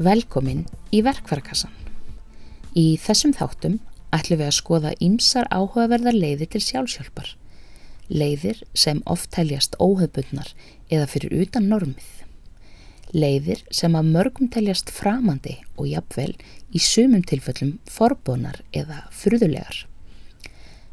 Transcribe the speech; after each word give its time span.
Velkomin 0.00 0.62
í 0.96 1.02
verkvarakassan. 1.04 1.74
Í 2.72 2.96
þessum 2.96 3.34
þáttum 3.36 3.74
ætlum 4.16 4.38
við 4.40 4.46
að 4.46 4.54
skoða 4.56 4.92
ýmsar 4.96 5.48
áhugaverðar 5.52 6.16
leiðir 6.16 6.48
til 6.54 6.60
sjálfsjálfar. 6.64 7.34
Leiðir 8.08 8.62
sem 8.72 9.02
oft 9.04 9.28
teljast 9.36 9.76
óhefbundnar 9.76 10.54
eða 10.88 11.08
fyrir 11.12 11.34
utan 11.42 11.68
normið. 11.68 12.06
Leiðir 13.12 13.60
sem 13.68 13.98
að 14.00 14.08
mörgum 14.14 14.48
teljast 14.48 14.88
framandi 14.88 15.58
og 15.76 15.90
jafnvel 15.90 16.32
í 16.72 16.80
sumum 16.80 17.20
tilfellum 17.20 17.76
forbónar 17.84 18.62
eða 18.72 19.02
fruðulegar. 19.12 19.82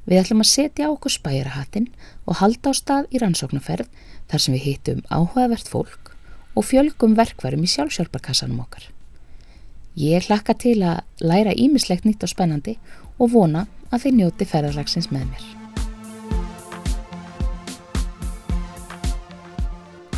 Við 0.04 0.20
ætlum 0.26 0.44
að 0.44 0.52
setja 0.52 0.92
á 0.92 0.96
okkur 0.98 1.16
spæjarahattin 1.16 1.88
og 2.28 2.42
halda 2.42 2.76
á 2.76 2.80
stað 2.84 3.08
í 3.16 3.24
rannsóknarferð 3.24 3.88
þar 4.28 4.44
sem 4.44 4.60
við 4.60 4.68
hittum 4.68 5.02
áhugavert 5.08 5.72
fólk 5.72 6.12
og 6.60 6.68
fjölgum 6.74 7.16
verkvarum 7.16 7.64
í 7.64 7.72
sjálfsjálfarkassanum 7.72 8.60
okkar. 8.68 8.92
Ég 9.98 10.28
hlakka 10.28 10.54
til 10.54 10.84
að 10.86 11.00
læra 11.26 11.56
ímislegt 11.58 12.04
nýtt 12.06 12.22
og 12.22 12.30
spennandi 12.30 12.76
og 13.18 13.32
vona 13.34 13.64
að 13.90 14.04
þið 14.04 14.14
njóti 14.20 14.46
ferðarlagsins 14.46 15.08
með 15.10 15.24
mér. 15.32 15.48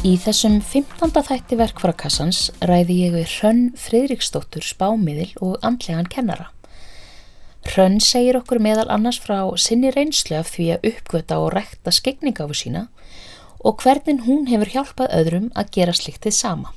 Í 0.03 0.17
þessum 0.19 0.59
15. 0.59 1.15
þætti 1.23 1.61
verkvarakassans 1.63 2.41
ræði 2.59 2.99
ég 3.05 3.15
við 3.15 3.31
Hrönn 3.37 3.63
Fridriksdóttur 3.79 4.67
spámiðil 4.67 5.31
og 5.39 5.55
andlegan 5.63 6.11
kennara. 6.11 6.51
Hrönn 7.71 8.01
segir 8.03 8.35
okkur 8.43 8.59
meðal 8.59 8.89
annars 8.91 9.23
frá 9.23 9.47
sinni 9.55 9.95
reynslu 9.95 10.41
af 10.43 10.51
því 10.57 10.73
að 10.75 10.87
uppgöta 10.91 11.39
og 11.39 11.53
rekta 11.55 11.95
skegningafu 11.95 12.65
sína 12.65 12.89
og 13.63 13.79
hvernig 13.79 14.27
hún 14.27 14.49
hefur 14.51 14.75
hjálpað 14.75 15.19
öðrum 15.23 15.51
að 15.55 15.71
gera 15.79 15.95
sliktið 15.95 16.35
sama. 16.35 16.73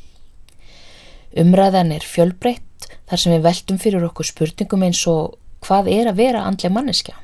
Umræðan 1.34 1.96
er 1.96 2.06
fjölbreytt 2.06 2.68
þar 3.10 3.22
sem 3.22 3.34
við 3.34 3.46
veltum 3.46 3.78
fyrir 3.82 4.06
okkur 4.08 4.28
spurningum 4.28 4.86
eins 4.86 5.02
og 5.10 5.38
hvað 5.62 5.90
er 5.92 6.10
að 6.10 6.20
vera 6.22 6.42
andlega 6.46 6.74
manneskja, 6.74 7.16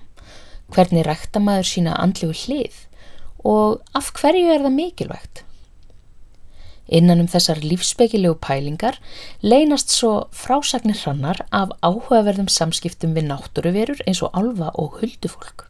hvernig 0.75 1.07
rekta 1.07 1.43
maður 1.43 1.69
sína 1.73 1.97
andlegu 1.99 2.37
hlið 2.45 2.85
og 3.47 3.83
af 3.97 4.11
hverju 4.19 4.51
er 4.53 4.65
það 4.65 4.75
mikilvægt. 4.77 5.45
Innan 6.89 7.21
um 7.21 7.29
þessar 7.29 7.61
lífsbyggjulegu 7.61 8.39
pælingar 8.41 8.97
leynast 9.45 9.93
svo 9.93 10.29
frásagnir 10.33 10.97
hrannar 11.03 11.43
af 11.53 11.75
áhugaverðum 11.85 12.49
samskiptum 12.49 13.13
við 13.17 13.29
náttúruverur 13.29 14.01
eins 14.07 14.23
og 14.25 14.33
alfa 14.33 14.73
og 14.73 14.97
huldufólk. 15.03 15.67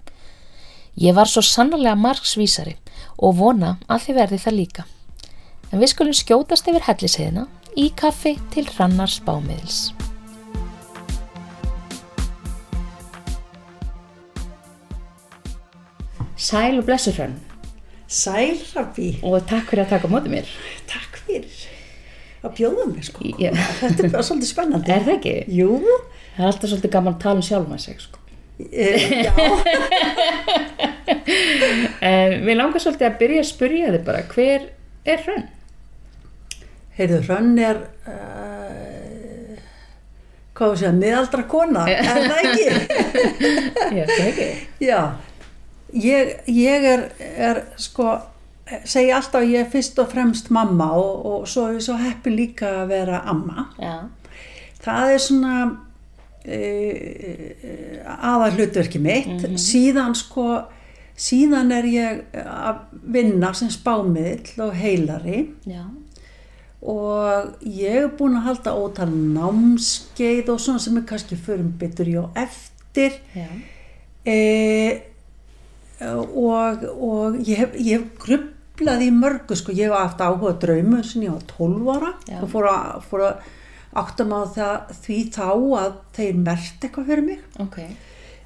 Ég 0.99 1.15
var 1.15 1.31
svo 1.31 1.43
sannlega 1.43 1.99
margsvísari 1.99 2.77
og 3.19 3.37
vona 3.39 3.77
að 3.91 4.07
þið 4.07 4.19
verði 4.23 4.39
það 4.45 4.59
líka. 4.59 4.87
En 5.73 5.83
við 5.83 5.93
skulum 5.93 6.17
skjótast 6.17 6.71
yfir 6.71 6.87
helliseiðina 6.87 7.49
í 7.84 7.89
kaffi 8.03 8.34
til 8.55 8.67
hrannar 8.75 9.11
spámiðils. 9.12 9.81
Sæl 16.39 16.79
og 16.79 16.84
blessur 16.87 17.12
hrann 17.19 17.34
Sæl, 18.09 18.56
Rabi. 18.77 19.19
og 19.23 19.43
takk 19.51 19.67
fyrir 19.69 19.83
að 19.84 19.89
taka 19.91 20.09
á 20.09 20.11
móti 20.15 20.31
mér. 20.33 20.47
Takk 20.89 21.19
fyrir 21.27 21.51
að 22.47 22.55
bjóða 22.56 22.84
mér, 22.89 23.05
sko. 23.05 23.21
Já. 23.37 23.51
Þetta 23.83 24.01
er 24.06 24.12
bara 24.15 24.25
svolítið 24.25 24.49
spennandi. 24.55 24.93
Er 24.95 25.03
það 25.05 25.17
ekki? 25.19 25.34
Jú, 25.59 25.69
Það 26.39 26.45
er 26.47 26.51
alltaf 26.53 26.71
svolítið 26.71 26.93
gaman 26.95 27.15
að 27.17 27.21
tala 27.27 27.39
um 27.43 27.45
sjálf 27.45 27.67
maður 27.69 27.84
sig, 27.84 27.99
sko. 28.01 28.19
e, 28.73 28.89
já, 29.27 29.33
En 32.12 32.29
við 32.47 32.55
langar 32.62 32.81
svolítið 32.87 33.09
að 33.11 33.19
byrja 33.21 33.41
að 33.45 33.51
spyrja 33.51 33.93
þig 33.93 34.03
bara, 34.09 34.21
hver 34.33 34.61
er 35.05 35.19
hrönn? 35.27 35.45
Heyrðu, 36.99 37.21
Hrönn 37.29 37.59
er, 37.63 37.81
uh, 38.11 39.59
hvað 40.59 40.73
var 40.73 40.83
það, 40.83 40.99
miðaldra 41.03 41.45
kona, 41.51 41.87
er 41.91 42.03
það 42.09 42.33
ekki? 42.43 42.67
Já, 43.99 44.05
það 44.11 44.27
ekki. 44.27 44.49
já, 44.84 45.00
ég, 46.05 46.33
ég 46.53 46.89
er, 46.93 47.05
er, 47.49 47.62
sko, 47.81 48.17
segi 48.84 49.12
alltaf 49.15 49.41
að 49.43 49.53
ég 49.55 49.65
er 49.65 49.71
fyrst 49.72 49.99
og 50.03 50.11
fremst 50.12 50.50
mamma 50.55 50.91
og, 50.99 51.12
og 51.27 51.47
svo 51.49 51.69
er 51.71 51.78
ég 51.78 51.87
svo 51.87 51.97
heppin 52.00 52.37
líka 52.37 52.83
að 52.83 52.91
vera 52.93 53.22
amma. 53.31 53.69
Já, 53.81 53.97
það 54.84 55.15
er 55.15 55.22
svona 55.22 55.55
e, 56.45 56.59
aðar 58.05 58.59
hlutverki 58.59 59.01
mitt 59.03 59.47
síðan 59.61 60.17
sko 60.19 60.49
síðan 61.19 61.72
er 61.75 61.89
ég 61.91 62.21
að 62.39 62.84
vinna 63.15 63.51
sem 63.56 63.71
spámiðl 63.72 64.69
og 64.69 64.77
heilari 64.78 65.41
já, 65.67 65.83
og 66.78 67.65
ég 67.66 68.05
er 68.05 68.11
búin 68.15 68.37
að 68.39 68.47
halda 68.53 68.75
ótal 68.78 69.11
námskeið 69.11 70.53
og 70.53 70.61
svona 70.62 70.83
sem 70.83 70.99
er 71.00 71.06
kannski 71.09 71.39
förum 71.39 71.72
betur 71.78 72.11
í 72.11 72.15
og 72.21 72.39
eftir 72.39 73.19
e, 74.22 74.39
og, 76.06 76.84
og 76.94 77.39
ég 77.43 77.65
hef, 77.65 77.75
hef 77.75 78.06
grublað 78.22 79.06
í 79.09 79.11
mörgu 79.15 79.59
sko, 79.59 79.75
ég 79.75 79.91
hef 79.91 79.99
haft 79.99 80.22
áhuga 80.22 80.55
draumur 80.62 81.03
sem 81.06 81.27
ég 81.27 81.34
var 81.34 81.47
12 81.50 81.91
ára 81.97 82.12
Já. 82.28 82.39
og 82.39 82.53
fór 82.55 82.71
að, 82.71 82.93
fór 83.10 83.27
að 83.27 83.55
áttum 83.99 84.34
á 84.39 84.41
það, 84.55 84.97
því 85.03 85.21
þá 85.34 85.47
að 85.50 85.93
þeir 86.15 86.43
mert 86.47 86.84
eitthvað 86.87 87.10
fyrir 87.10 87.27
mig 87.27 87.60
ok. 87.65 87.78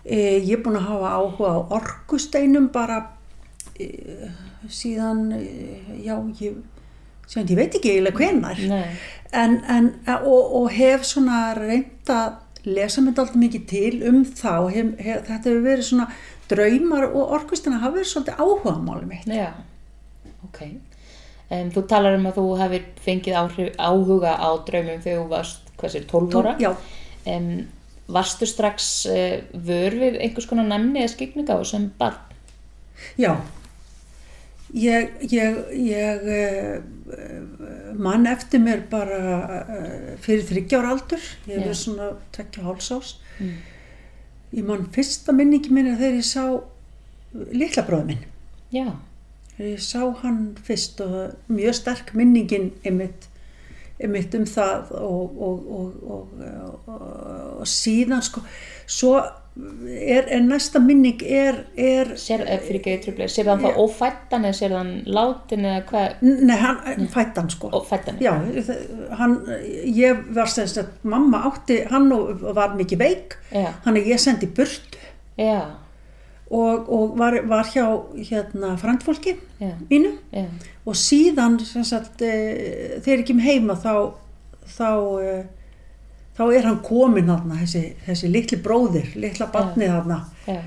e, 0.07 0.19
ég 0.41 0.55
er 0.57 0.65
búin 0.65 0.81
að 0.81 0.89
hafa 0.89 1.17
áhuga 1.19 1.53
á 1.53 1.59
orkusteinum 1.83 2.73
bara 2.73 3.03
e, 3.77 3.93
síðan 4.73 5.27
e, 5.37 5.43
já, 6.01 6.17
ég 6.41 6.63
síðan 7.27 7.51
ég 7.53 7.59
veit 7.61 7.75
ekki 7.79 7.93
eiginlega 7.95 8.19
hvenar 8.19 8.63
en, 9.33 9.59
en, 9.77 9.91
og, 10.19 10.55
og 10.63 10.71
hef 10.77 11.05
svona 11.09 11.55
reynd 11.59 12.11
að 12.13 12.39
lesa 12.69 13.03
mér 13.03 13.17
alltaf 13.19 13.37
mikið 13.41 13.67
til 13.71 14.03
um 14.11 14.23
þá 14.25 14.71
hef, 14.71 14.93
hef, 15.03 15.23
þetta 15.27 15.51
hefur 15.51 15.63
verið 15.67 15.87
svona 15.89 16.09
draumar 16.53 17.09
og 17.09 17.33
orkustina 17.39 17.81
hafa 17.83 17.97
verið 17.99 18.11
svolítið 18.13 18.43
áhuga 18.45 18.75
máli 18.85 19.09
mitt 19.09 19.27
já, 19.27 19.49
ok. 20.47 20.61
Um, 21.53 21.69
þú 21.75 21.83
talar 21.91 22.15
um 22.17 22.27
að 22.31 22.39
þú 22.39 22.45
hefur 22.61 22.85
fengið 23.05 23.39
áhrif, 23.41 23.73
áhuga 23.77 24.35
á 24.39 24.51
draumum 24.69 25.01
þegar 25.05 25.23
þú 25.25 25.31
varst, 25.33 25.73
hvað 25.81 25.95
sér, 25.97 26.07
12 26.11 26.37
ára? 26.43 26.57
já, 26.61 26.73
Um, 27.23 27.69
varstu 28.11 28.49
strax 28.51 28.87
uh, 29.07 29.45
vör 29.55 29.95
við 29.95 30.17
einhvers 30.25 30.49
konar 30.51 30.67
nefni 30.67 31.05
eða 31.05 31.13
skikninga 31.13 31.55
á 31.55 31.63
sem 31.63 31.85
barn? 32.01 32.19
já 33.15 33.37
ég, 34.75 35.11
ég, 35.33 35.57
ég 35.87 36.23
uh, 36.33 37.95
mann 37.99 38.27
eftir 38.31 38.61
mér 38.65 38.85
bara 38.91 39.19
uh, 39.61 40.13
fyrir 40.25 40.45
þryggjára 40.49 40.95
aldur 40.95 41.23
ég 41.47 41.57
Já. 41.59 41.63
verið 41.65 41.79
svona 41.85 42.13
tekja 42.37 42.65
hálsás 42.69 43.17
Mm. 43.41 43.55
ég 44.53 44.65
mann 44.69 44.83
fyrsta 44.93 45.33
minningi 45.33 45.71
minna 45.73 45.95
þegar 45.97 46.19
ég 46.21 46.27
sá 46.29 46.43
litla 47.57 47.83
bróða 47.89 48.05
minn 48.11 48.27
Já, 48.71 48.91
Þegar 49.57 49.71
ég 49.71 49.81
sá 49.85 50.03
hann 50.21 50.41
fyrst 50.65 51.01
og 51.01 51.33
mjög 51.49 51.75
sterk 51.81 52.13
minningin 52.15 52.71
einmitt, 52.85 53.27
einmitt 54.01 54.35
um 54.37 54.45
það 54.49 54.93
og, 55.01 55.41
og, 55.49 55.67
og, 55.79 55.97
og, 56.05 56.45
og, 56.87 57.03
og 57.63 57.67
síðan 57.73 58.23
sko, 58.25 58.45
svo 58.87 59.17
er, 59.57 60.25
er 60.33 60.41
næsta 60.41 60.81
minning 60.81 61.21
er, 61.23 61.59
er 61.77 62.15
sér, 62.21 62.45
eh, 62.47 62.61
fyrir 62.65 62.81
ekki 62.81 62.95
trublega, 63.05 63.29
sér 63.33 63.51
þann 63.51 63.67
þá 63.67 63.81
ófættan 63.83 64.47
eða 64.49 64.57
sér 64.57 64.75
þann 64.79 64.93
látin 65.13 65.69
eða 65.69 65.83
hvað, 65.91 66.25
nei, 66.49 66.57
hann 66.63 67.11
fætt 67.13 67.41
hann 67.41 67.53
sko. 67.53 67.71
ófættan? 67.77 68.23
Já, 68.23 68.33
hann, 69.21 69.37
ég 69.85 70.25
var 70.33 70.51
sem 70.51 70.71
sagt, 70.71 71.05
mamma 71.05 71.45
átti, 71.51 71.83
hann 71.93 72.09
var 72.57 72.77
mikið 72.79 73.05
veik, 73.05 73.39
Já, 73.53 73.69
hann 73.85 74.01
er 74.01 74.09
ég 74.15 74.23
sendi 74.23 74.49
burtu. 74.49 75.01
Já, 75.37 75.61
og, 76.53 76.89
og 76.93 77.17
var, 77.21 77.39
var 77.49 77.69
hjá 77.73 77.87
hérna 78.17 78.77
frandfólki 78.81 79.37
já, 79.61 79.73
mínu. 79.91 80.17
Já, 80.33 80.49
og 80.85 80.97
síðan 80.99 81.61
sem 81.65 81.85
sagt, 81.85 82.25
e, 82.25 83.01
þegar 83.05 83.21
ég 83.21 83.29
kem 83.29 83.45
heima 83.45 83.77
þá 83.77 83.95
þá, 84.67 84.89
þá 86.37 86.45
er 86.53 86.69
hann 86.69 86.79
komin 86.85 87.29
þarna 87.31 87.59
þessi, 87.63 87.83
þessi 88.07 88.31
litli 88.33 88.61
bróðir, 88.63 89.11
litla 89.21 89.51
barnið 89.53 89.93
þarna. 89.97 90.21
já, 90.47 90.61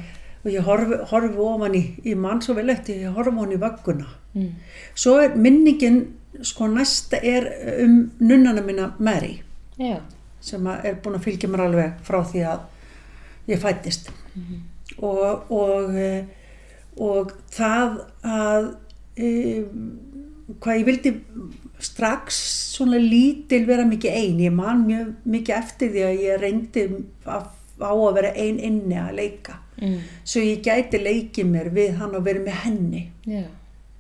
og 0.46 0.52
ég 0.54 0.68
horfi, 0.68 1.00
horfi 1.10 1.42
ofan 1.42 1.74
í, 1.78 1.84
í 2.06 2.14
mann 2.16 2.44
svo 2.46 2.54
vel 2.54 2.70
eftir, 2.70 3.02
ég 3.08 3.16
horfi 3.16 3.34
ofan 3.34 3.56
í 3.56 3.62
vögguna. 3.62 4.06
Mm, 4.36 4.52
svo 4.94 5.18
er 5.24 5.34
minningin 5.40 6.04
sko 6.44 6.68
næsta 6.68 7.20
er 7.24 7.48
um 7.84 8.12
nunnana 8.20 8.62
minna 8.62 8.94
Mary 9.00 9.42
já, 9.80 10.00
sem 10.42 10.68
er 10.68 10.98
búin 11.04 11.18
að 11.18 11.28
fylgja 11.30 11.50
mér 11.50 11.66
alveg 11.66 12.00
frá 12.06 12.22
því 12.28 12.44
að 12.52 13.52
ég 13.52 13.62
fættist 13.62 14.10
og, 14.98 15.52
og, 15.52 15.96
eh, 15.96 16.26
og 17.02 17.32
það 17.54 18.00
að 18.24 18.68
e, 19.16 19.30
hvað 20.62 20.80
ég 20.80 20.88
vildi 20.90 21.12
strax 21.82 22.40
svona 22.76 23.00
lítil 23.02 23.66
vera 23.68 23.86
mikið 23.88 24.18
ein. 24.18 24.42
Ég 24.46 24.56
man 24.56 24.86
mjög 24.88 25.14
mikið 25.36 25.58
eftir 25.58 25.94
því 25.94 26.08
að 26.08 26.26
ég 26.26 26.42
reyndi 26.42 26.88
að, 27.26 27.48
á 27.82 27.92
að 27.92 28.18
vera 28.20 28.34
ein 28.46 28.60
inni 28.64 29.00
að 29.02 29.16
leika. 29.20 29.60
Mm, 29.82 29.96
svo 30.24 30.44
ég 30.44 30.64
gæti 30.64 31.02
leikið 31.02 31.50
mér 31.52 31.72
við 31.76 31.96
hann 32.00 32.16
og 32.16 32.28
verið 32.28 32.46
með 32.46 32.60
henni. 32.64 33.02
Já, 33.28 33.48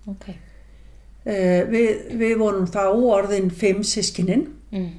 ok, 0.07 0.29
uh, 0.31 1.63
við, 1.73 1.89
við 2.21 2.37
vorum 2.39 2.69
þá 2.71 2.83
orðin 2.93 3.49
fimm 3.51 3.81
sískinin 3.83 4.45
mm, 4.71 4.93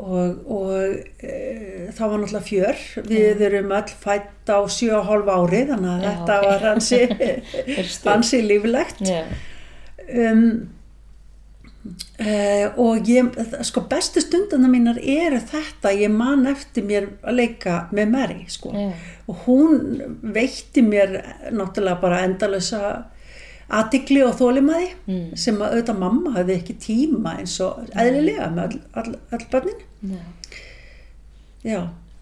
og, 0.00 0.38
og 0.46 0.76
e, 1.18 1.34
það 1.96 2.12
var 2.12 2.22
náttúrulega 2.22 2.46
fjör. 2.46 2.84
Við 3.10 3.42
erum 3.48 3.74
öll 3.74 3.94
fætt 4.04 4.52
á 4.52 4.58
7,5 4.62 5.32
ári 5.34 5.64
þannig 5.72 5.90
að 5.90 6.04
Já, 6.04 6.10
þetta 6.10 6.36
ok. 6.36 6.46
var 6.46 6.66
hansi 6.68 7.00
hansi 8.06 8.42
líflegt 8.50 9.02
um, 10.14 10.44
uh, 12.20 12.66
og 12.80 13.08
ég, 13.08 13.30
sko 13.66 13.84
bestu 13.90 14.20
stundana 14.24 14.68
mínar 14.70 14.98
eru 15.00 15.40
þetta, 15.50 15.92
ég 15.96 16.12
man 16.12 16.46
eftir 16.50 16.84
mér 16.88 17.08
að 17.22 17.38
leika 17.40 17.78
með 17.96 18.12
Mary 18.16 18.42
sko 18.52 18.72
já, 18.74 18.90
og 19.30 19.46
hún 19.46 19.80
veitti 20.34 20.82
mér 20.86 21.16
náttúrulega 21.54 22.00
bara 22.02 22.22
endalösa 22.26 22.82
aðtikli 23.70 24.24
og 24.26 24.34
þólimaði 24.40 24.88
Mm. 25.06 25.36
sem 25.38 25.54
að 25.62 25.76
auðvitað 25.76 25.98
mamma 25.98 26.30
hafði 26.34 26.54
ekki 26.58 26.74
tíma 26.82 27.36
eins 27.38 27.60
og 27.62 27.84
eðlilega 27.94 28.48
með 28.50 28.62
all, 28.64 28.80
all, 28.94 29.14
all 29.32 29.44
börnin 29.52 29.80
já. 30.02 30.18
já, 31.64 31.80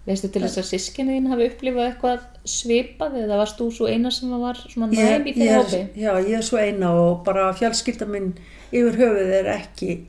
Veistu 0.09 0.31
til 0.33 0.41
þess 0.41 0.57
að 0.57 0.69
sískinni 0.71 1.17
þín 1.17 1.27
hafi 1.29 1.49
upplifað 1.51 1.89
eitthvað 1.91 2.21
svipað 2.49 3.19
eða 3.23 3.41
varst 3.43 3.59
þú 3.59 3.67
svo 3.75 3.89
eina 3.89 4.09
sem 4.13 4.31
var 4.41 4.57
svona 4.63 4.89
ég, 4.97 5.11
næm 5.13 5.27
í 5.29 5.33
þeirra 5.37 5.59
hópi? 5.61 5.81
já, 6.01 6.13
ég 6.25 6.37
er 6.39 6.47
svo 6.47 6.61
eina 6.61 6.93
og 6.97 7.19
bara 7.27 7.51
fjölskylda 7.53 8.07
minn 8.09 8.31
yfir 8.71 8.97
höfuð 9.03 9.35
er 9.37 9.51
ekki 9.53 9.99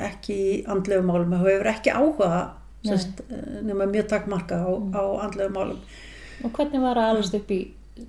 ekki 0.00 0.34
í 0.34 0.54
andlegu 0.70 1.04
málum. 1.06 1.34
Og 1.38 1.46
hefur 1.46 1.70
ekki 1.70 1.94
áhuga 1.94 2.30
sest, 2.84 3.22
nema 3.64 3.86
mjög 3.88 4.08
takkmarka 4.12 4.60
á, 4.60 4.70
á 4.92 5.02
andlegu 5.26 5.54
málum. 5.54 5.80
Og 6.44 6.52
hvernig 6.56 6.82
var 6.82 7.00
að 7.00 7.14
alast 7.14 7.36
upp 7.38 7.52
í 7.54 7.60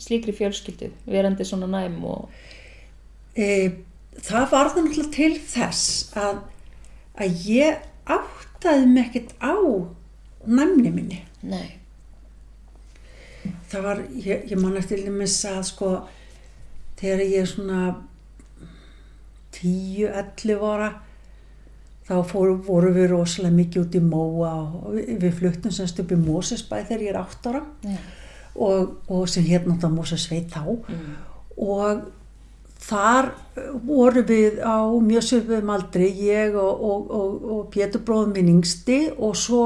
slíkri 0.02 0.34
fjölskyldu, 0.36 0.90
verandi 1.06 1.46
svona 1.46 1.70
næm 1.70 2.00
og... 2.10 2.32
e, 3.38 3.70
það 4.18 4.48
var 4.52 4.72
það 4.74 4.88
náttúrulega 4.88 5.14
til 5.14 5.36
þess 5.54 6.16
að, 6.18 6.42
að 7.22 7.46
ég 7.52 7.86
áttaði 8.10 8.90
mig 8.90 9.12
ekkert 9.12 9.36
á 9.46 9.56
næmni 10.46 10.92
minni 10.94 11.22
Nei. 11.46 11.68
það 13.70 13.84
var, 13.86 14.00
ég, 14.18 14.46
ég 14.52 14.58
man 14.62 14.78
eftir 14.80 15.04
dæmis 15.06 15.36
að 15.46 15.62
sko 15.70 15.90
þegar 16.98 17.22
ég 17.26 17.42
er 17.44 17.50
svona 17.52 17.82
10-11 19.56 20.64
ára 20.66 20.90
þá 22.06 22.16
fóru, 22.30 22.58
voru 22.68 22.92
við 22.94 23.08
rosalega 23.14 23.56
mikið 23.56 23.82
út 23.86 23.96
í 23.98 24.02
móa 24.06 24.52
og 24.66 24.92
við, 24.98 25.14
við 25.24 25.38
fluttum 25.40 25.74
semst 25.74 26.02
upp 26.04 26.12
í 26.14 26.20
Mósesbæ 26.22 26.76
þegar 26.90 27.06
ég 27.08 27.14
er 27.14 27.22
8 27.22 27.50
ára 27.54 27.64
Já. 27.86 27.96
og, 28.56 28.92
og 29.10 29.24
sem 29.32 29.46
hér 29.48 29.66
náttúrulega 29.66 29.96
Mósesveit 29.96 30.52
þá 30.54 30.62
Mm. 30.86 31.16
og 31.58 32.02
þar 32.86 33.30
voru 33.88 34.22
við 34.28 34.60
á 34.62 34.86
mjög 35.02 35.24
söpum 35.26 35.70
aldri 35.74 36.10
ég 36.28 36.54
og, 36.60 36.84
og, 36.84 37.08
og, 37.16 37.46
og 37.56 37.62
Pétur 37.74 38.04
bróðum 38.06 38.36
minn 38.36 38.52
yngsti 38.60 38.98
og 39.18 39.34
svo 39.40 39.62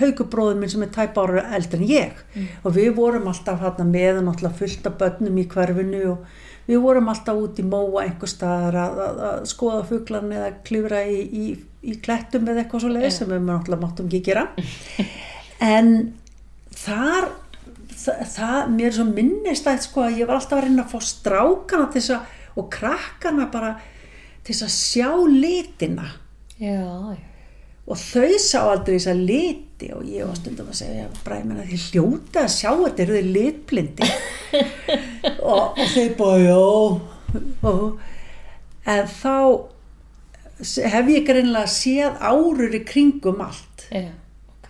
Haukur 0.00 0.26
bróðum 0.30 0.62
minn 0.62 0.72
sem 0.72 0.82
er 0.86 0.90
tæp 0.94 1.18
ára 1.20 1.44
eldri 1.56 1.80
en 1.80 1.90
ég. 1.90 2.24
Og 2.64 2.74
við 2.76 2.90
vorum 2.96 3.28
alltaf 3.30 3.60
hérna 3.62 3.86
með 3.88 4.22
og 4.24 4.58
fullt 4.58 4.88
af 4.90 4.98
börnum 5.00 5.38
í 5.38 5.46
hverfinu 5.50 6.02
og 6.14 6.26
við 6.66 6.80
vorum 6.80 7.12
alltaf 7.12 7.38
út 7.38 7.60
í 7.60 7.66
móa 7.68 8.06
einhver 8.06 8.30
staðar 8.30 8.80
að, 8.80 9.00
að, 9.06 9.22
að 9.28 9.46
skoða 9.52 9.84
fuglan 9.88 10.32
eða 10.32 10.50
klifra 10.64 11.04
í, 11.04 11.20
í, 11.22 11.46
í 11.84 11.96
klettum 12.02 12.48
eða 12.48 12.64
eitthvað 12.64 12.86
svo 12.86 12.92
leið 12.94 13.08
Já. 13.10 13.16
sem 13.18 13.32
við 13.32 13.42
náttúrulega 13.48 13.84
máttum 13.84 14.08
ekki 14.08 14.22
gera. 14.30 14.46
En 15.64 15.90
þar 16.74 17.28
það, 17.94 18.24
það 18.34 18.72
mér 18.74 18.88
er 18.88 18.96
svo 18.96 19.04
minnistætt 19.10 19.84
sko 19.86 20.06
að 20.06 20.22
ég 20.22 20.28
var 20.28 20.40
alltaf 20.40 20.58
að 20.58 20.66
reyna 20.66 20.86
að 20.86 20.94
fá 20.94 21.10
strákana 21.10 21.90
til 21.92 22.00
þess 22.00 22.16
að 22.16 22.32
og 22.54 22.70
krakkana 22.70 23.48
bara 23.52 23.74
til 24.46 24.56
að 24.62 24.72
sjá 24.72 25.10
litina. 25.30 26.06
Já, 26.58 27.16
já. 27.16 27.22
og 27.90 27.98
þau 27.98 28.36
sá 28.38 28.60
aldrei 28.62 28.96
þess 28.96 29.10
að 29.10 29.24
liti 29.74 29.90
og 29.94 30.04
ég 30.06 30.26
var 30.28 30.36
stundum 30.38 30.68
að 30.70 30.78
segja 30.78 31.06
bræði 31.24 31.46
menn 31.48 31.60
að 31.62 31.70
þið 31.72 31.84
hljóta 31.90 32.42
að 32.44 32.52
sjá 32.54 32.70
þetta 32.80 33.02
eru 33.04 33.14
þið 33.18 33.30
litblindi 33.34 34.08
og, 35.54 35.78
og 36.20 36.40
já 36.44 36.58
og, 37.62 38.00
en 38.86 39.06
þá 39.10 39.34
hef 40.94 41.08
ég 41.10 41.26
greinlega 41.26 41.66
séð 41.74 42.20
árur 42.22 42.74
í 42.78 42.82
kringum 42.86 43.40
allt 43.42 43.86
Já, 43.90 44.12
ok. 44.54 44.68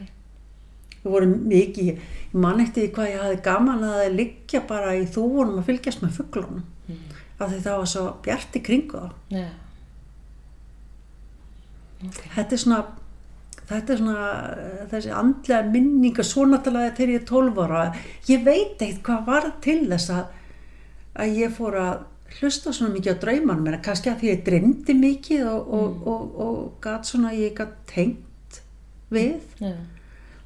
við 1.05 1.11
vorum 1.13 1.35
mikið 1.51 1.91
ég 1.93 1.99
man 2.35 2.61
eftir 2.65 2.87
því 2.89 2.95
hvað 2.97 3.11
ég 3.13 3.21
hafði 3.23 3.43
gaman 3.45 3.85
að 3.87 3.99
það 4.01 4.17
liggja 4.19 4.63
bara 4.67 4.95
í 4.99 5.05
þúunum 5.07 5.61
að 5.61 5.69
fylgjast 5.73 6.03
með 6.07 6.17
fugglunum 6.21 6.65
Mm. 6.85 6.99
af 7.41 7.49
því 7.49 7.59
það 7.65 7.79
var 7.81 7.87
svo 7.89 8.01
bjart 8.27 8.57
í 8.59 8.61
kringu 8.61 8.99
þá 9.01 9.13
Já. 9.33 9.45
Ok. 12.05 12.19
þetta 12.35 12.53
er 12.53 12.61
svona 12.61 12.81
þetta 13.69 13.93
er 13.95 14.01
svona 14.01 14.31
þessi 14.93 15.13
andlega 15.17 15.75
minninga 15.75 16.25
svo 16.27 16.47
náttúrulega 16.49 16.97
þegar 16.99 17.15
ég 17.15 17.23
er 17.23 17.29
12 17.31 17.63
ára. 17.65 17.85
Ég 18.29 18.43
veit 18.47 18.83
eitt 18.85 19.03
hvað 19.07 19.29
var 19.29 19.53
til 19.65 19.83
þess 19.89 20.13
að 20.15 20.25
að 21.15 21.39
ég 21.39 21.55
fór 21.55 21.79
að 21.79 22.05
hlusta 22.41 22.73
svona 22.75 22.95
mikið 22.97 23.15
á 23.15 23.23
draumanum 23.23 23.71
en 23.71 23.83
kannski 23.85 24.11
að 24.11 24.23
því 24.23 24.31
ég 24.33 24.45
dreymdi 24.47 24.97
mikið 24.99 25.49
og, 25.51 25.75
og, 25.79 26.07
og, 26.11 26.39
og 26.45 26.57
gat 26.83 27.07
svona 27.07 27.35
ég 27.37 27.55
gat 27.59 27.77
tengt 27.91 28.61
við. 29.15 29.43
Já. 29.63 29.77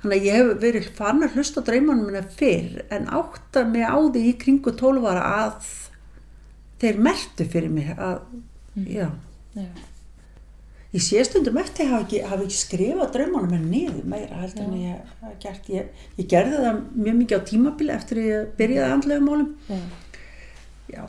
þannig 0.02 0.18
að 0.18 0.26
ég 0.28 0.36
hef 0.38 0.50
verið 0.62 0.88
fann 0.98 1.24
að 1.24 1.38
hlusta 1.38 1.62
á 1.64 1.66
draumanum 1.66 2.10
minna 2.10 2.24
fyrr 2.36 2.82
en 2.94 3.08
átta 3.08 3.64
mig 3.66 3.86
á 3.88 3.96
því 3.96 4.24
í 4.28 4.34
kringu 4.42 4.74
12 4.76 5.08
ára 5.08 5.24
að 5.46 5.70
þeir 6.82 7.00
mertu 7.08 7.46
fyrir 7.48 7.72
mig 7.72 7.88
að, 7.96 8.20
já. 8.84 9.08
Já. 9.56 9.70
Ég 10.94 11.02
sé 11.04 11.20
stundum 11.26 11.58
eftir 11.60 11.90
að 11.92 12.04
ekki, 12.06 12.20
hafa 12.24 12.44
ekki 12.46 12.56
skrifað 12.56 13.10
draumanum 13.12 13.52
en 13.58 13.66
niður 13.68 14.06
meira 14.08 14.38
heldur 14.40 14.64
en 14.64 14.76
ég 14.80 14.94
hef 15.20 15.34
gert. 15.42 15.66
Ég, 15.68 15.90
ég 16.16 16.28
gerði 16.32 16.62
það 16.64 16.78
mjög 16.96 17.18
mikið 17.18 17.36
á 17.36 17.48
tímabili 17.50 17.92
eftir 17.92 18.20
að 18.22 18.28
ég 18.30 18.46
byrjaði 18.56 18.94
andlega 18.94 19.26
málum. 19.26 19.50
Já. 19.68 19.80
Já. 20.94 21.02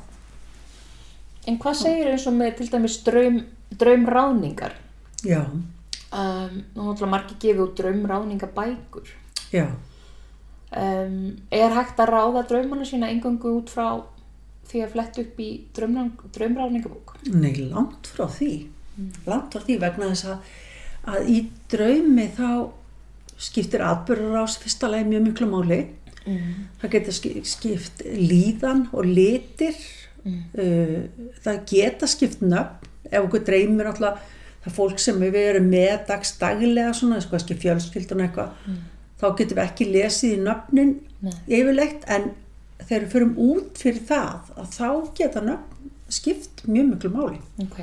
En 1.48 1.58
hvað 1.64 1.78
segir 1.80 2.12
eins 2.12 2.28
og 2.28 2.36
með 2.36 2.58
til 2.60 2.68
dæmis 2.74 2.98
draum, 3.08 3.44
draumráðningar? 3.80 4.76
Já, 5.24 5.44
Um, 6.10 6.64
nú 6.74 6.88
náttúrulega 6.88 7.12
margir 7.12 7.36
gefið 7.38 7.60
út 7.68 7.76
draumráðningabækur. 7.78 9.10
já. 9.54 9.68
Um, 10.74 11.38
er 11.54 11.70
hægt 11.70 12.00
að 12.02 12.10
ráða 12.10 12.42
draumana 12.50 12.86
sína 12.86 13.12
engangu 13.14 13.52
út 13.60 13.70
frá 13.70 14.02
því 14.72 14.82
að 14.86 14.92
fletta 14.96 15.22
upp 15.22 15.38
í 15.38 15.50
draumrán, 15.78 16.10
draumráðningabók? 16.34 17.14
Nei, 17.30 17.54
langt 17.70 18.10
frá 18.10 18.26
því. 18.26 18.50
Langt 19.30 19.54
frá 19.56 19.64
því 19.66 19.78
vegna 19.82 20.10
þess 20.12 20.26
að, 20.34 20.50
að 21.14 21.30
í 21.32 21.38
draumi 21.72 22.28
þá 22.38 22.50
skiptir 23.40 23.82
atbyrður 23.86 24.42
ás 24.44 24.58
fyrsta 24.60 24.90
lagi 24.92 25.08
mjög 25.08 25.24
miklu 25.30 25.48
máli. 25.52 25.80
Mm. 26.26 26.50
Það 26.82 26.92
getur 26.98 27.16
ski- 27.16 27.46
skipt 27.48 28.04
líðan 28.06 28.88
og 28.94 29.08
litir. 29.08 29.78
Uh, 30.26 31.08
það 31.46 31.62
geta 31.72 32.08
skipt 32.12 32.42
nöfn. 32.44 32.90
Ef 33.10 33.24
okkur 33.26 33.42
dreymir 33.48 33.88
alltaf 33.90 34.20
það 34.60 34.68
er 34.70 34.76
fólk 34.76 35.00
sem 35.02 35.22
við 35.24 35.38
erum 35.40 35.70
með 35.72 36.02
dags 36.10 36.34
daglega 36.38 36.92
svona, 36.94 37.22
sko, 37.24 37.32
kannski 37.38 37.56
fjölskyldun 37.58 38.26
eitthvað, 38.26 38.50
þá 39.22 39.26
getum 39.40 39.56
við 39.58 39.64
ekki 39.64 39.88
lesið 39.88 40.34
í 40.36 40.42
nöfnin 40.44 40.92
Nei. 41.24 41.32
yfirleitt 41.48 42.04
en 42.12 42.28
þegar 42.84 43.06
við 43.06 43.14
förum 43.16 43.32
út 43.48 43.80
fyrir 43.80 44.04
það 44.12 44.52
að 44.60 44.76
þá 44.76 44.90
geta 45.18 45.44
nöfn 45.48 45.90
skipt 46.12 46.66
mjög 46.68 46.92
miklu 46.92 47.12
máli. 47.16 47.40
Ok. 47.64 47.80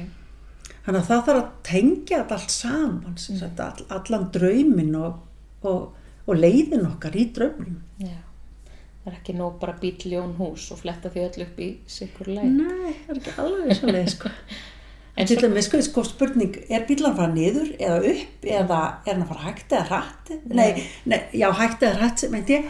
Þannig 0.87 1.01
að 1.01 1.09
það 1.09 1.23
þarf 1.27 1.41
að 1.41 1.55
tengja 1.67 2.19
þetta 2.21 2.37
allt 2.37 2.53
saman, 2.55 3.17
sem 3.19 3.39
sagt, 3.41 3.63
all, 3.65 3.87
allan 3.97 4.29
draumin 4.35 4.93
og, 5.01 5.17
og, 5.67 6.13
og 6.31 6.39
leiðin 6.39 6.87
okkar 6.87 7.19
í 7.19 7.25
draumin. 7.35 7.81
Já. 7.99 8.15
Það 9.03 9.11
er 9.11 9.19
ekki 9.19 9.35
nóg 9.39 9.59
bara 9.63 9.75
bíl 9.83 9.97
ljón 10.11 10.33
hús 10.39 10.69
og 10.75 10.81
fletta 10.81 11.11
því 11.11 11.25
öll 11.27 11.45
upp 11.45 11.59
í 11.63 11.69
sikur 11.91 12.31
leið. 12.31 12.55
Nei, 12.55 12.95
það 13.03 13.13
er 13.13 13.21
ekki 13.21 13.35
alveg 13.43 13.79
svo 13.81 13.93
leið, 13.93 14.09
sko. 14.15 14.33
En 15.17 15.25
til 15.25 15.39
dæmis, 15.41 15.65
sko, 15.65 15.79
sko, 15.81 16.03
spurning, 16.05 16.57
er 16.69 16.83
bílan 16.85 17.15
fara 17.17 17.33
niður 17.33 17.71
eða 17.81 18.01
upp 18.11 18.43
eða 18.45 18.81
er 19.07 19.15
hann 19.15 19.23
að 19.25 19.31
fara 19.31 19.45
hægt 19.47 19.71
eða 19.73 19.85
hratt? 19.89 20.33
Nei, 20.53 20.83
nei 21.09 21.17
já, 21.33 21.47
hægt 21.57 21.87
eða 21.87 22.03
hratt, 22.03 22.25
meint 22.35 22.53
ég. 22.53 22.67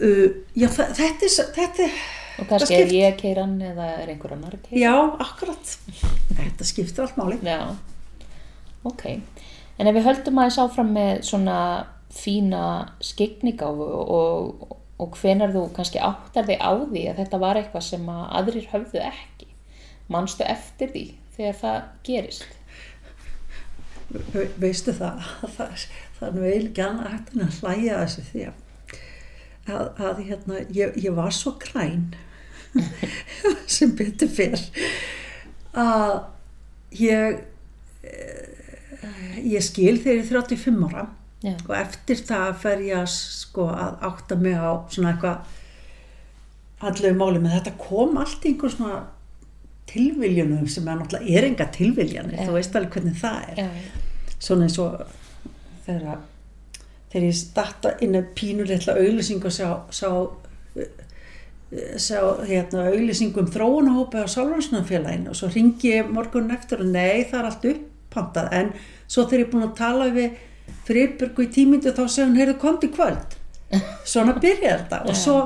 Uh, 0.00 0.40
já, 0.58 0.66
þetta 0.66 1.28
er, 1.28 1.36
þetta 1.54 1.84
er, 1.86 2.00
Og 2.38 2.46
kannski 2.48 2.76
er 2.78 2.92
ég 2.94 3.06
að 3.12 3.18
keira 3.20 3.44
hann 3.44 3.56
eða 3.64 3.86
er 4.00 4.12
einhver 4.14 4.32
annar 4.36 4.54
að 4.56 4.62
keira. 4.68 4.80
já, 4.80 4.94
akkurat. 5.26 5.72
Þetta 6.38 6.68
skiptir 6.68 7.04
allt 7.04 7.18
máli. 7.18 7.38
Já. 7.44 7.76
Ok. 8.88 9.06
En 9.80 9.88
ef 9.90 9.96
við 9.96 10.06
höldum 10.06 10.38
aðeins 10.40 10.60
áfram 10.62 10.92
með 10.96 11.22
svona 11.28 11.56
fína 12.14 12.62
skegnigáfu 13.04 13.86
og, 14.02 14.64
og 15.00 15.18
hvenar 15.20 15.52
þú 15.54 15.66
kannski 15.76 16.00
áttar 16.02 16.48
þig 16.48 16.58
á 16.62 16.70
því 16.80 17.04
að 17.10 17.20
þetta 17.22 17.38
var 17.44 17.60
eitthvað 17.60 17.86
sem 17.86 18.08
að 18.12 18.22
aðrir 18.40 18.70
höfðu 18.72 19.02
ekki. 19.10 19.50
Manstu 20.10 20.44
eftir 20.44 20.90
því 20.94 21.04
þegar 21.36 21.60
það 21.60 21.78
gerist? 22.08 22.48
Ve- 24.34 24.50
veistu 24.58 24.92
það, 24.96 25.20
það, 25.56 25.84
það 26.18 26.26
er 26.28 26.34
nú 26.36 26.46
eiginlega 26.48 26.88
hægt 27.12 27.30
að 27.36 27.60
hlæja 27.60 28.00
þessu 28.02 28.24
því 28.32 28.44
að, 28.48 28.59
að, 29.68 29.86
að 30.00 30.24
hérna, 30.28 30.64
ég, 30.74 30.96
ég 30.96 31.14
var 31.16 31.34
svo 31.34 31.56
græn 31.60 32.10
sem 33.74 33.92
betur 33.98 34.30
fyrr 34.30 34.62
að 35.78 36.20
ég 36.98 37.40
eh, 38.06 38.50
ég 39.40 39.64
skil 39.64 39.96
þegar 40.00 40.20
ég 40.20 40.26
er 40.26 40.30
35 40.34 40.84
ára 40.90 41.06
Já. 41.40 41.54
og 41.56 41.72
eftir 41.78 42.20
það 42.28 42.50
fer 42.60 42.82
ég 42.84 43.06
sko, 43.08 43.70
að 43.72 44.02
átta 44.10 44.36
mig 44.36 44.58
á 44.60 44.76
svona 44.92 45.14
eitthvað 45.14 45.56
allavega 46.80 47.16
máli 47.16 47.40
með 47.40 47.56
þetta 47.58 47.72
kom 47.80 48.18
allt 48.20 48.44
í 48.44 48.52
einhver 48.52 48.74
svona 48.74 48.98
tilviljunum 49.90 50.68
sem 50.70 50.86
er 50.88 51.00
náttúrulega 51.00 51.38
er 51.38 51.48
enga 51.48 51.66
tilviljanir, 51.74 52.36
Já. 52.36 52.44
þú 52.46 52.56
veist 52.58 52.76
alveg 52.76 52.98
hvernig 52.98 53.16
það 53.20 53.48
er 53.48 53.62
Já, 53.62 53.70
svona 54.36 54.68
eins 54.68 54.76
og 54.82 55.00
þegar, 55.86 56.20
þegar 57.10 57.26
ég 57.26 57.38
starta 57.38 57.94
inn 58.04 58.18
að 58.18 58.28
pínulitla 58.38 58.96
auðlýsing 58.98 59.46
og 59.46 59.54
sá, 59.54 59.68
sá, 59.90 60.10
sá 61.98 62.18
hérna, 62.46 62.86
auðlýsing 62.92 63.38
um 63.40 63.48
þróunahópi 63.50 64.22
á 64.22 64.26
Sálvarsnafélaginu 64.30 65.32
og 65.32 65.38
svo 65.38 65.50
ringi 65.50 65.96
ég 65.96 66.12
morgun 66.14 66.52
eftir 66.54 66.84
og 66.84 66.92
nei 66.92 67.26
það 67.26 67.40
er 67.40 67.50
allt 67.50 67.66
uppantað. 67.72 68.52
En 68.54 68.72
svo 69.10 69.26
þegar 69.26 69.42
ég 69.42 69.48
er 69.48 69.52
búin 69.54 69.66
að 69.66 69.76
tala 69.82 70.08
við 70.14 70.38
Friðbjörgu 70.86 71.46
í 71.46 71.50
tímindu 71.50 71.90
þá 71.94 72.04
segir 72.06 72.28
hún 72.28 72.38
heyrðu 72.38 72.60
komdu 72.62 72.86
í 72.86 72.94
kvöld. 72.94 73.34
Svona 74.06 74.36
byrjar 74.38 74.84
þetta. 74.84 75.00
Og 75.10 75.18
svo, 75.18 75.36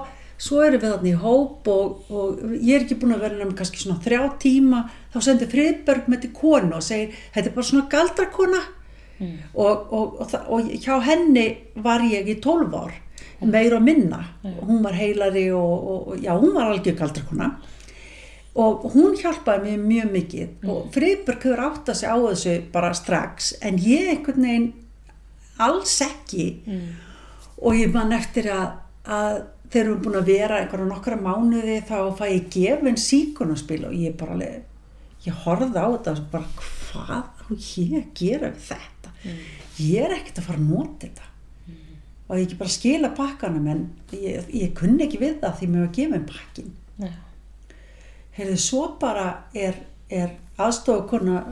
svo 0.41 0.61
erum 0.65 0.83
við 0.83 0.93
þarna 0.93 1.11
í 1.11 1.19
hóp 1.25 1.69
og, 1.73 2.13
og 2.13 2.43
ég 2.59 2.77
er 2.77 2.85
ekki 2.85 2.99
búin 3.01 3.17
að 3.17 3.25
vera 3.25 3.39
nefnum 3.39 3.57
kannski 3.57 3.81
svona 3.81 4.05
þrjá 4.05 4.21
tíma. 4.45 4.85
Þá 5.15 5.19
sendir 5.25 5.53
Friðbjörg 5.53 6.13
með 6.13 6.27
til 6.27 6.33
konu 6.37 6.77
og 6.77 6.85
segir 6.85 7.17
þetta 7.35 7.49
er 7.49 7.57
bara 7.57 7.71
svona 7.71 7.89
galdrakona 7.93 8.63
Mm. 9.19 9.35
og, 9.55 9.93
og, 9.95 10.21
og, 10.21 10.33
og 10.51 10.71
hjá 10.75 10.99
henni 11.07 11.47
var 11.85 12.03
ég 12.03 12.27
í 12.29 12.41
12 12.43 12.75
ár 12.75 12.95
meira 13.45 13.77
og 13.77 13.83
minna. 13.85 14.21
Og 14.45 14.67
hún 14.69 14.83
var 14.85 14.97
heilari 14.97 15.51
og, 15.53 16.17
já, 16.23 16.33
hún 16.33 16.55
var 16.55 16.71
algjör 16.73 16.97
galdrakona. 16.99 17.51
Og 18.55 18.87
hún 18.95 19.17
hjálpaði 19.19 19.65
mér 19.65 19.81
mjög 19.83 20.13
mikið. 20.15 20.69
Og 20.71 20.91
Friðberg 20.95 21.43
hefur 21.43 21.65
átt 21.67 21.91
að 21.91 21.99
sig 21.99 22.09
á 22.09 22.17
þessu 22.23 22.55
bara 22.73 22.95
strax 22.95 23.55
en 23.63 23.79
ég 23.83 24.13
einhvern 24.15 24.47
veginn 24.47 24.73
alls 25.59 26.01
ekki. 26.03 26.47
Mm. 26.67 26.87
og 27.65 27.77
ég 27.79 27.93
man 27.95 28.13
eftir 28.13 28.49
að, 28.53 28.73
að 29.07 29.37
þeir 29.73 29.85
eru 29.85 29.99
búin 30.03 30.19
að 30.19 30.31
vera 30.31 30.59
einhverja 30.61 30.89
nokkra 30.89 31.17
mánuði 31.17 31.79
þá 31.87 31.99
fæ 32.19 32.25
ég 32.29 32.49
gefin 32.53 32.99
síkunarspil 33.01 33.85
og 33.89 33.95
ég 33.97 34.17
bara 34.19 34.35
alveg, 34.37 34.65
ég 35.25 35.39
horfði 35.45 35.81
á 35.81 35.89
þetta 35.95 36.15
og 36.17 36.27
bara 36.35 36.51
hvað 36.59 37.15
á 37.15 37.47
ég 37.55 37.95
að 38.01 38.11
gera 38.19 38.51
við 38.51 38.67
þetta 38.73 38.94
ég 39.81 40.05
er 40.05 40.17
ekkert 40.19 40.41
að 40.41 40.49
fara 40.49 40.61
að 40.61 40.69
nota 40.69 41.07
þetta 41.07 41.31
og 42.25 42.39
ég 42.39 42.47
ekki 42.47 42.61
bara 42.61 42.73
skila 42.73 43.11
pakkanum 43.17 43.69
en 43.69 43.85
ég, 44.17 44.49
ég 44.55 44.73
kunni 44.77 45.05
ekki 45.05 45.21
við 45.21 45.39
það 45.43 45.59
því 45.59 45.69
mér 45.71 45.85
var 45.85 45.93
gefin 45.99 46.27
pakkin 46.29 46.73
Já. 47.03 47.11
heyrðu 48.39 48.57
svo 48.65 48.85
bara 49.01 49.27
er, 49.53 49.79
er 50.09 50.35
aðstofakona 50.57 51.45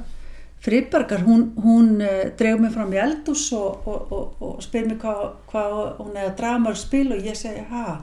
Friðbergar, 0.62 1.24
hún, 1.26 1.48
hún 1.58 1.96
uh, 1.98 2.28
dregur 2.38 2.60
mig 2.62 2.70
fram 2.70 2.92
í 2.94 2.98
eldús 3.02 3.48
og, 3.58 3.82
og, 3.90 4.12
og, 4.14 4.42
og 4.46 4.60
spyr 4.62 4.84
mér 4.86 5.00
hvað, 5.02 5.22
hvað 5.50 5.72
hún 5.96 6.12
er 6.14 6.28
að 6.28 6.36
draga 6.38 6.60
mér 6.62 6.78
spil 6.78 7.08
og 7.16 7.26
ég 7.26 7.34
segi, 7.34 7.64
ha, 7.66 7.96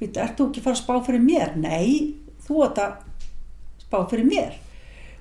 býta, 0.00 0.22
ert 0.24 0.38
þú 0.38 0.46
ekki 0.48 0.62
að 0.62 0.68
fara 0.70 0.78
að 0.78 0.80
spá 0.80 0.94
fyrir 1.04 1.26
mér? 1.26 1.52
Nei, 1.60 1.90
þú 2.46 2.62
ert 2.64 2.80
að 2.80 2.94
spá 3.84 3.98
fyrir 4.08 4.24
mér. 4.24 4.56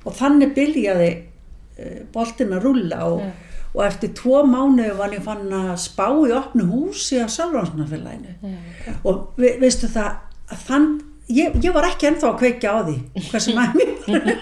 Og 0.07 0.15
þannig 0.15 0.55
byrjaði 0.55 1.09
uh, 1.11 1.99
boltin 2.15 2.55
að 2.55 2.69
rulla 2.69 3.01
og, 3.09 3.25
Já. 3.27 3.50
Og 3.73 3.83
eftir 3.85 4.11
tvo 4.19 4.41
mánuði 4.47 4.91
var 4.99 5.13
ég 5.15 5.23
fann 5.23 5.47
að 5.55 5.69
spá 5.79 6.07
í 6.27 6.33
opnu 6.35 6.65
húsi 6.71 7.21
á 7.23 7.27
Sálvansnafélaginu 7.31 8.33
Já, 8.41 8.57
ok. 8.57 8.89
og 9.07 9.39
ve 9.39 9.53
veistu 9.61 9.87
það 9.93 10.11
að 10.51 10.65
þann, 10.67 10.87
ég, 11.31 11.55
ég 11.63 11.73
var 11.75 11.87
ekki 11.87 12.09
ennþá 12.09 12.29
að 12.33 12.39
kveikja 12.41 12.73
á 12.75 12.79
því 12.89 12.97
hversu 13.29 13.55
næmi 13.59 13.87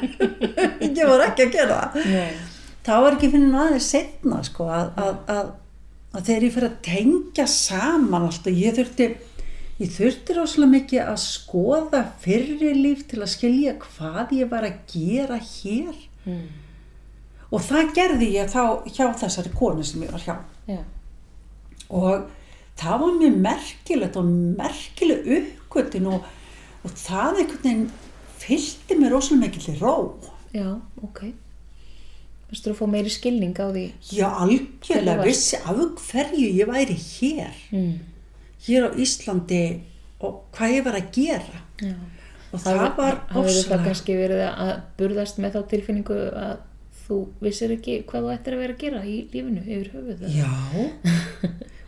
ég 1.00 1.06
var 1.12 1.26
ekki 1.28 1.46
að 1.48 1.54
gera 1.56 1.80
Nei. 1.96 2.34
það 2.88 3.04
var 3.06 3.18
ekki 3.18 3.32
fyrir 3.36 3.58
aðeins 3.64 3.90
setna 3.94 4.42
sko, 4.48 4.70
að, 4.74 4.92
að, 5.04 5.16
að, 5.36 5.52
að 6.18 6.30
þegar 6.30 6.46
ég 6.48 6.56
fyrir 6.58 6.70
að 6.72 6.80
tengja 6.90 7.46
saman 7.54 8.26
allt 8.30 8.50
og 8.50 8.58
ég 8.66 8.78
þurfti 8.80 9.10
ég 9.80 9.92
þurfti 9.96 10.36
rosalega 10.36 10.74
mikið 10.74 11.04
að 11.06 11.20
skoða 11.24 12.02
fyrri 12.26 12.74
líf 12.76 13.06
til 13.12 13.22
að 13.24 13.30
skilja 13.36 13.78
hvað 13.86 14.34
ég 14.42 14.50
var 14.52 14.66
að 14.68 14.82
gera 14.96 15.38
hér 15.40 16.06
Mm. 16.28 16.50
Og 17.52 17.62
það 17.66 17.94
gerði 17.98 18.28
ég 18.36 18.50
þá 18.52 18.64
hjá 18.94 19.06
þessari 19.24 19.52
konu 19.58 19.84
sem 19.84 20.04
ég 20.06 20.12
var 20.14 20.22
hjá 20.26 20.36
Já. 20.70 20.82
og 21.90 22.28
það 22.80 23.00
var 23.04 23.16
mjög 23.20 23.38
merkilegt 23.44 24.18
og 24.22 24.26
merkileg 24.60 25.30
uppgötin 25.40 26.08
og, 26.14 26.28
og 26.86 26.92
það 26.96 27.42
einhvern 27.44 27.64
veginn 27.64 27.90
fylgdi 28.40 28.98
mér 29.02 29.16
rosalega 29.16 29.48
mikill 29.48 29.80
ró 29.82 29.96
Já, 30.56 30.70
ok. 31.06 31.20
Þú 32.50 32.56
að 32.74 32.78
fá 32.80 32.86
meiri 32.90 33.12
skilning 33.14 33.52
á 33.62 33.68
því? 33.70 33.84
Hvernig 34.10 34.40
algjörlega 34.44 35.26
vissi 35.28 35.58
af 35.60 35.82
hverju 36.08 36.48
ég 36.58 36.70
væri 36.72 36.96
hér 36.98 37.60
Mm. 37.70 38.00
hér 38.66 38.88
á 38.88 38.98
Íslandi 38.98 39.60
og 40.20 40.40
hvað 40.56 40.74
ég 40.78 40.84
var 40.88 40.96
að 40.98 41.12
gera 41.14 41.62
Já. 41.82 41.94
og 42.54 42.60
það 42.64 42.80
var 42.98 43.20
Hafið 43.20 43.30
það 43.30 43.44
ofsalega 43.44 43.84
kannski 43.86 44.16
verið 44.18 44.42
að 44.50 44.72
burðast 44.98 45.38
með 45.40 45.54
þá 45.54 45.62
tilfinningu 45.70 46.18
að 46.34 46.58
þú 47.10 47.20
vissir 47.44 47.74
ekki 47.76 48.00
hvað 48.10 48.26
þú 48.28 48.32
ættir 48.36 48.56
að 48.56 48.64
vera 48.64 48.78
að 48.78 48.82
gera 48.86 49.04
í 49.04 49.18
lífinu 49.34 49.66
yfir 49.66 49.92
höfuð? 49.98 50.26
já 50.32 50.50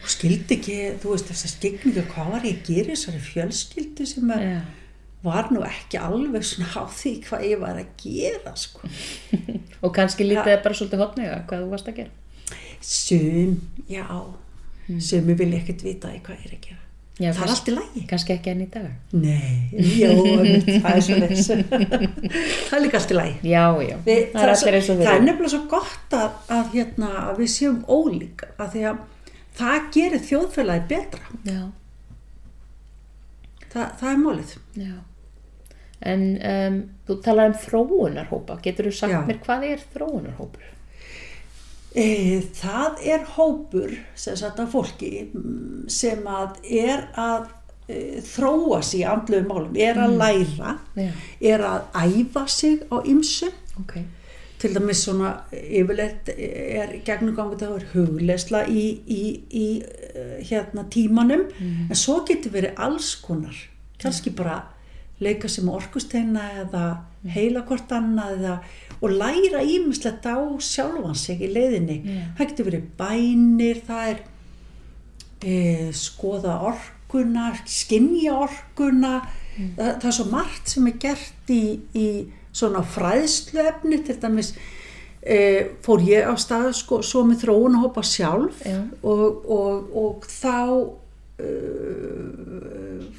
og 0.02 0.10
skildi 0.10 0.56
ekki, 0.58 0.78
þú 1.02 1.12
veist 1.14 1.28
þess 1.30 1.46
að 1.48 1.56
skilningu 1.56 2.06
hvað 2.10 2.32
var 2.36 2.46
ég 2.50 2.56
að 2.58 2.70
gera 2.72 2.96
þessari 2.96 3.20
fjölskyldu 3.28 4.08
sem 4.10 4.32
að 4.34 4.46
Já. 4.48 4.56
var 5.28 5.52
nú 5.54 5.62
ekki 5.68 6.00
alveg 6.02 6.48
svona 6.50 6.72
á 6.74 6.84
því 6.90 7.12
hvað 7.28 7.46
ég 7.52 7.62
var 7.62 7.78
að 7.84 7.92
gera 8.02 8.56
sko 8.58 8.90
Og 9.86 9.94
kannski 9.96 10.26
lítið 10.26 10.58
bara 10.66 10.78
svolítið 10.78 11.02
hotnega 11.02 11.38
hvað 11.50 11.64
þú 11.64 11.70
varst 11.72 11.88
að 11.90 11.96
gera. 12.02 12.12
Sum, 12.82 13.56
já, 13.90 14.06
sumi 15.02 15.34
vil 15.38 15.54
ekkert 15.58 15.82
vita 15.86 16.12
hvað 16.14 16.38
ég 16.38 16.46
er 16.50 16.54
að 16.58 16.66
gera. 16.68 16.81
Já, 17.22 17.30
það 17.38 17.44
er 17.46 17.52
allt 17.54 17.68
í 17.70 17.74
lagi. 17.76 18.04
Kannski 18.10 18.34
ekki 18.34 18.52
enn 18.54 18.64
í 18.64 18.68
dag. 18.74 18.88
Nei, 19.14 19.68
já, 20.02 20.10
það 20.16 20.88
er 20.92 21.04
svo 21.06 21.20
leys. 21.22 21.50
það 22.70 22.78
er 22.78 22.84
líka 22.86 23.02
allt 23.02 23.14
í 23.14 23.18
lagi. 23.20 23.36
Já, 23.52 23.66
já. 23.86 23.98
Við, 24.08 24.22
það 24.34 24.48
er 24.48 24.54
og 24.56 25.04
það 25.04 25.12
er 25.14 25.28
nefnilega 25.28 25.54
svo 25.54 25.62
gott 25.76 26.18
að, 26.18 26.40
að, 26.58 26.72
hérna, 26.74 27.12
að 27.28 27.44
við 27.44 27.54
séum 27.54 27.78
ólík, 27.86 28.48
að 28.58 28.74
því 28.74 28.84
að 28.90 29.06
það 29.62 29.88
gerir 29.98 30.26
þjóðfélagi 30.32 30.90
betra. 30.96 31.38
Já, 31.46 31.62
Þa, 33.72 33.86
það 34.02 34.10
er 34.12 34.20
málið. 34.20 34.54
já. 34.82 34.96
En 36.02 36.24
um, 36.50 36.78
þú 37.08 37.18
talar 37.22 37.52
um 37.52 37.58
þróunarhópa. 37.62 38.58
Getur 38.66 38.90
þú 38.90 38.94
sagt 38.98 39.14
Já. 39.14 39.20
mér 39.28 39.38
hvað 39.46 39.66
er 39.70 39.84
þróunarhópur? 39.94 40.70
E, 41.96 42.40
það 42.56 43.02
er 43.04 43.26
hópur 43.36 43.92
sem 44.16 44.38
sagt 44.40 44.60
af 44.64 44.70
fólki 44.72 45.26
mm, 45.34 45.90
sem 45.92 46.22
að 46.32 46.62
er 46.64 47.02
að 47.20 47.50
e, 47.92 48.22
þróa 48.24 48.80
sig 48.86 49.02
í 49.02 49.10
andluðum 49.12 49.50
málum, 49.52 49.76
er 49.76 50.00
að 50.00 50.16
læra, 50.22 50.78
Já, 50.96 51.10
er 51.52 51.66
að 51.68 52.00
æfa 52.06 52.46
sig 52.48 52.86
á 52.88 52.96
ymsu. 53.04 53.52
ok. 53.82 53.98
til 54.62 54.76
dæmis 54.76 55.00
svona 55.04 55.32
yfirleitt 55.52 56.28
er 56.38 56.92
gegnumgangu 57.04 57.56
það 57.58 57.72
er 57.80 57.86
hugleisla 57.96 58.60
í, 58.70 58.84
í, 59.10 59.24
í 59.50 59.68
eh, 59.82 60.36
hérna 60.46 60.84
tímanum 60.94 61.48
en 61.90 61.98
svo 61.98 62.20
getur 62.28 62.54
verið 62.54 62.78
alls 62.78 63.16
konar 63.26 63.58
kannski 63.98 64.30
bara 64.38 64.60
leika 65.22 65.50
sem 65.52 65.70
orkusteina 65.70 66.48
eða 66.64 66.86
heila 67.30 67.62
hvort 67.68 67.92
annað 67.94 68.40
eða, 68.40 68.56
og 69.02 69.14
læra 69.14 69.62
ímislegt 69.66 70.26
á 70.26 70.38
sjálfan 70.62 71.18
sig 71.18 71.42
í 71.46 71.52
leiðinni. 71.54 72.02
Já. 72.02 72.22
það 72.38 72.52
getur 72.52 72.70
verið 72.70 72.90
bænir 72.98 73.82
það 73.88 74.12
er 74.12 74.22
e, 75.42 75.56
skoða 75.98 76.58
orkuna 76.72 77.52
skinja 77.66 78.36
orkuna. 78.48 79.16
Það, 79.76 79.90
það 80.02 80.06
er 80.10 80.16
svo 80.16 80.28
margt 80.32 80.72
sem 80.72 80.86
er 80.88 81.00
gert 81.02 81.52
í, 81.52 81.64
í 81.94 82.08
svona 82.56 82.82
fræðsluefni. 82.88 84.00
Til 84.08 84.18
dæmis 84.22 84.54
e, 85.22 85.38
fór 85.86 86.06
ég 86.08 86.26
á 86.26 86.34
stað 86.40 86.72
sko, 86.80 87.02
svo 87.06 87.26
með 87.28 87.46
þróun 87.46 87.78
að 87.78 87.86
hopa 87.86 88.04
sjálf 88.08 88.64
Já. 88.66 88.80
og, 89.04 89.46
og, 89.46 89.94
og 90.02 90.28
þá 90.30 90.56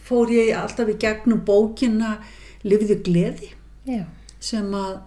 fór 0.07 0.33
ég 0.35 0.53
alltaf 0.57 0.91
í 0.93 0.99
gegnum 1.01 1.45
bókina 1.47 2.17
Livðu 2.63 3.01
gleði 3.03 3.49
Já, 3.89 4.05
sem 4.39 4.69
að 4.79 5.01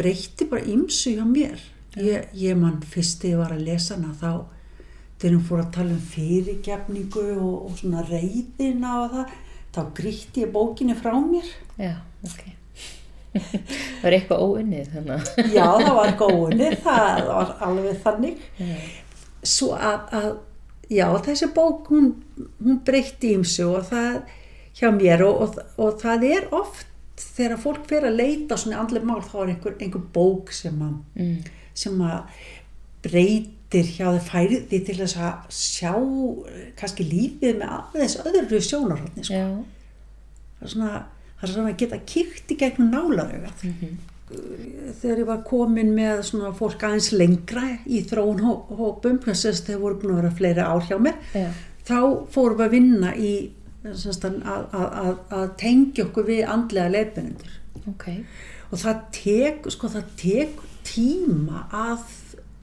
breytti 0.00 0.46
bara 0.48 0.64
ymsu 0.68 1.14
hjá 1.16 1.24
mér. 1.28 1.60
Ég, 1.98 2.30
ég 2.36 2.56
mann 2.58 2.80
fyrst 2.86 3.24
þegar 3.24 3.32
ég 3.32 3.40
var 3.40 3.54
að 3.56 3.66
lesa 3.66 3.96
hana 3.96 4.12
þá 4.14 4.32
þegar 5.20 5.34
hún 5.34 5.46
fór 5.48 5.62
að 5.64 5.72
tala 5.76 5.96
um 5.96 6.04
fyrirgefningu 6.12 7.26
og, 7.34 7.56
og 7.66 7.74
svona 7.80 8.04
reyðina 8.08 8.94
og 9.02 9.16
það 9.16 9.34
þá 9.74 9.80
grítti 9.98 10.44
ég 10.44 10.54
bókinni 10.54 10.96
frá 10.98 11.12
mér. 11.18 11.50
Já, 11.80 11.94
ok. 12.26 12.44
það 14.00 14.06
er 14.08 14.16
eitthvað 14.16 14.40
óunnið 14.42 14.88
þannig 14.90 15.28
já 15.54 15.66
það 15.78 15.92
var 15.94 16.14
góðinni 16.18 16.70
það 16.82 17.20
var 17.28 17.52
alveg 17.66 18.00
þannig. 18.04 18.40
Já. 18.58 18.78
svo 19.46 19.68
að, 19.76 20.00
að 20.18 20.30
já 20.90 21.06
þessi 21.22 21.48
bók 21.54 21.88
hún, 21.92 22.10
hún 22.62 22.80
breytti 22.84 23.34
ymsu 23.36 23.68
og 23.76 23.84
það 23.90 24.22
hjá 24.80 24.90
mér 24.96 25.22
og, 25.26 25.40
og, 25.44 25.58
og 25.78 26.00
það 26.02 26.24
er 26.32 26.48
oft 26.56 26.86
þegar 27.20 27.58
fólk 27.60 27.86
fyrir 27.90 28.08
að 28.10 28.16
leita 28.22 28.56
svona 28.56 28.80
andlega 28.80 29.06
mál 29.06 29.20
þá 29.22 29.34
er 29.42 29.54
einhver, 29.54 29.74
einhver 29.80 30.04
bók 30.14 30.52
sem 30.56 30.80
að 30.82 30.94
Mm. 31.20 31.40
sem 31.74 32.00
að 32.00 32.22
breyt 33.04 33.56
þættir 33.70 33.86
hjá 33.94 34.06
þið 34.10 34.24
færið 34.26 34.62
því 34.66 34.78
til 34.86 34.94
þess 34.98 35.16
að 35.22 35.52
sjá 35.54 35.92
kannski 36.80 37.04
lífið 37.06 37.60
með 37.60 37.68
aðeins 37.76 38.16
öðru 38.26 38.58
sjónarhóttni 38.66 39.22
sko. 39.28 39.42
Það 40.58 40.64
er 40.66 40.72
svona 40.72 40.88
það 41.38 41.44
er 41.46 41.52
svona 41.52 41.70
að 41.70 41.76
geta 41.84 41.98
kíkt 42.10 42.50
í 42.50 42.56
gegnum 42.58 42.90
nálarögat 42.90 43.62
Mhm. 43.62 43.92
Þegar 45.00 45.22
ég 45.22 45.26
var 45.26 45.40
komin 45.46 45.90
með 45.96 46.20
svona 46.28 46.52
fólk 46.54 46.84
aðeins 46.86 47.10
lengra 47.16 47.64
í 47.86 48.02
þróunhópum 48.06 49.18
þess 49.24 49.48
að 49.50 49.62
þeir 49.68 49.80
voru 49.82 49.98
búin 50.02 50.12
að 50.14 50.20
vera 50.20 50.36
fleiri 50.38 50.66
ár 50.66 50.86
hjá 50.86 50.96
mér 51.02 51.16
Já. 51.34 51.48
þá 51.88 51.98
fórum 52.30 52.60
við 52.60 52.66
að 52.66 52.74
vinna 52.76 53.14
í 53.16 53.32
að, 53.80 54.36
að, 54.44 54.64
að, 54.76 55.12
að 55.40 55.46
tengja 55.62 56.06
okkur 56.06 56.28
við 56.28 56.42
andlega 56.52 56.92
leifinendur 56.94 57.56
Ok. 57.88 58.06
og 58.70 58.82
það 58.82 59.04
tek, 59.16 59.68
sko, 59.72 59.88
það 59.88 60.10
tek 60.20 60.64
tíma 60.86 61.64
að 61.74 62.02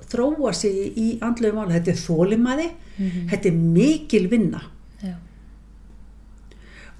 þróa 0.07 0.53
sig 0.55 0.93
í 0.95 1.07
andlegu 1.25 1.57
máli 1.57 1.75
þetta 1.75 1.91
er 1.93 2.03
þólimaði, 2.05 2.67
þetta 3.31 3.49
er 3.49 3.57
mikil 3.77 4.27
vinna 4.31 4.61
Já. 5.03 5.15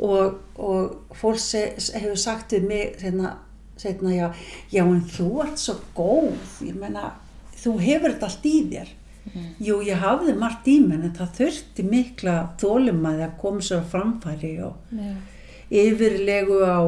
og, 0.04 0.40
og 0.60 1.16
fólk 1.18 1.40
hefur 1.48 2.20
sagt 2.20 2.58
við 2.58 2.68
mig 2.68 2.98
hérna, 3.04 3.38
hérna 3.86 4.14
já, 4.16 4.28
já 4.74 4.84
en 4.84 5.02
þú 5.14 5.30
ert 5.46 5.62
svo 5.62 5.78
góð. 5.98 6.56
Ég 6.66 6.78
meina, 6.80 7.12
þú 7.58 7.78
hefur 7.84 8.14
þetta 8.14 8.32
allt 8.32 8.48
í 8.48 8.56
þér. 8.72 8.94
Jú, 9.60 9.82
ég 9.84 10.00
hafði 10.00 10.34
margt 10.40 10.68
í 10.72 10.78
menn 10.80 11.04
en 11.04 11.16
það 11.18 11.34
þurfti 11.42 11.84
mikla 11.84 12.36
þólimaði 12.62 13.26
að 13.26 13.38
koma 13.42 13.66
sér 13.66 13.84
á 13.84 13.92
framfæri 13.92 14.54
og 14.64 14.94
Já. 14.96 15.10
yfirlegu 15.84 16.62
á 16.64 16.80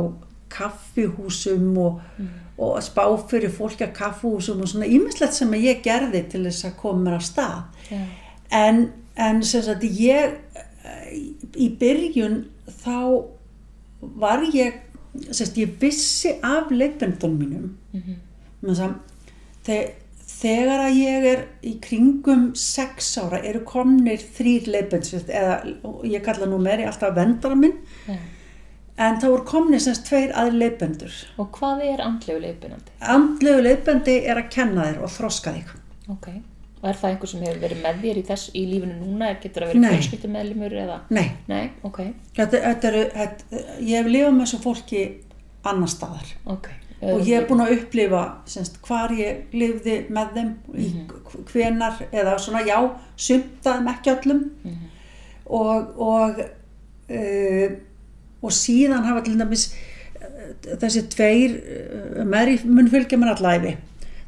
kaffihúsum 0.49 1.75
og, 1.77 1.99
og 2.57 2.77
að 2.79 2.85
spá 2.87 3.03
fyrir 3.29 3.53
fólki 3.53 3.85
að 3.85 3.97
kaffihúsum 3.99 4.63
og 4.63 4.71
svona 4.71 4.87
ímislegt 4.89 5.35
sem 5.35 5.51
að 5.53 5.67
ég 5.67 5.83
gerði 5.85 6.23
til 6.31 6.45
þess 6.47 6.69
að 6.69 6.79
koma 6.79 7.05
mér 7.05 7.19
á 7.19 7.23
stað. 7.27 7.59
Já. 7.91 8.01
en, 8.55 8.85
en 9.19 9.43
sem 9.43 9.65
sagt 9.65 9.83
ég 9.83 10.39
í 11.59 11.69
byrjun 11.79 12.43
þá 12.81 13.25
var 13.99 14.45
ég 14.55 14.79
sagt 15.31 15.57
ég 15.57 15.77
vissi 15.81 16.35
af 16.43 16.71
leifbendunum 16.71 17.39
mínum 17.39 17.77
mm 17.93 18.01
-hmm. 18.63 18.93
þe 19.65 19.91
þegar 20.39 20.83
að 20.87 20.97
ég 20.99 21.25
er 21.33 21.45
í 21.65 21.79
kringum 21.83 22.51
sex 22.55 23.17
ára 23.17 23.41
eru 23.43 23.63
komnir 23.67 24.21
þrýr 24.37 24.67
leifbend 24.67 25.09
eða 25.27 25.55
ég 26.03 26.23
kalla 26.25 26.45
nú 26.45 26.59
meiri 26.61 26.85
alltaf 26.85 27.15
vendara 27.15 27.55
minn 27.55 27.73
Já. 28.07 28.15
en 28.97 29.15
þá 29.15 29.25
voru 29.27 29.45
komnir 29.45 29.79
sem 29.79 29.95
sagt 29.95 30.07
tveir 30.07 30.31
aðri 30.35 30.57
leifbendur 30.63 31.11
Og 31.37 31.51
hvað 31.51 31.83
er 31.93 32.01
andlegu 32.05 32.39
leifinandi? 32.39 32.91
andlegu 33.01 33.61
leifbendi 33.61 34.17
er 34.25 34.37
að 34.37 34.49
kenna 34.49 34.85
þér 34.85 35.03
og 35.03 35.09
þroska 35.17 35.53
þig 35.57 35.75
Ok. 36.09 36.27
Og 36.81 36.89
er 36.89 36.95
það 36.95 37.09
einhver 37.11 37.27
sem 37.33 37.41
hefur 37.43 37.57
verið 37.65 37.79
með 37.83 37.97
þér 38.03 38.17
í, 38.19 38.21
þess, 38.29 38.49
í 38.55 38.61
lífinu 38.69 38.93
núna? 39.01 39.29
Getur 39.43 39.65
að 39.65 39.71
vera 39.73 39.79
Nei. 39.83 39.89
fjölskyldumæðlimur 39.95 40.75
eða? 40.83 40.99
nei, 41.11 41.25
Nei, 41.51 41.65
ok. 41.83 41.97
þetta, 42.37 42.61
þetta 42.67 42.87
eru, 42.93 43.01
þetta, 43.15 43.63
ég 43.83 43.97
hef 43.99 44.07
lifað 44.13 44.37
með 44.37 44.45
þessu 44.45 44.59
fólki 44.63 45.01
annar 45.67 45.91
staðar 45.91 46.29
Ok. 46.55 46.69
og 47.01 47.19
ég 47.27 47.33
hef 47.41 47.49
búin 47.49 47.63
að 47.65 47.73
upplifa 47.75 48.21
semst, 48.47 48.79
hvar 48.87 49.11
ég 49.17 49.51
lifði 49.59 49.97
með 50.15 50.31
þeim 50.37 50.53
í 50.79 50.87
hvenar 51.51 51.99
eða 52.11 52.37
svona 52.39 52.61
já, 52.67 52.77
sumtaðum 53.19 53.91
ekki 53.91 54.13
öllum 54.15 54.45
og 55.59 55.99
og, 56.07 56.39
uh, 57.11 57.67
og 58.41 58.55
síðan 58.55 59.03
hafa 59.07 59.23
til 59.25 59.35
dæmis 59.39 59.65
eh, 60.21 60.77
þessi 60.79 61.03
tveir 61.11 61.57
uh, 61.59 62.23
með 62.23 62.53
í 62.53 62.57
mun 62.71 62.87
fylgja 62.91 63.19
mér 63.19 63.33
allæfi 63.35 63.75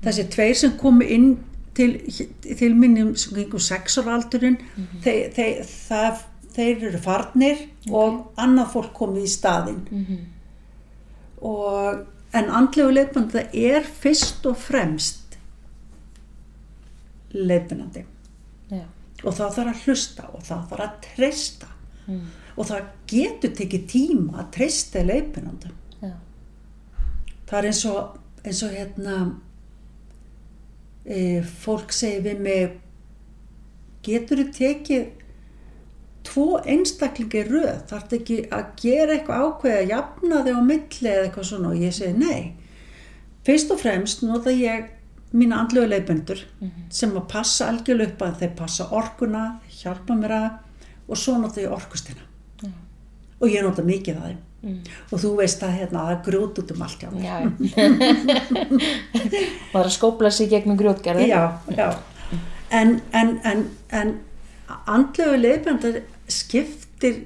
þessi 0.03 0.27
tveir 0.33 0.57
sem 0.65 0.75
komu 0.81 1.05
inn 1.07 1.31
til, 1.75 1.93
til 2.57 2.75
minnum 2.75 3.15
sem 3.15 3.35
gengur 3.37 3.59
sexaraldurinn 3.63 4.57
þeir, 5.03 5.31
þeir, 5.35 5.61
það, 5.87 6.21
þeir 6.55 6.83
eru 6.89 6.99
farnir 7.05 7.61
og 7.91 8.33
annað 8.37 8.73
fólk 8.73 8.93
komið 8.97 9.23
í 9.23 9.31
staðinn 9.37 9.83
Mhm. 9.91 10.17
og, 11.41 12.05
en 12.33 12.49
andlegu 12.49 12.91
leifbandi 12.93 13.31
það 13.37 13.55
er 13.71 13.83
fyrst 14.01 14.45
og 14.45 14.57
fremst 14.57 15.37
leifbandi 17.33 18.03
Já. 18.71 18.83
og 19.23 19.33
það 19.37 19.53
þarf 19.57 19.71
að 19.71 19.83
hlusta 19.85 20.27
og 20.33 20.41
það 20.47 20.65
þarf 20.71 20.85
að 20.87 20.97
treysta 21.15 21.67
Mm. 22.07 22.21
og 22.57 22.65
það 22.65 22.85
getur 23.07 23.51
tekið 23.55 23.83
tíma 23.91 24.39
að 24.41 24.47
treysta 24.55 25.03
leifbandi 25.05 25.69
Já. 26.01 26.09
það 27.47 27.57
er 27.59 27.67
eins 27.69 27.81
og, 27.85 28.17
eins 28.43 28.61
og 28.63 28.71
hérna 28.73 29.17
e, 31.05 31.41
fólk 31.63 31.93
segir 31.95 32.23
við 32.25 32.45
mig 32.45 32.77
getur 34.05 34.41
þið 34.41 34.53
tekið 34.57 35.09
tvo 36.27 36.61
einstaklingi 36.69 37.43
röð? 37.47 37.83
Þarf 37.89 38.07
þetta 38.07 38.17
ekki 38.19 38.39
að 38.57 38.71
gera 38.81 39.15
eitthvað 39.15 39.45
ákveð 39.45 39.77
að 39.77 39.93
jafna 39.93 40.41
þig 40.45 40.57
á 40.57 40.61
milli 40.69 41.13
eða 41.13 41.27
eitthvað 41.27 41.47
svona? 41.49 41.71
Og 41.71 41.85
ég 41.85 41.95
segi 41.97 42.17
nei. 42.17 42.41
Fyrst 43.45 43.73
og 43.73 43.81
fremst 43.81 44.25
nota 44.25 44.53
ég 44.53 44.91
mína 45.31 45.61
andlegu 45.63 45.87
leiðbendur 45.87 46.43
sem 46.91 47.13
að 47.15 47.29
passa 47.31 47.69
algjörlega 47.71 48.11
upp 48.11 48.23
að 48.25 48.41
þeir 48.41 48.53
passa 48.57 48.87
orkuna, 48.91 49.45
hjálpa 49.79 50.17
mér 50.19 50.35
að 50.35 50.49
og 51.11 51.19
svo 51.19 51.37
nota 51.39 51.63
ég 51.63 51.71
orkustina. 51.71 52.27
Já. 52.61 52.69
og 53.41 53.49
ég 53.49 53.63
nota 53.65 53.83
mikið 53.83 54.17
að 54.19 54.27
þeim 54.29 54.41
Mm. 54.61 54.75
og 55.11 55.19
þú 55.23 55.29
veist 55.39 55.63
að 55.65 55.71
hérna, 55.79 56.01
það 56.11 56.19
grjót 56.27 56.59
út 56.61 56.71
um 56.75 56.81
allt 56.85 57.03
að 59.73 59.89
skópla 59.97 60.29
sig 60.31 60.49
gegnum 60.51 60.77
grjótgerði. 60.77 61.27
já, 61.31 61.57
já. 61.77 61.87
En, 62.71 63.01
en, 63.11 63.31
en, 63.43 63.63
en 63.91 64.11
andlegu 64.87 65.37
leiðbendar 65.41 65.97
skiptir 66.31 67.17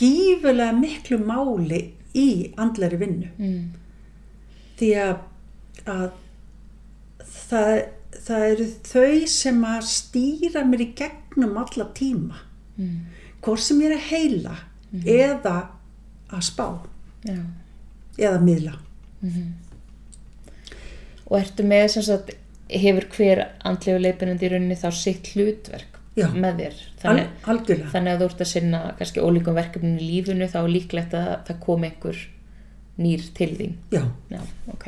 gífulega 0.00 0.72
miklu 0.76 1.18
máli 1.26 1.82
í 2.16 2.52
andleri 2.56 2.96
vinnu 3.02 3.28
Mm. 3.36 3.72
því 4.78 4.90
að, 5.02 5.16
að 5.86 6.10
það, 7.48 7.82
það 8.26 8.46
eru 8.52 8.66
þau 8.88 9.26
sem 9.28 9.62
að 9.64 9.82
stýra 9.90 10.62
mér 10.68 10.86
í 10.86 10.92
gegnum 11.02 11.56
alla 11.64 11.90
tíma 11.96 12.42
Mm. 12.78 12.96
hvort 13.42 13.60
sem 13.64 13.78
ég 13.80 13.90
er 13.90 13.96
að 13.96 14.08
heila 14.10 14.56
eða 15.04 15.52
að 16.32 16.42
spá 16.48 16.66
Já. 17.26 17.38
eða 18.18 18.40
miðla 18.42 18.74
Og 21.26 21.38
ertu 21.40 21.64
með 21.66 21.86
sem 21.96 22.04
sagt, 22.06 22.32
hefur 22.70 23.06
hver 23.16 23.40
andlegu 23.66 23.98
leifinandi 24.02 24.46
í 24.46 24.50
rauninni 24.52 24.76
þá 24.78 24.88
sitt 24.94 25.32
hlutverk 25.34 25.98
Já. 26.16 26.28
með 26.32 26.60
þér? 26.62 26.76
Al, 26.76 27.00
Þannig, 27.02 27.32
algjörlega 27.52 27.90
þannig 27.92 28.12
að 28.14 28.22
þú 28.22 28.28
ert 28.30 28.44
að 28.44 28.50
sinna 28.52 28.80
kannski 28.98 29.24
ólíkum 29.26 29.58
verkefninu 29.58 29.98
í 30.00 30.06
lífinu 30.12 30.48
þá 30.52 30.56
er 30.62 30.70
líklegt 30.76 31.16
að 31.18 31.26
það 31.48 31.60
komi 31.66 31.90
einhver 31.90 32.22
nýr 32.96 33.26
til 33.36 33.50
þín. 33.58 33.74
já, 33.92 34.02
Já, 34.32 34.40
ok. 34.72 34.86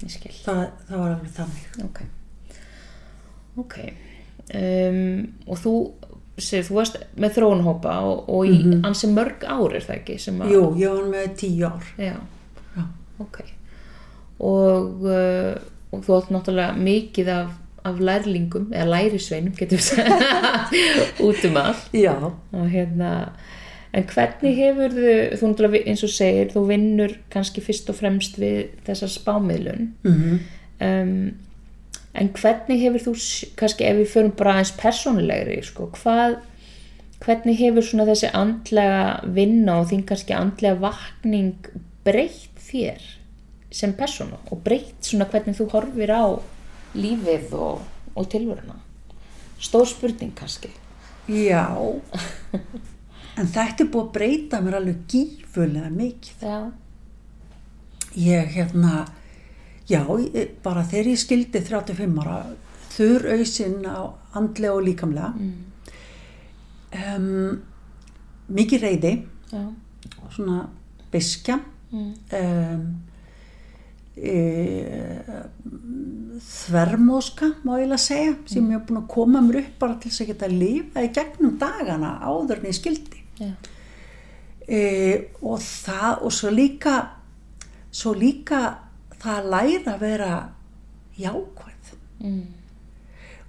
Ég 0.00 0.12
skil. 0.14 0.34
það, 0.44 0.60
það 0.88 1.00
var 1.02 1.14
alveg 1.16 1.32
þannig 1.36 1.80
Ok. 1.88 2.02
Ok. 3.60 3.74
Um, 4.54 5.26
og 5.46 5.58
þú, 5.60 5.72
segir, 6.44 6.66
þú 6.66 6.76
varst 6.78 6.98
með 7.20 7.36
þróunhópa 7.38 7.94
og, 8.08 8.28
og 8.32 8.48
í 8.48 8.58
mm 8.58 8.84
ansi 8.88 9.10
mörg 9.12 9.44
ár 9.44 9.76
er 9.76 9.86
það 9.86 9.96
ekki? 9.98 10.18
Að, 10.32 10.52
jú, 10.54 10.62
ég 10.80 10.94
var 10.96 11.08
með 11.12 11.32
tíu 11.40 11.68
ár 11.68 11.88
Já, 12.00 12.14
já, 12.76 12.84
ok. 13.22 13.40
Og, 14.40 15.04
uh, 15.04 15.54
og 15.92 16.04
þú 16.06 16.16
átt 16.16 16.30
náttúrulega 16.34 16.76
mikið 16.80 17.32
af, 17.34 17.50
af 17.90 18.00
lærlingum, 18.00 18.70
eða 18.72 18.90
lærisveinum 18.94 19.56
getur 19.58 19.80
við 19.80 19.88
sagt, 19.90 20.76
út 21.26 21.44
um 21.48 21.58
allt. 21.60 21.90
já. 21.92 22.14
Og 22.56 22.70
hérna, 22.72 23.10
en 23.92 24.06
hvernig 24.14 24.56
hefur 24.56 24.96
þú, 24.96 25.10
þú 25.36 25.50
náttúrulega 25.52 25.84
eins 25.92 26.06
og 26.06 26.14
segir, 26.14 26.54
þú 26.54 26.64
vinnur 26.70 27.18
kannski 27.32 27.64
fyrst 27.64 27.92
og 27.92 28.00
fremst 28.00 28.40
við 28.40 28.72
þessa 28.88 29.10
spámiðlun. 29.18 29.92
Mm 30.06 30.40
um, 30.80 31.14
en 32.20 32.30
hvernig 32.36 32.82
hefur 32.82 33.06
þú 33.08 33.14
kannski 33.60 33.86
ef 33.88 34.00
við 34.00 34.10
förum 34.12 34.34
bara 34.36 34.58
aðeins 34.58 34.74
persónulegri 34.80 35.60
sko, 35.64 35.88
hvað, 35.96 36.36
hvernig 37.24 37.60
hefur 37.60 37.86
svona 37.86 38.08
þessi 38.10 38.32
andlega 38.36 39.00
vinna 39.38 39.78
og 39.80 39.88
þín 39.92 40.04
kannski 40.08 40.36
andlega 40.36 40.80
vakning 40.82 41.72
breytt 42.04 42.60
þér 42.70 43.08
sem 43.74 43.94
persónu 43.96 44.38
og 44.50 44.62
breytt 44.66 45.06
svona 45.06 45.28
hvernig 45.30 45.56
þú 45.58 45.70
horfir 45.72 46.12
á 46.12 46.26
lífið 46.98 47.56
og, 47.56 47.82
og 48.18 48.30
tilvöruna 48.30 48.80
stór 49.60 49.86
spurning 49.86 50.32
kannski. 50.36 50.70
Já. 51.28 51.68
En 53.38 53.48
þetta 53.48 53.84
er 53.84 53.88
búið 53.92 54.02
að 54.02 54.12
breyta 54.16 54.60
mér 54.64 54.78
alveg 54.80 55.02
gífulega 55.08 55.90
mikið. 55.94 56.42
Já, 56.42 56.58
ég 58.18 58.50
hérna 58.56 59.04
já, 59.90 60.02
bara 60.64 60.84
þegar 60.86 61.12
ég 61.12 61.20
skildi 61.20 61.62
35 61.66 62.22
ára 62.22 62.38
þurr 62.90 63.28
auðsinn 63.36 63.84
á 63.86 64.10
andlega 64.38 64.76
og 64.76 64.86
líkamlega 64.86 65.30
um, 67.16 67.60
mikið 68.50 68.84
reyði 68.86 69.12
já, 69.50 69.62
svona 70.34 70.64
biskja 71.10 71.58
mm. 71.90 72.10
um, 72.38 72.84
e, 74.16 74.34
þvermóska 76.50 77.52
má 77.64 77.74
ég 77.80 77.90
að 77.90 78.02
segja 78.04 78.36
sem 78.50 78.66
ég 78.66 78.78
hef 78.78 78.86
búin 78.88 79.02
að 79.02 79.10
koma 79.14 79.42
mér 79.44 79.62
upp 79.64 79.74
bara 79.82 79.98
til 80.00 80.10
þess 80.10 80.24
að 80.24 80.32
geta 80.32 80.48
að 80.48 80.58
lifa 80.64 81.04
í 81.04 81.12
gegnum 81.16 81.56
dagana 81.60 82.14
áður 82.24 82.60
en 82.60 82.70
ég 82.70 82.78
skildi 82.78 83.24
Já. 83.40 83.50
e, 84.66 84.80
og 85.40 85.58
það 85.64 86.26
og 86.26 86.36
svo 86.36 86.52
líka 86.54 86.94
svo 87.90 88.14
líka 88.14 88.60
það 89.20 89.36
að 89.40 89.50
læra 89.54 89.94
að 89.94 90.00
vera 90.06 90.32
jákvæð 91.20 91.76
Mm. 92.20 92.42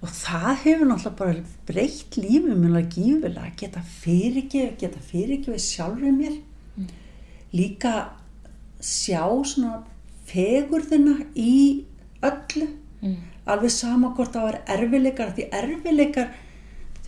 og 0.02 0.08
það 0.08 0.54
hefur 0.64 0.86
náttúrulega 0.88 1.16
bara 1.18 1.42
breytt 1.68 2.16
lífið 2.16 2.54
mér 2.62 2.76
að 2.80 2.86
gífilega 2.94 3.42
að 3.50 3.56
geta 3.60 3.82
fyrirgefið, 4.00 4.78
geta 4.80 5.00
fyrirgefið 5.10 5.60
sjálfur 5.60 6.14
mér 6.16 6.38
líka 7.52 7.92
sjá 8.80 9.20
svona 9.44 9.82
fegurðina 10.26 11.18
í 11.36 11.84
öllu 12.24 12.68
Mm. 13.02 13.16
alveg 13.46 13.70
sama 13.74 14.12
hvort 14.14 14.32
það 14.32 14.42
var 14.48 14.58
erfileikar 14.76 15.32
því 15.36 15.46
erfileikar 15.58 16.28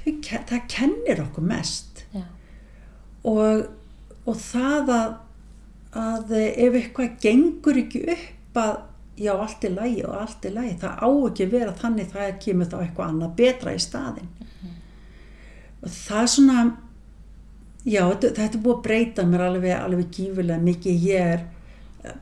þau, 0.05 0.13
það 0.51 0.63
kennir 0.69 1.21
okkur 1.23 1.45
mest 1.49 2.05
Já. 2.13 2.25
og, 3.25 3.69
og 4.27 4.37
það 4.37 4.91
að, 4.99 5.13
að 5.95 6.33
ef 6.43 6.75
eitthvað 6.81 7.15
gengur 7.23 7.79
ekki 7.85 8.03
upp 8.11 8.25
að 8.63 8.75
já 9.25 9.33
allt 9.39 9.65
er 9.65 9.71
lægi 9.77 10.05
og 10.09 10.15
allt 10.21 10.45
er 10.49 10.51
lægi 10.57 10.77
það 10.83 10.95
á 11.07 11.09
ekki 11.29 11.45
að 11.47 11.51
vera 11.55 11.73
þannig 11.79 12.09
það 12.13 12.33
kemur 12.45 12.67
þá 12.73 12.77
eitthvað 12.83 13.09
annað 13.13 13.35
betra 13.39 13.75
í 13.75 13.79
staðin 13.85 14.29
og 15.85 15.89
það 15.95 16.21
er 16.23 16.31
svona 16.35 16.59
já 17.85 18.01
þetta, 18.11 18.31
þetta 18.41 18.59
er 18.59 18.63
búið 18.65 18.77
að 18.79 18.83
breyta 18.89 19.25
mér 19.29 19.45
alveg, 19.49 19.75
alveg 19.79 20.11
gífilega 20.17 20.61
mikið 20.65 21.05
ég 21.05 21.33
er 21.35 21.45
eh, 22.05 22.19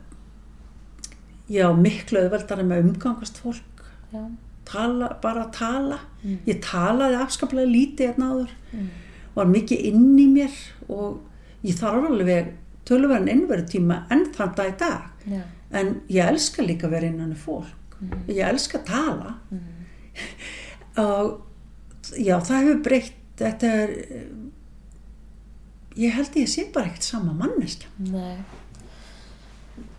já 1.57 1.67
miklu 1.77 2.19
auðveldar 2.25 2.63
með 2.67 2.83
umgangast 2.89 3.39
fólk 3.43 3.85
Já. 4.13 4.25
tala, 4.69 5.09
bara 5.21 5.47
að 5.47 5.53
tala 5.59 5.99
Mm. 6.23 6.37
ég 6.47 6.61
talaði 6.63 7.17
afskaplega 7.19 7.67
lítið 7.67 8.05
hérna 8.13 8.27
áður 8.31 8.51
Mm. 8.71 8.85
var 9.35 9.45
mikið 9.51 9.81
inn 9.89 10.19
í 10.19 10.27
mér 10.31 10.53
og 10.87 11.17
ég 11.65 11.75
þarf 11.75 12.05
alveg 12.09 12.53
tölverðin 12.87 13.27
innverðu 13.33 13.65
tíma 13.73 13.97
enn 14.09 14.23
þann 14.31 14.53
dag 14.55 14.69
í 14.71 14.77
dag 14.79 15.01
Já. 15.27 15.41
En 15.73 15.93
ég 16.09 16.25
elska 16.29 16.63
líka 16.65 16.87
að 16.87 16.95
vera 16.97 17.09
innan 17.09 17.35
fólk. 17.39 17.97
Ég 18.27 18.43
elska 18.47 18.79
að 18.81 18.87
tala. 18.91 19.35
Og 21.03 21.39
já 22.19 22.35
það 22.43 22.57
hefur 22.59 22.81
breytt 22.85 23.19
þetta 23.39 23.69
er 23.83 23.93
ég 25.97 26.13
held 26.17 26.35
ég 26.37 26.49
sé 26.51 26.65
bara 26.73 26.89
ekkert 26.89 27.05
sama 27.07 27.33
manneska 27.37 27.89
Nei. 28.09 28.35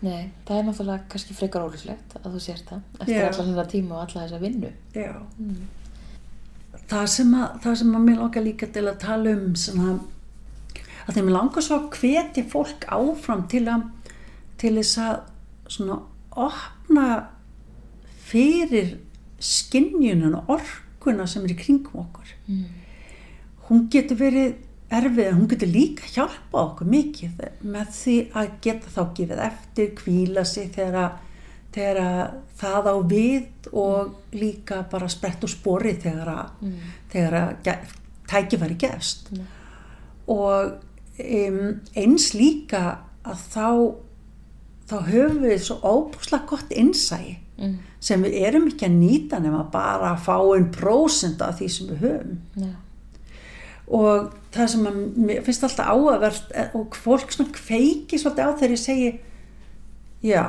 Nei, 0.05 0.29
það 0.47 0.57
er 0.59 0.67
náttúrulega 0.69 1.07
kannski 1.11 1.35
frekar 1.35 1.65
ólislegt 1.67 2.15
að 2.21 2.35
þú 2.35 2.41
sért 2.45 2.69
það 2.69 3.01
eftir 3.01 3.17
Já. 3.17 3.25
allan 3.27 3.49
þetta 3.51 3.65
tíma 3.73 3.95
og 3.97 4.03
alla 4.05 4.23
þessa 4.25 4.39
vinnu. 4.43 4.69
já. 4.95 5.13
Það 6.87 7.05
sem 7.15 7.33
að 7.35 7.55
það 7.65 7.77
sem 7.81 7.95
að 7.97 8.05
mér 8.07 8.19
langar 8.21 8.45
líka 8.45 8.69
til 8.75 8.85
að 8.87 8.99
tala 9.03 9.33
um 9.35 9.55
svona 9.59 9.95
að 11.05 11.17
þeim 11.17 11.31
langar 11.33 11.65
svo 11.65 11.79
að 11.81 11.89
hvetja 11.99 12.45
fólk 12.53 12.87
áfram 12.95 13.43
til 13.51 13.65
að 13.71 13.87
til 14.61 14.75
þess 14.77 15.01
að 15.03 15.15
svona 15.67 15.99
opna 16.35 17.07
fyrir 18.25 18.95
skinnjunum 19.39 20.35
og 20.39 20.49
orkuna 20.57 21.25
sem 21.29 21.43
er 21.45 21.53
í 21.55 21.59
kringum 21.59 22.01
okkur 22.05 22.31
Mm. 22.47 22.65
hún 23.69 23.87
getur 23.89 24.17
verið 24.19 24.55
erfið 24.93 25.27
en 25.27 25.35
hún 25.39 25.47
getur 25.49 25.67
líka 25.73 26.05
hjálpa 26.13 26.59
okkur 26.61 26.85
mikið 26.87 27.39
með 27.63 27.87
því 27.89 28.17
að 28.37 28.49
geta 28.61 28.91
þá 28.93 29.01
gefið 29.17 29.39
eftir, 29.47 29.87
kvíla 29.97 30.43
sig 30.45 30.69
þegar, 30.75 31.15
þegar 31.73 31.97
að 32.03 32.35
það 32.61 32.85
á 32.85 32.95
við 33.09 33.47
og 33.73 34.13
líka 34.33 34.83
bara 34.91 35.07
sprett 35.09 35.41
úr 35.43 35.49
spori 35.49 35.95
þegar 35.97 36.27
að, 36.27 36.49
Mm. 36.61 36.77
þegar 37.09 37.33
að 37.33 37.87
tækifæri 38.27 38.77
gefst 38.77 39.31
Nei. 39.31 39.45
og 40.27 40.73
um, 41.19 41.81
eins 41.95 42.33
líka 42.33 42.97
að 43.25 43.41
þá 43.49 43.95
þá 44.89 44.95
höfum 45.09 45.41
við 45.43 45.59
svo 45.65 45.77
óbúslega 45.81 46.45
gott 46.49 46.71
innsæi 46.71 47.37
Mm. 47.55 47.77
sem 48.03 48.19
við 48.23 48.33
erum 48.49 48.65
ekki 48.67 48.83
að 48.89 48.95
nýta 48.99 49.37
nema 49.39 49.61
bara 49.71 50.09
að 50.11 50.25
fá 50.25 50.33
einn 50.57 50.65
prósent 50.75 51.39
af 51.41 51.55
því 51.61 51.67
sem 51.71 51.87
við 51.87 52.01
höfum 52.01 52.33
Já. 52.59 52.71
og 53.87 54.33
það 54.51 54.67
sem 54.73 54.87
að 54.89 54.97
mér 55.29 55.39
finnst 55.45 55.63
alltaf 55.63 55.87
áavert 55.93 56.51
eh, 56.51 56.75
og 56.75 56.97
fólk 56.99 57.31
svona 57.31 57.53
kveiki 57.55 58.19
svolítið 58.19 58.43
á 58.43 58.57
þegar 58.59 58.73
ég 58.75 58.81
segi 58.83 59.09
já 60.27 60.43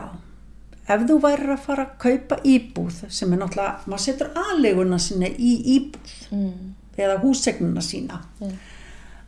ef 0.89 1.07
þú 1.07 1.21
værir 1.23 1.55
að 1.55 1.63
fara 1.69 1.87
að 1.87 1.95
kaupa 2.03 2.41
íbúð 2.43 2.99
sem 3.11 3.33
er 3.33 3.39
náttúrulega, 3.45 3.87
maður 3.87 4.05
setur 4.09 4.35
aðleguna 4.43 4.99
sinna 4.99 5.31
í 5.31 5.55
íbúð 5.77 6.15
Mm. 6.35 6.75
eða 6.99 7.21
húsegnuna 7.23 7.83
sína 7.87 8.19
Já. 8.43 8.51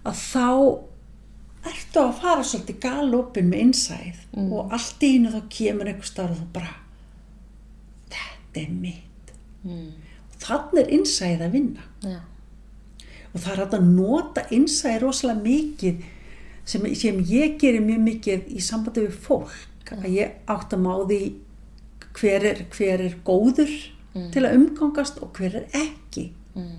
að 0.03 0.15
þá 0.35 0.47
ertu 1.69 2.01
að 2.03 2.19
fara 2.21 2.43
svolítið 2.45 2.81
galopin 2.81 3.49
með 3.51 3.61
innsæð 3.67 4.25
Mm. 4.37 4.53
og 4.53 4.73
allt 4.73 5.01
í 5.03 5.09
einu 5.17 5.31
þá 5.33 5.41
kemur 5.51 5.87
einhver 5.89 6.05
starf 6.07 6.31
og 6.31 6.37
þú 6.43 6.53
bara 6.53 6.75
þetta 8.11 8.61
er 8.63 8.71
mitt 8.71 9.33
Mm. 9.65 9.93
þannig 10.39 10.79
er 10.85 10.93
innsæð 10.95 11.41
að 11.43 11.51
vinna 11.53 11.83
Já. 12.03 12.21
og 13.35 13.41
það 13.41 13.53
er 13.53 13.57
hægt 13.65 13.75
að 13.75 13.89
nota 13.97 14.45
innsæði 14.55 15.01
rosalega 15.03 15.43
mikið 15.43 16.03
sem, 16.65 16.95
sem 16.95 17.19
ég 17.25 17.59
gerir 17.59 17.81
mjög 17.83 18.01
mikið 18.07 18.47
í 18.55 18.61
sambandi 18.63 19.07
við 19.09 19.19
fólk 19.27 19.91
að 19.91 20.07
ég 20.15 20.31
átt 20.47 20.71
að 20.77 20.85
máði 20.85 21.21
hver 22.19 22.45
er, 22.53 22.65
hver 22.71 23.01
er 23.01 23.15
góður 23.25 23.73
Mm. 24.15 24.31
til 24.33 24.43
að 24.43 24.55
umgangast 24.57 25.19
og 25.23 25.33
hver 25.37 25.55
er 25.57 25.67
ekki 25.73 26.31
Mm. 26.57 26.79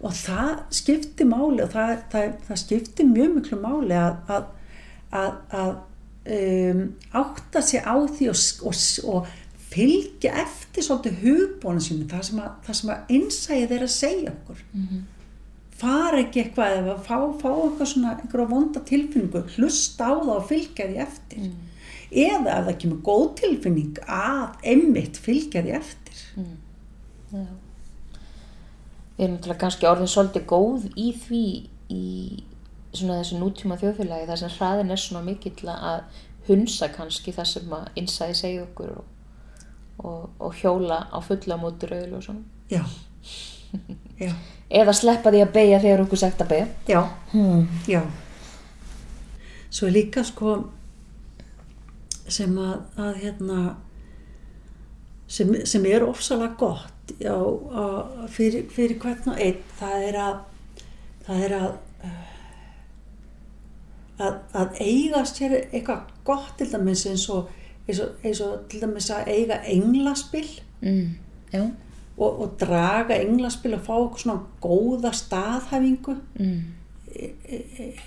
Og 0.00 0.12
það 0.16 0.54
skiptir 0.72 1.26
máli 1.28 1.62
og 1.64 1.70
það, 1.74 1.94
það, 2.12 2.32
það 2.48 2.56
skiptir 2.64 3.06
mjög 3.10 3.34
miklu 3.36 3.58
máli 3.60 3.96
að, 4.00 4.16
að, 4.32 4.44
að, 5.12 5.32
að 5.60 5.72
um, 6.40 6.82
átta 7.22 7.62
sig 7.62 7.82
á 7.84 7.94
því 8.08 8.28
og, 8.32 8.42
og, 8.70 8.74
og 9.14 9.26
fylgja 9.70 10.32
eftir 10.42 10.82
svolítið 10.86 11.20
hugbónu 11.24 11.80
sínum 11.84 12.08
það 12.10 12.22
sem 12.30 12.40
að, 12.42 12.52
það 12.66 12.78
sem 12.80 12.92
að 12.94 13.12
innsæðið 13.18 13.74
er 13.76 13.84
að 13.86 13.92
segja 13.96 14.32
okkur 14.36 14.62
Mhm. 14.74 15.02
fara 15.80 16.18
ekki 16.20 16.42
eitthvað 16.42 16.74
eða 16.80 16.94
fá, 17.06 17.16
fá 17.40 17.48
eitthvað 17.54 17.88
svona 17.88 18.10
einhverja 18.20 18.48
vonda 18.50 18.80
tilfinningu 18.84 19.40
hlusta 19.54 20.10
á 20.10 20.12
það 20.20 20.32
og 20.34 20.48
fylgja 20.50 20.88
því 20.90 20.98
eftir 21.06 21.38
Mm. 21.46 21.54
eða 22.10 22.56
ef 22.58 22.66
það 22.66 22.78
kemur 22.82 23.00
góð 23.06 23.28
tilfinning 23.40 24.00
að 24.04 24.66
einmitt 24.74 25.16
fylgja 25.24 25.62
því 25.64 25.72
eftir 25.78 26.24
Mm. 26.36 26.56
Já. 27.32 27.46
Erum 29.20 29.34
náttúrulega 29.36 29.60
kannski 29.60 29.86
orðin 29.90 30.08
svolítið 30.08 30.44
góð 30.48 30.84
í 30.96 31.10
því 31.20 31.40
í 31.92 32.04
svona 32.96 33.18
þessu 33.20 33.38
nútíma 33.42 33.76
þjóðfélagi 33.80 34.28
þar 34.30 34.40
sem 34.40 34.52
hraðin 34.56 34.90
er 34.94 35.00
svona 35.02 35.24
mikill 35.26 35.68
að 35.74 36.00
hunsa 36.48 36.88
kannski 36.94 37.34
það 37.36 37.48
sem 37.50 37.74
að 37.76 37.90
innsæði 38.00 38.36
segja 38.38 38.62
okkur 38.64 38.94
og, 38.96 39.04
og, 40.08 40.24
og 40.40 40.56
hjóla 40.62 41.02
á 41.12 41.18
fulla 41.22 41.58
mótur 41.60 41.92
auðlu 41.98 42.16
og 42.16 42.24
svona. 42.24 42.42
já, 42.72 42.82
já, 44.24 44.32
Eða 44.70 44.92
sleppa 44.94 45.30
því 45.34 45.40
að 45.44 45.52
beigja 45.54 45.78
þegar 45.82 46.02
okkur 46.06 46.18
sagt 46.24 46.40
að 46.44 46.48
beigja. 46.54 46.66
já, 46.88 47.02
Hmm. 47.32 47.68
já 47.88 48.00
svo 49.70 49.86
er 49.86 49.92
líka 49.94 50.24
sko 50.26 50.56
sem 52.30 52.56
að, 52.58 52.80
að 52.98 53.14
hérna 53.22 53.58
sem, 55.30 55.52
sem 55.66 55.84
er 55.86 56.02
ofsalega 56.06 56.56
gott 56.58 56.99
já, 57.20 57.34
að, 57.34 58.28
fyrir, 58.34 58.66
fyrir 58.70 58.98
hvern 59.02 59.32
og 59.34 59.40
einn 59.40 59.62
það 59.80 60.04
er 60.08 60.18
að 60.24 60.36
það 61.26 61.44
er 61.46 61.54
að 61.60 61.70
að, 64.20 64.34
að 64.60 64.80
eiga 64.84 65.22
sér 65.28 65.54
eitthvað 65.70 66.10
gott 66.28 66.50
til 66.60 66.68
dæmis 66.72 67.06
eins 67.08 67.24
og, 67.32 67.48
eins 67.88 68.00
og, 68.04 68.10
eins 68.24 68.40
og 68.44 68.66
til 68.70 68.82
dæmis 68.84 69.10
að 69.14 69.30
eiga 69.36 69.60
englaspill 69.76 70.50
Mm. 70.80 71.08
Og, 72.16 72.40
og 72.40 72.52
draga 72.60 73.16
englaspill 73.20 73.74
og 73.76 73.82
fá 73.84 73.92
okkur 74.00 74.20
svona 74.22 74.46
góða 74.62 75.10
staðhæfingu 75.18 76.14
Mm. 76.38 76.60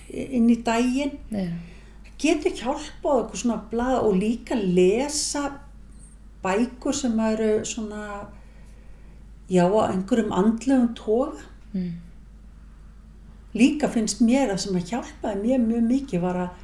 inn 0.09 0.47
í 0.49 0.55
daginn 0.65 1.11
Já. 1.29 1.49
getur 2.17 2.55
hjálpað 2.57 3.19
okkur 3.25 3.37
svona 3.41 3.57
að 3.59 3.67
blaða 3.73 3.99
og 4.07 4.15
líka 4.21 4.55
lesa 4.55 5.43
bækur 6.43 6.95
sem 6.95 7.19
eru 7.19 7.51
svona 7.65 8.25
já, 9.53 9.63
á 9.69 9.81
einhverjum 9.91 10.33
andlegum 10.39 10.93
toga 10.97 11.49
Mm. 11.73 11.93
líka 13.57 13.87
finnst 13.89 14.19
mér 14.21 14.51
að 14.53 14.59
sem 14.63 14.75
að 14.77 14.91
hjálpaði 14.91 15.39
mér 15.41 15.61
mjög 15.63 15.83
mikið 15.89 16.21
var 16.21 16.37
að, 16.43 16.59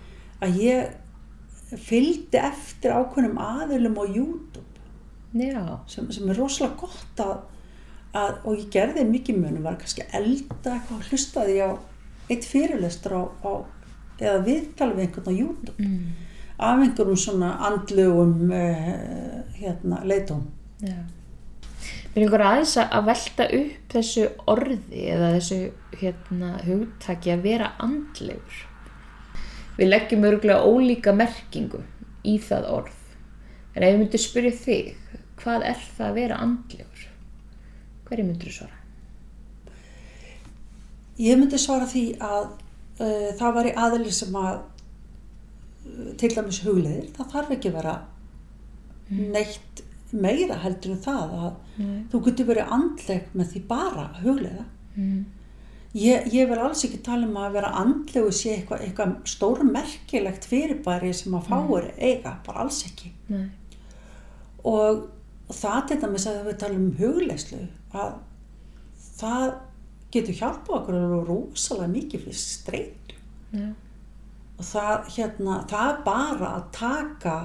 að 0.45 0.59
ég 0.61 1.79
fylgdi 1.85 2.37
eftir 2.41 2.93
ákveðnum 2.97 3.39
aðilum 3.41 3.97
á 4.01 4.05
YouTube 4.05 4.65
Já. 5.33 5.63
sem, 5.89 6.07
sem 6.13 6.29
er 6.33 6.37
rosalega 6.41 6.79
gott 6.81 7.21
að, 7.25 7.35
að 8.17 8.39
og 8.49 8.55
ég 8.57 8.69
gerði 8.73 9.03
mikið 9.09 9.37
munum 9.43 9.65
var 9.67 9.77
kannski 9.81 10.05
elda 10.17 10.75
eitthvað 10.77 11.09
hlustaði 11.11 11.59
á 11.61 11.69
eitt 12.29 12.45
fyrirlestur 12.49 13.17
á, 13.17 13.21
á 13.45 13.51
eða 14.19 14.41
viðtala 14.45 14.97
við 14.97 15.05
einhvern 15.07 15.29
á 15.29 15.39
YouTube 15.41 15.77
Mm. 15.85 16.09
af 16.59 16.81
einhverjum 16.83 17.17
svona 17.17 17.53
andlugum 17.69 18.49
uh, 18.51 19.37
hérna, 19.57 20.01
leitum. 20.05 20.41
Já. 20.83 20.97
Mér 22.09 22.23
er 22.23 22.25
einhver 22.25 22.41
aðeins 22.41 22.71
að 22.81 23.05
velta 23.05 23.45
upp 23.53 23.91
þessu 23.93 24.23
orði 24.49 25.01
eða 25.13 25.27
þessu 25.35 25.57
hérna, 25.99 26.55
hugtaki 26.65 27.33
að 27.35 27.43
vera 27.45 27.67
andlegur. 27.85 28.63
Við 29.77 29.91
leggjum 29.91 30.25
örgulega 30.25 30.65
ólíka 30.65 31.13
merkingu 31.13 31.83
í 32.25 32.39
það 32.41 32.65
orð. 32.79 32.97
En 33.75 33.85
ef 33.85 33.93
ég 33.93 34.01
myndi 34.01 34.21
spyrja 34.23 34.55
þig, 34.57 34.89
hvað 35.39 35.67
er 35.69 35.85
það 35.85 36.07
að 36.07 36.17
vera 36.17 36.41
andlegur? 36.47 37.05
Hverju 38.09 38.25
myndir 38.25 38.49
þú 38.49 38.55
svara? 38.57 38.81
Ég 41.19 41.37
myndi 41.37 41.61
svara 41.61 41.87
því 41.93 42.05
að 42.25 42.43
uh, 42.49 43.31
það 43.37 43.55
var 43.59 43.69
í 43.69 43.77
aðli 43.85 44.17
sem 44.17 44.41
að 44.41 44.53
uh, 44.57 46.11
til 46.17 46.33
dæmis 46.33 46.63
hugleðir, 46.65 47.09
það 47.13 47.33
þarf 47.37 47.55
ekki 47.59 47.69
að 47.69 47.81
vera 47.83 47.97
neitt 49.09 49.83
meira 50.09 50.57
heldur 50.63 50.95
en 50.95 51.03
það 51.05 51.41
að 51.45 51.57
Nei. 51.79 51.99
þú 52.11 52.19
getur 52.25 52.49
verið 52.49 52.71
andleg 52.75 53.27
með 53.37 53.53
því 53.53 53.61
bara 53.69 54.07
að 54.09 54.23
hugleiða. 54.25 54.65
Mm. 54.95 55.19
Ég, 55.97 56.27
ég 56.35 56.49
vil 56.51 56.57
alls 56.61 56.83
ekki 56.85 56.99
tala 57.05 57.25
um 57.25 57.37
að 57.39 57.55
vera 57.55 57.69
andlegu 57.79 58.33
sé 58.35 58.51
eitthvað, 58.57 58.83
eitthvað 58.85 59.13
stórmerkilegt 59.31 60.45
fyrirbæri 60.49 61.13
sem 61.17 61.37
að 61.37 61.47
fáir 61.47 61.87
eiga, 61.97 62.35
bara 62.45 62.65
alls 62.65 62.83
ekki. 62.85 63.13
Nei. 63.31 63.47
Og 64.69 65.07
það 65.55 65.79
til 65.89 65.99
dæmis 66.03 66.27
að 66.29 66.43
við 66.49 66.59
tala 66.61 66.77
um 66.77 66.91
hugleyslu, 66.99 67.63
að 67.95 68.11
það 69.17 69.47
getur 70.13 70.39
hjálpað 70.43 70.77
okkur 70.81 70.99
að 70.99 71.07
vera 71.07 71.25
rosalega 71.31 71.93
mikið 71.95 72.25
fyrir 72.27 72.39
streyt. 72.43 73.17
Já. 73.55 73.67
Og 74.59 74.67
það, 74.67 74.93
hérna, 75.15 75.57
það 75.71 75.89
er 75.89 75.99
bara 76.05 76.53
að 76.59 76.69
taka 76.75 77.35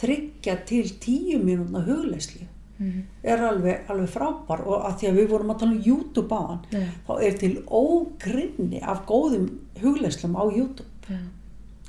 þryggja 0.00 0.58
til 0.66 0.84
tíu 1.04 1.38
mínúna 1.44 1.84
hugleyslu 1.86 2.48
Mm. 2.78 3.04
er 3.22 3.40
alveg, 3.40 3.86
alveg 3.88 4.10
frábær 4.12 4.60
og 4.68 4.82
að 4.84 4.98
því 5.00 5.08
að 5.08 5.18
við 5.20 5.30
vorum 5.30 5.52
að 5.54 5.60
tala 5.62 5.72
um 5.72 5.84
YouTube 5.86 6.36
á 6.36 6.42
hann 6.44 6.64
Já. 6.74 6.88
þá 7.06 7.12
er 7.24 7.38
til 7.40 7.52
ógrinni 7.72 8.80
af 8.84 8.98
góðum 9.08 9.46
hugleyslum 9.80 10.36
á 10.36 10.44
YouTube 10.44 10.90
Já. 11.08 11.22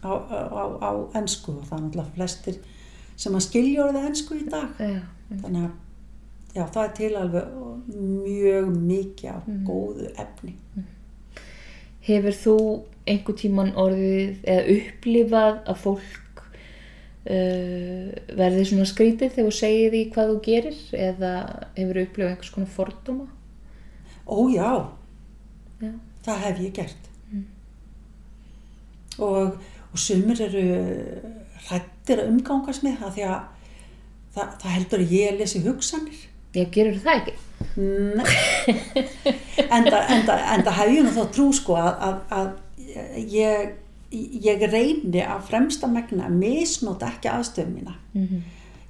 á, 0.08 0.12
á, 0.16 0.64
á, 0.80 0.92
ennsku 1.20 1.58
og 1.58 1.66
það 1.68 1.78
er 1.78 1.84
náttúrulega 1.84 2.16
flestir 2.16 2.62
sem 3.20 3.36
að 3.36 3.44
skilja 3.50 3.84
orðið 3.84 4.08
ennsku 4.12 4.38
í 4.40 4.46
dag 4.48 4.80
Já. 4.80 5.02
þannig 5.42 5.66
að 5.66 5.74
já, 6.56 6.64
það 6.64 6.84
er 6.84 6.94
til 7.02 7.12
alveg 7.24 7.58
mjög 8.24 8.70
mikið 8.78 9.34
af 9.34 9.52
góðu 9.68 10.14
efni 10.24 10.56
Hefur 12.08 12.40
þú 12.40 12.58
einhver 13.04 13.36
tíman 13.36 13.74
orðið 13.76 14.40
eða 14.48 14.78
upplifað 14.78 15.58
að 15.68 15.82
fólk 15.84 16.27
uh, 17.28 18.12
verði 18.40 18.68
svona 18.70 18.88
skrítið 18.90 19.34
þegar 19.36 19.50
þú 19.50 19.56
segir 19.60 19.92
því 19.94 20.04
hvað 20.14 20.32
þú 20.32 20.38
gerir 20.48 20.80
eða 21.08 21.34
hefur 21.78 22.02
upplifað 22.04 22.32
einhvers 22.32 22.54
konar 22.56 22.72
fordóma? 22.76 23.28
Ó 24.28 24.40
já, 24.52 24.72
Já. 25.82 25.92
það 26.28 26.42
hef 26.46 26.64
ég 26.66 26.74
gert 26.78 27.04
og, 29.18 29.56
og 29.92 30.00
sumir 30.00 30.42
eru 30.46 30.66
hrættir 31.68 32.22
að 32.22 32.34
umgangast 32.34 32.84
með 32.86 33.00
það 33.02 33.14
því 33.16 33.24
að 33.28 33.38
það, 34.36 34.50
það 34.62 34.74
heldur 34.76 35.06
að 35.06 35.14
ég 35.18 35.40
lesi 35.40 35.64
hugsanir 35.66 36.26
Ég 36.58 36.70
gerur 36.74 36.96
það 37.04 37.20
ekki. 37.20 37.34
Enda, 39.68 40.00
enda, 40.14 40.38
enda 40.56 40.74
hef 40.78 40.94
ég 40.94 41.04
nú 41.06 41.12
þá 41.14 41.26
trú 41.34 41.48
sko 41.54 41.76
að, 41.78 41.90
að, 42.08 42.16
að 42.38 43.28
ég, 43.34 43.74
ég 44.12 44.64
reyni 44.72 45.22
að 45.24 45.48
fremsta 45.50 45.88
megna 45.88 46.28
að 46.28 46.38
misnóta 46.40 47.10
ekki 47.12 47.32
aðstöðum 47.32 47.74
mína. 47.74 47.98
Mm 48.14 48.28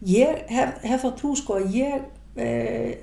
Ég 0.06 0.43
hef, 0.53 0.77
hef 0.84 1.01
þá 1.01 1.10
trú 1.17 1.36
sko 1.36 1.56
að 1.58 1.73
ég, 1.73 2.01
eh, 2.36 2.97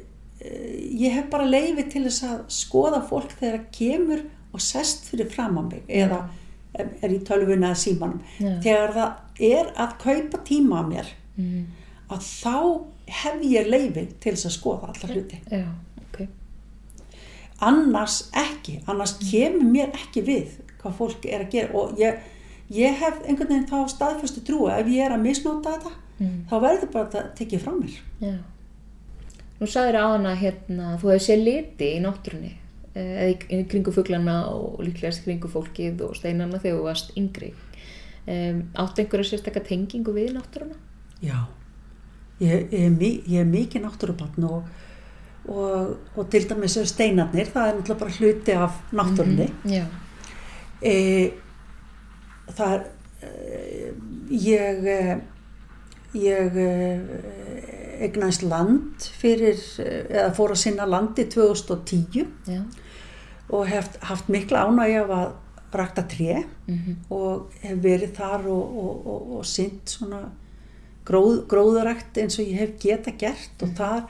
ég 0.95 1.11
hef 1.11 1.31
bara 1.31 1.45
leiði 1.49 1.89
til 1.91 2.05
þess 2.05 2.23
að 2.23 2.45
skoða 2.55 3.01
fólk 3.09 3.35
þegar 3.41 3.59
það 3.59 3.71
kemur 3.79 4.23
og 4.53 4.63
sest 4.63 5.09
fyrir 5.11 5.31
fram 5.31 5.59
að 5.59 5.73
mig 5.73 5.83
eða 5.89 6.29
er 6.75 7.11
í 7.15 7.19
tölvuna 7.27 7.73
eða 7.73 7.81
símanum. 7.83 8.21
Já. 8.39 8.61
Þegar 8.63 8.95
það 8.95 9.43
er 9.51 9.73
að 9.75 9.99
kaupa 9.99 10.39
tíma 10.47 10.81
að 10.81 10.89
mér 10.89 11.11
-hmm. 11.37 11.65
að 12.09 12.21
þá 12.21 12.57
hef 13.07 13.43
ég 13.43 13.67
leiði 13.69 14.07
til 14.21 14.33
þess 14.33 14.47
að 14.47 14.57
skoða 14.59 14.93
alla 14.93 15.15
hluti. 15.15 15.41
Já, 15.51 15.67
ok. 16.05 16.29
annars 17.59 18.31
ekki, 18.33 18.81
annars 18.87 19.19
kemur 19.31 19.65
mér 19.65 19.91
ekki 19.95 20.23
við 20.23 20.64
hvað 20.85 20.97
fólk 21.01 21.27
er 21.27 21.45
að 21.47 21.53
gera 21.57 21.75
og 21.81 21.99
ég, 22.01 22.23
ég 22.71 22.97
hef 23.03 23.21
einhvern 23.25 23.51
veginn 23.51 23.69
þá 23.71 23.91
staðfæstu 23.93 24.45
trú 24.47 24.67
að 24.71 24.85
ef 24.85 24.93
ég 24.95 25.07
er 25.09 25.17
að 25.19 25.25
misnóta 25.29 25.77
þetta 25.79 26.01
Mm. 26.15 26.45
þá 26.47 26.53
verður 26.63 26.91
bara 26.93 27.09
þetta 27.11 27.31
tekið 27.35 27.63
frá 27.65 27.73
mér 27.75 27.95
Já. 28.23 28.35
Nú 29.59 29.67
sagðir 29.67 29.97
á 29.99 30.07
hana 30.13 30.35
hérna, 30.39 30.93
þú 31.03 31.09
hefði 31.11 31.25
séð 31.25 31.41
liti 31.43 31.89
í 31.97 32.03
náttúrunni 32.05 32.53
eh, 32.95 33.35
eða 33.35 33.65
kringu 33.73 33.91
fuglana 33.97 34.37
og 34.53 34.79
líklegast 34.87 35.25
kringu 35.25 35.51
fólkið 35.51 36.05
og 36.07 36.15
steinana 36.15 36.61
þegar 36.63 36.79
þú 36.79 36.85
varst 36.87 37.11
yngri. 37.19 37.51
Um, 38.31 38.61
áttu 38.79 39.03
einhverja 39.03 39.33
sérstakka 39.33 39.65
tengingu 39.67 40.15
við 40.15 40.31
náttúruna? 40.37 40.79
já 41.19 41.43
ég, 42.39 42.71
ég, 42.71 43.03
ég 43.27 43.41
er 43.43 43.51
mikið 43.51 43.83
náttúrubarn 43.89 44.47
og, 44.49 44.71
og, 45.51 45.97
og 46.15 46.31
til 46.31 46.47
dæmis 46.47 46.79
steinarnir, 46.95 47.51
það 47.51 47.73
er 47.73 47.77
náttúrulega 47.81 48.01
bara 48.01 48.17
hluti 48.21 48.57
af 48.57 48.79
náttúrunni 48.95 49.51
Já. 49.67 49.85
E, 50.83 50.97
það 52.55 52.75
er 52.75 52.85
e, 53.23 53.93
ég 54.31 54.89
e, 54.95 54.99
ég 56.19 56.59
e, 56.65 56.71
eignast 58.05 58.45
land 58.47 59.09
fyrir 59.21 59.59
e, 59.83 59.89
eða 60.09 60.33
fór 60.37 60.55
að 60.55 60.63
sinna 60.65 60.89
landi 60.89 61.27
2010 61.31 62.27
Já. 62.51 62.63
og 63.51 63.67
hef 63.71 63.95
haft 64.11 64.31
mikla 64.33 64.67
ánægja 64.69 65.07
af 65.07 65.17
að 65.19 65.33
rakta 65.75 66.05
tré 66.07 66.45
Mm 66.67 66.97
og 67.11 67.51
hef 67.61 67.79
verið 67.83 68.15
þar 68.17 68.47
og, 68.49 68.77
og, 68.79 69.07
og, 69.07 69.33
og 69.39 69.47
sint 69.47 69.91
svona 69.91 70.31
gróð, 71.05 71.47
gróðarækt 71.49 72.19
eins 72.23 72.39
og 72.39 72.47
ég 72.49 72.61
hef 72.63 72.79
geta 72.81 73.13
gert 73.19 73.63
og 73.63 73.75
þar 73.77 74.07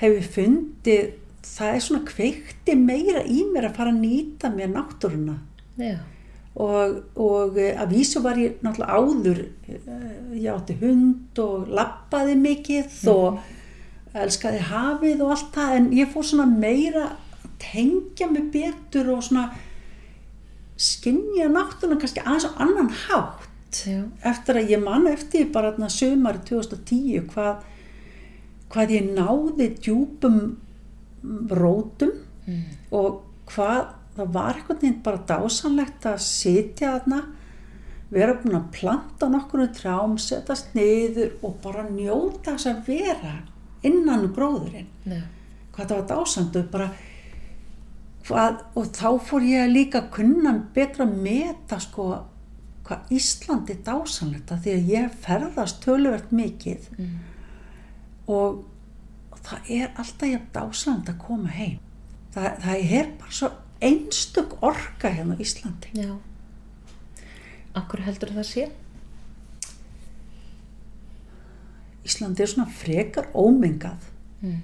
hef 0.00 0.16
ég 0.16 0.30
fundið 0.34 1.12
það 1.44 1.74
er 1.74 1.84
svona 1.84 2.04
kveikti 2.08 2.76
meira 2.80 3.22
í 3.24 3.44
mér 3.52 3.68
að 3.68 3.76
fara 3.78 3.92
að 3.92 4.00
nýta 4.02 4.50
mér 4.54 4.72
náttúruna 4.72 5.36
Já. 5.78 5.96
og, 6.54 7.00
og 7.18 7.58
eh, 7.58 7.74
að 7.82 7.94
vísu 7.96 8.20
var 8.22 8.38
ég 8.38 8.60
náttúrulega 8.62 8.94
áður 8.94 9.40
eh, 9.66 10.38
ég 10.38 10.50
átti 10.54 10.76
hund 10.80 11.40
og 11.42 11.68
lappaði 11.74 12.36
mikið 12.38 12.98
og 13.10 13.38
elskaði 14.14 14.60
hafið 14.70 15.22
og 15.26 15.32
allt 15.34 15.48
það 15.56 15.76
en 15.80 15.88
ég 15.98 16.12
fór 16.12 16.26
svona 16.28 16.46
meira 16.46 17.08
tengja 17.58 18.28
mig 18.30 18.50
betur 18.54 19.10
og 19.16 19.24
svona 19.26 19.48
skinja 20.76 21.48
náttúrulega 21.50 22.00
kannski 22.04 22.22
aðeins 22.22 22.46
á 22.50 22.52
annan 22.62 22.90
hátt 23.04 23.50
Já. 23.86 24.04
eftir 24.22 24.60
að 24.60 24.70
ég 24.70 24.82
man 24.84 25.06
eftir 25.10 25.48
bara 25.54 25.72
þarna 25.74 25.90
sömari 25.90 26.38
2010 26.46 27.24
hvað, 27.32 27.64
hvað 28.70 28.94
ég 28.94 29.08
náði 29.16 29.72
djúpum 29.82 30.38
rótum 31.50 32.14
Mm. 32.44 32.64
og 32.92 33.22
hvað 33.48 33.86
það 34.16 34.32
var 34.36 34.58
einhvern 34.58 34.80
veginn 34.82 35.00
bara 35.06 35.22
dásanlegt 35.28 36.06
að 36.06 36.20
sitja 36.22 36.92
þarna 36.98 37.22
vera 38.14 38.34
búin 38.38 38.54
að 38.60 38.68
planta 38.76 39.28
nokkur 39.32 39.64
trám, 39.74 40.18
setjast 40.22 40.74
niður 40.76 41.32
og 41.42 41.56
bara 41.64 41.82
njóta 41.90 42.54
þess 42.54 42.68
að 42.70 42.84
vera 42.92 43.32
innan 43.84 44.28
um 44.28 44.34
gróðurinn 44.36 44.86
Já. 45.08 45.22
hvað 45.74 45.88
það 45.90 45.96
var 45.98 46.06
dásand 46.12 46.56
og 46.60 46.68
bara 46.70 46.90
hvað, 48.28 48.60
og 48.78 48.86
þá 48.96 49.08
fór 49.28 49.44
ég 49.48 49.72
líka 49.72 50.00
að 50.04 50.12
kunna 50.18 50.52
betra 50.76 51.04
að 51.08 51.16
meta 51.26 51.80
sko 51.82 52.06
hvað 52.84 53.12
Ísland 53.16 53.70
er 53.72 53.78
dásanlegt 53.84 54.52
af 54.52 54.62
því 54.64 54.72
að 54.76 54.88
ég 54.92 55.18
ferðast 55.24 55.82
töluvert 55.84 56.32
mikið 56.36 56.88
Mm. 56.98 57.18
og, 58.28 58.64
og 59.32 59.38
það 59.44 59.70
er 59.80 59.90
alltaf 60.00 60.28
ég 60.28 60.44
dásanlegt 60.54 61.08
að 61.12 61.18
koma 61.26 61.48
heim 61.52 61.78
það, 62.34 62.50
það 62.62 62.92
er 63.00 63.08
bara 63.20 63.30
svo 63.40 63.50
einstök 63.88 64.56
orka 64.64 65.10
hérna 65.12 65.36
á 65.36 65.42
Íslandi 65.44 65.92
Já. 65.98 66.14
Akkur 67.74 68.00
heldur 68.06 68.30
það 68.36 68.46
sé? 68.50 68.64
Íslandi 72.04 72.44
er 72.44 72.50
svona 72.52 72.68
frekar 72.70 73.30
ómengað 73.34 74.10
Mm. 74.44 74.58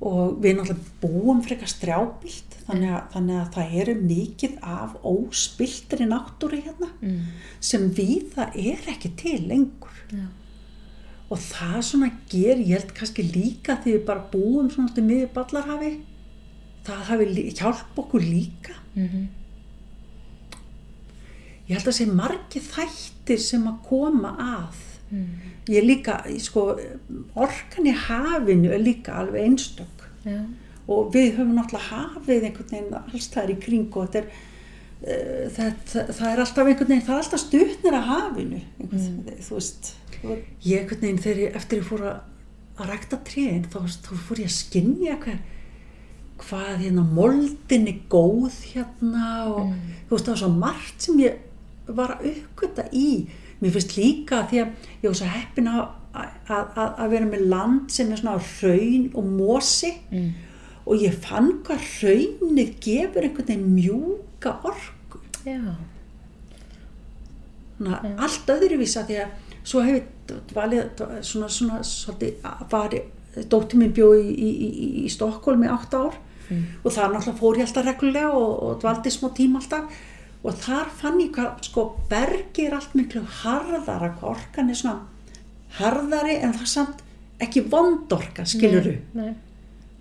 og 0.00 0.36
við 0.44 0.52
náttúrulega 0.58 1.00
búum 1.02 1.40
frekar 1.42 1.66
strjábilt 1.72 2.52
þannig 2.68 2.90
að, 2.94 3.06
þannig 3.14 3.38
að 3.40 3.48
það 3.56 3.72
eru 3.80 3.94
mikið 4.06 4.52
af 4.62 4.92
óspiltri 5.02 6.06
náttúri 6.06 6.60
hérna 6.62 6.90
Mm. 7.02 7.22
sem 7.60 7.88
við 7.90 8.28
það 8.36 8.54
er 8.54 8.90
ekki 8.92 9.10
til 9.16 9.40
lengur 9.48 9.96
Já. 10.12 10.26
og 11.30 11.38
það 11.38 11.78
svona 11.82 12.10
ger 12.30 12.56
ég 12.62 12.76
held 12.78 12.94
kannski 12.94 13.22
líka 13.32 13.80
því 13.82 13.96
við 13.98 14.04
bara 14.06 14.28
búum 14.30 14.70
svona 14.70 14.94
til 14.94 15.02
miður 15.04 15.32
ballarhafi 15.34 16.00
það 16.86 17.02
hafi 17.10 17.48
hjálp 17.50 18.00
okkur 18.04 18.24
líka. 18.24 18.78
Mm 18.94 19.26
ég 21.66 21.74
held 21.74 21.90
að 21.90 21.96
sé 21.98 22.06
margi 22.10 22.62
þættir 22.62 23.40
sem 23.42 23.64
að 23.68 23.80
koma 23.88 24.34
að. 24.42 24.82
Mm. 25.06 25.26
ég 25.70 25.84
líka, 25.86 26.16
sko 26.42 26.64
orkan 27.38 27.86
í 27.86 27.92
hafinu 27.94 28.72
er 28.74 28.80
líka 28.82 29.20
alveg 29.20 29.44
einstök. 29.46 30.02
Já. 30.26 30.40
og 30.90 31.12
við 31.14 31.36
höfum 31.36 31.52
náttúrulega 31.54 32.00
hafið 32.16 32.46
einhvern 32.48 32.70
veginn 32.72 32.96
alls 32.98 33.28
það 33.30 33.44
er 33.44 33.52
í 33.52 33.56
kring 33.62 33.98
og 33.98 34.08
þetta 34.08 34.18
er 34.18 34.26
uh, 35.06 35.44
það, 35.54 35.76
það, 35.92 36.26
er 36.30 36.42
alltaf 36.42 36.70
einhvern 36.70 36.90
veginn 36.90 37.04
það 37.06 37.14
er 37.14 37.22
alltaf 37.22 37.42
stutnir 37.42 37.98
að 37.98 38.08
hafinu 38.10 38.60
einhvern, 38.80 39.20
þú 39.46 39.58
veist. 39.60 39.92
Ég 40.66 40.82
einhvern 40.82 41.04
veginn 41.04 41.22
þegar 41.22 41.42
ég, 41.44 41.60
eftir 41.60 41.82
ég 41.82 41.86
fór 41.86 42.04
að, 42.10 42.18
að 42.76 42.90
rækta 42.90 43.20
þá, 43.26 43.78
þá 44.08 44.12
fór 44.26 44.42
ég 44.42 44.50
að 44.50 44.56
skinja 44.56 45.18
hver, 45.22 45.40
hvað 46.42 46.72
hérna 46.82 47.02
moldin 47.16 47.86
er 47.90 48.00
góð 48.12 48.56
hérna 48.74 49.28
og 49.50 49.70
þú 50.08 50.14
veist 50.16 50.26
það 50.26 50.32
var 50.34 50.40
svo 50.42 50.50
margt 50.60 51.06
sem 51.06 51.20
ég 51.24 51.38
var 51.96 52.16
að 52.16 52.26
uppgöta 52.32 52.84
í 52.92 53.06
mér 53.60 53.72
finnst 53.76 53.94
líka 53.96 54.42
því 54.50 54.60
að 54.64 54.90
ég 55.02 55.06
var 55.08 55.16
svo 55.20 55.30
heppin 55.32 55.70
að, 55.72 55.80
að, 56.16 56.32
að, 56.52 56.90
að 57.04 57.10
vera 57.14 57.28
með 57.30 57.46
land 57.52 57.90
sem 57.94 58.10
er 58.12 58.20
svona 58.20 58.40
raun 58.62 59.08
og 59.14 59.30
mosi 59.38 59.92
Mm. 60.12 60.28
og 60.86 61.00
ég 61.02 61.16
fann 61.24 61.48
hvað 61.66 61.86
raunnið 62.04 62.74
gefur 62.84 63.24
einhvern 63.26 63.48
veginn 63.48 63.70
mjúka 63.74 64.52
orku 64.68 65.18
Já. 65.46 65.58
Svona 67.76 67.98
allt 68.24 68.48
öðruvísa 68.54 69.02
því 69.08 69.16
að 69.24 69.32
svo 69.66 69.82
hef 69.84 69.96
ég 69.98 70.52
valið 70.56 71.02
svona, 71.26 71.48
svona, 71.50 71.80
svona 71.84 72.52
var 72.70 72.94
dóttir 73.52 73.80
mín 73.82 73.92
bjó 73.94 74.12
í, 74.16 74.30
í, 74.32 74.50
í, 74.68 74.86
í 75.04 75.10
Stokkólmi 75.12 75.68
átt 75.68 75.94
ár 75.98 76.14
Mm. 76.50 76.62
og 76.84 76.92
þar 76.94 77.10
náttúrulega 77.14 77.38
fór 77.40 77.56
ég 77.58 77.66
alltaf 77.66 77.84
reglulega 77.88 78.28
og, 78.30 78.52
og 78.62 78.76
dvaldi 78.82 79.10
smá 79.10 79.30
tíma 79.34 79.58
alltaf 79.62 79.96
og 80.46 80.54
þar 80.62 80.92
fann 81.00 81.20
ég 81.20 81.32
hvað 81.34 81.64
sko 81.66 81.84
bergi 82.10 82.66
er 82.68 82.76
allt 82.78 82.94
miklu 82.94 83.22
harðara 83.42 84.12
orkan 84.22 84.70
er 84.70 84.78
svona 84.78 85.00
harðari 85.80 86.36
en 86.42 86.54
það 86.54 86.70
samt 86.70 87.02
ekki 87.42 87.64
vondorka 87.72 88.44
skiluru 88.48 88.94
Nei. 89.18 89.32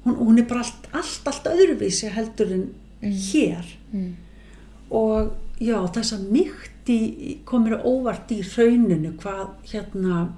hún, 0.06 0.16
hún 0.22 0.38
er 0.40 0.46
bara 0.50 0.62
allt, 0.62 0.86
allt, 0.94 1.28
allt 1.32 1.50
öðruvísi 1.56 2.12
heldur 2.14 2.54
en 2.60 2.68
hér 3.02 3.66
Mm. 3.96 4.16
og 4.92 5.32
já 5.62 5.78
þess 5.96 6.14
að 6.18 6.24
í, 6.92 7.38
komir 7.46 7.78
óvart 7.86 8.32
í 8.36 8.42
rauninu 8.44 9.14
hvað 9.22 9.48
hérna 9.72 10.34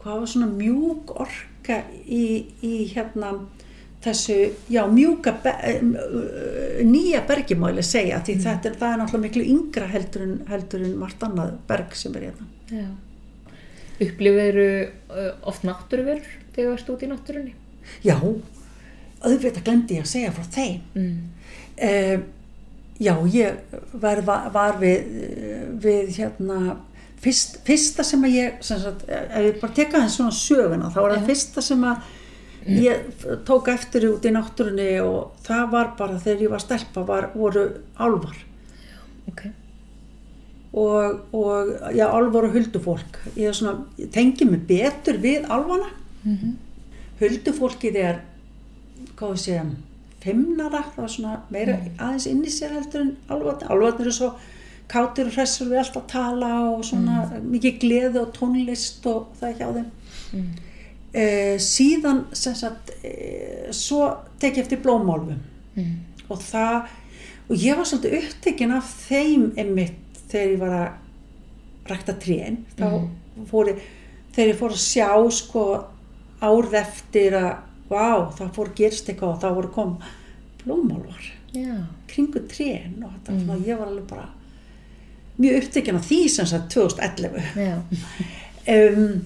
hvað 0.00 0.20
var 0.22 0.30
svona 0.30 0.46
mjúk 0.56 1.12
orka 1.20 1.82
í, 2.06 2.46
í 2.62 2.86
hérna 2.94 3.32
þessu, 4.06 4.36
já 4.72 4.82
mjúka 4.90 5.34
be, 5.44 5.52
uh, 5.52 6.80
nýja 6.86 7.22
bergi 7.28 7.56
má 7.58 7.68
ég 7.68 7.76
alveg 7.76 7.88
segja 7.90 8.22
því 8.26 8.38
þetta 8.44 8.70
er, 8.70 8.78
það 8.80 8.92
er 8.94 9.02
náttúrulega 9.02 9.26
miklu 9.26 9.46
yngra 9.54 9.90
heldur 9.92 10.26
en, 10.26 10.36
heldur 10.50 10.86
en 10.86 10.96
margt 11.02 11.26
annað 11.26 11.54
berg 11.68 11.96
sem 11.98 12.16
er 12.18 12.28
hérna 12.30 12.48
Já. 12.70 12.88
Upplifiru 14.06 14.68
uh, 14.86 15.30
oft 15.48 15.64
náttúruverur 15.66 16.26
þegar 16.56 16.70
þú 16.70 16.76
ert 16.76 16.92
út 16.94 17.04
í 17.06 17.10
náttúrunni? 17.12 17.54
já, 18.02 18.16
auðvitað 19.22 19.64
glemdi 19.66 19.98
ég 20.00 20.06
að 20.06 20.12
segja 20.14 20.34
frá 20.34 20.46
þeim 20.56 20.80
Mm. 20.96 21.32
Eh, 21.76 22.18
já, 22.98 23.12
ég 23.28 23.56
var, 23.92 24.22
var, 24.24 24.78
við, 24.80 25.08
eh, 25.20 25.64
við 25.76 26.14
hérna, 26.16 26.78
fyrst, 27.20 27.58
fyrsta 27.66 28.04
sem 28.06 28.22
að 28.24 28.36
ég, 28.36 28.62
sem 28.64 28.80
sagt, 28.80 29.04
ef 29.08 29.44
ég 29.44 29.58
bara 29.60 29.76
teka 29.76 30.00
þess 30.00 30.16
svona 30.16 30.32
söguna, 30.32 30.88
þá 30.94 31.00
var 31.02 31.16
það 31.18 31.28
fyrsta 31.30 31.64
sem 31.64 31.84
að 31.84 32.06
ég 32.66 33.24
tók 33.46 33.68
eftir 33.68 34.08
út 34.10 34.24
í 34.26 34.32
náttúrunni 34.34 34.88
og 35.04 35.36
það 35.46 35.70
var 35.70 35.92
bara 35.98 36.18
þegar 36.18 36.42
ég 36.42 36.50
var 36.50 36.62
stelpa, 36.64 37.04
var, 37.06 37.30
voru 37.34 37.66
álvar 37.96 38.36
Ok. 39.30 39.42
og, 40.72 41.20
og 41.32 41.72
já, 41.94 42.06
álvar 42.06 42.44
og 42.46 42.52
huldufólk. 42.54 43.18
Ég, 43.36 43.48
er 43.48 43.56
svona, 43.56 43.86
ég 43.98 44.10
tengi 44.14 44.44
mig 44.44 44.66
betur 44.68 45.18
við 45.22 45.48
álvana. 45.50 45.90
Mm 46.24 46.56
Huldufólkið 47.16 47.94
er, 47.96 48.18
hvað 49.16 49.30
við 49.32 49.38
segja, 49.40 49.62
feimnara, 50.20 50.82
það 50.92 51.00
var 51.00 51.12
svona 51.14 51.36
meira 51.54 51.76
aðeins 51.96 52.26
inn 52.28 52.42
í 52.44 52.50
sér 52.52 52.74
heldur 52.76 53.06
en 53.06 53.14
álvarnir. 53.32 53.70
Álvarnir 53.72 54.04
eru 54.04 54.12
svo 54.12 54.28
kátir 54.90 55.30
og 55.30 55.32
hressur 55.32 55.70
við 55.70 55.80
alltaf 55.80 56.02
að 56.02 56.10
tala 56.12 56.50
og 56.74 56.84
svona 56.84 57.40
mikið 57.40 57.78
gleði 57.82 58.20
og 58.20 58.34
tónlist 58.36 59.06
og 59.08 59.30
það 59.40 59.54
hjá 59.62 59.66
þeim. 59.78 59.88
Mm. 60.36 60.50
Eh, 61.16 61.56
síðan, 61.62 62.24
sem 62.36 62.54
sagt, 62.54 62.90
eh, 63.02 63.70
svo 63.72 64.10
tek 64.38 64.58
ég 64.58 64.66
eftir 64.66 64.82
blómálfum 64.84 65.38
Mm. 65.76 65.96
og 66.30 66.38
það, 66.40 66.86
og 67.50 67.56
ég 67.56 67.76
var 67.76 67.84
svolítið 67.84 68.14
upptekinn 68.22 68.72
af 68.72 68.84
þeim 69.10 69.50
einmitt 69.58 70.20
þegar 70.30 70.52
ég 70.52 70.58
var 70.58 70.76
að 70.76 71.90
rækta 71.90 72.14
þá 72.78 73.08
fór 73.50 73.68
ég, 73.68 73.82
þegar 74.32 74.48
ég 74.54 74.58
fór 74.58 74.72
að 74.72 74.80
sjá 74.80 75.30
sko 75.30 75.64
árð 76.40 76.74
eftir 76.80 77.36
að 77.36 77.50
vá, 77.90 78.32
það 78.38 78.54
fór 78.56 78.72
gerst 78.74 79.08
eitthvað 79.08 79.34
og 79.34 79.40
þá 79.42 79.54
voru 79.54 79.68
kom 79.74 79.98
blómálvar 80.64 81.28
Já. 81.52 81.76
kringu 82.08 82.40
trén 82.48 83.04
og 83.04 83.12
þetta, 83.12 83.36
mm. 83.36 83.64
ég 83.66 83.78
var 83.78 83.86
alveg 83.92 84.06
bara 84.10 84.28
mjög 85.38 85.62
upptekinn 85.62 86.00
af 86.00 86.08
því 86.08 86.20
sem 86.32 86.46
sagt 86.46 86.70
2011 86.72 87.42
Já. 87.56 87.76
um, 88.72 89.24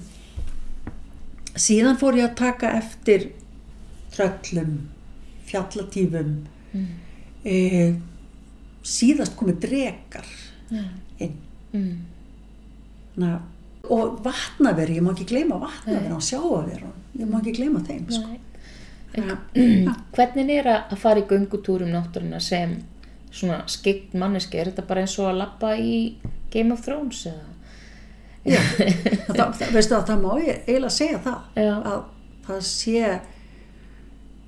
síðan 1.56 1.98
fór 2.00 2.18
ég 2.18 2.28
að 2.30 2.36
taka 2.36 2.72
eftir 2.78 3.30
tröllum 4.14 4.88
fjallatífum 5.50 6.46
Mm. 6.70 6.86
e, 7.44 7.94
síðast 8.86 9.34
komið 9.36 9.56
drekar 9.64 10.26
Já. 10.70 10.84
inn 11.18 11.34
Mm. 11.72 11.96
Na, 13.16 13.40
og 13.90 14.20
vatnaveri, 14.24 14.96
ég 14.98 15.02
má 15.02 15.10
ekki 15.12 15.26
gleyma 15.26 15.58
vatnaveri 15.60 16.12
og 16.14 16.22
sjáaveri, 16.22 16.88
ég 17.18 17.26
má 17.30 17.38
ekki 17.40 17.52
gleyma 17.56 17.80
þeim 17.86 18.06
sko. 18.10 18.26
Nei. 18.26 18.40
ja. 19.16 19.36
Hvernig 20.16 20.50
er 20.50 20.64
að 20.66 20.92
að 20.94 20.98
fara 20.98 21.20
í 21.20 21.26
göngutúrum 21.30 21.90
náttúruna 21.94 22.40
sem 22.40 22.76
svona 23.30 23.64
skyggt 23.70 24.14
manneski? 24.14 24.58
Er 24.58 24.70
þetta 24.72 24.86
bara 24.86 25.00
eins 25.04 25.18
og 25.18 25.26
að 25.30 25.38
lappa 25.38 25.74
í 25.78 26.16
Game 26.50 26.72
of 26.74 26.82
Thrones 26.86 27.26
eða? 27.26 27.46
Já, 28.48 28.60
það, 29.36 29.48
það, 29.58 29.72
veistu 29.74 29.94
að 29.98 30.06
það 30.08 30.20
má 30.24 30.30
eiginlega 30.40 30.92
segja 30.96 31.18
það 31.26 31.60
Já. 31.60 31.74
að 31.92 32.02
það 32.46 32.60
sé 32.70 33.02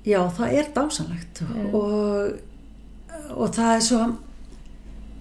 já, 0.03 0.19
það 0.37 0.55
er 0.59 0.69
dásanlegt 0.75 1.41
og, 1.77 2.39
og 3.37 3.51
það 3.55 3.73
er 3.75 3.83
svo 3.85 3.99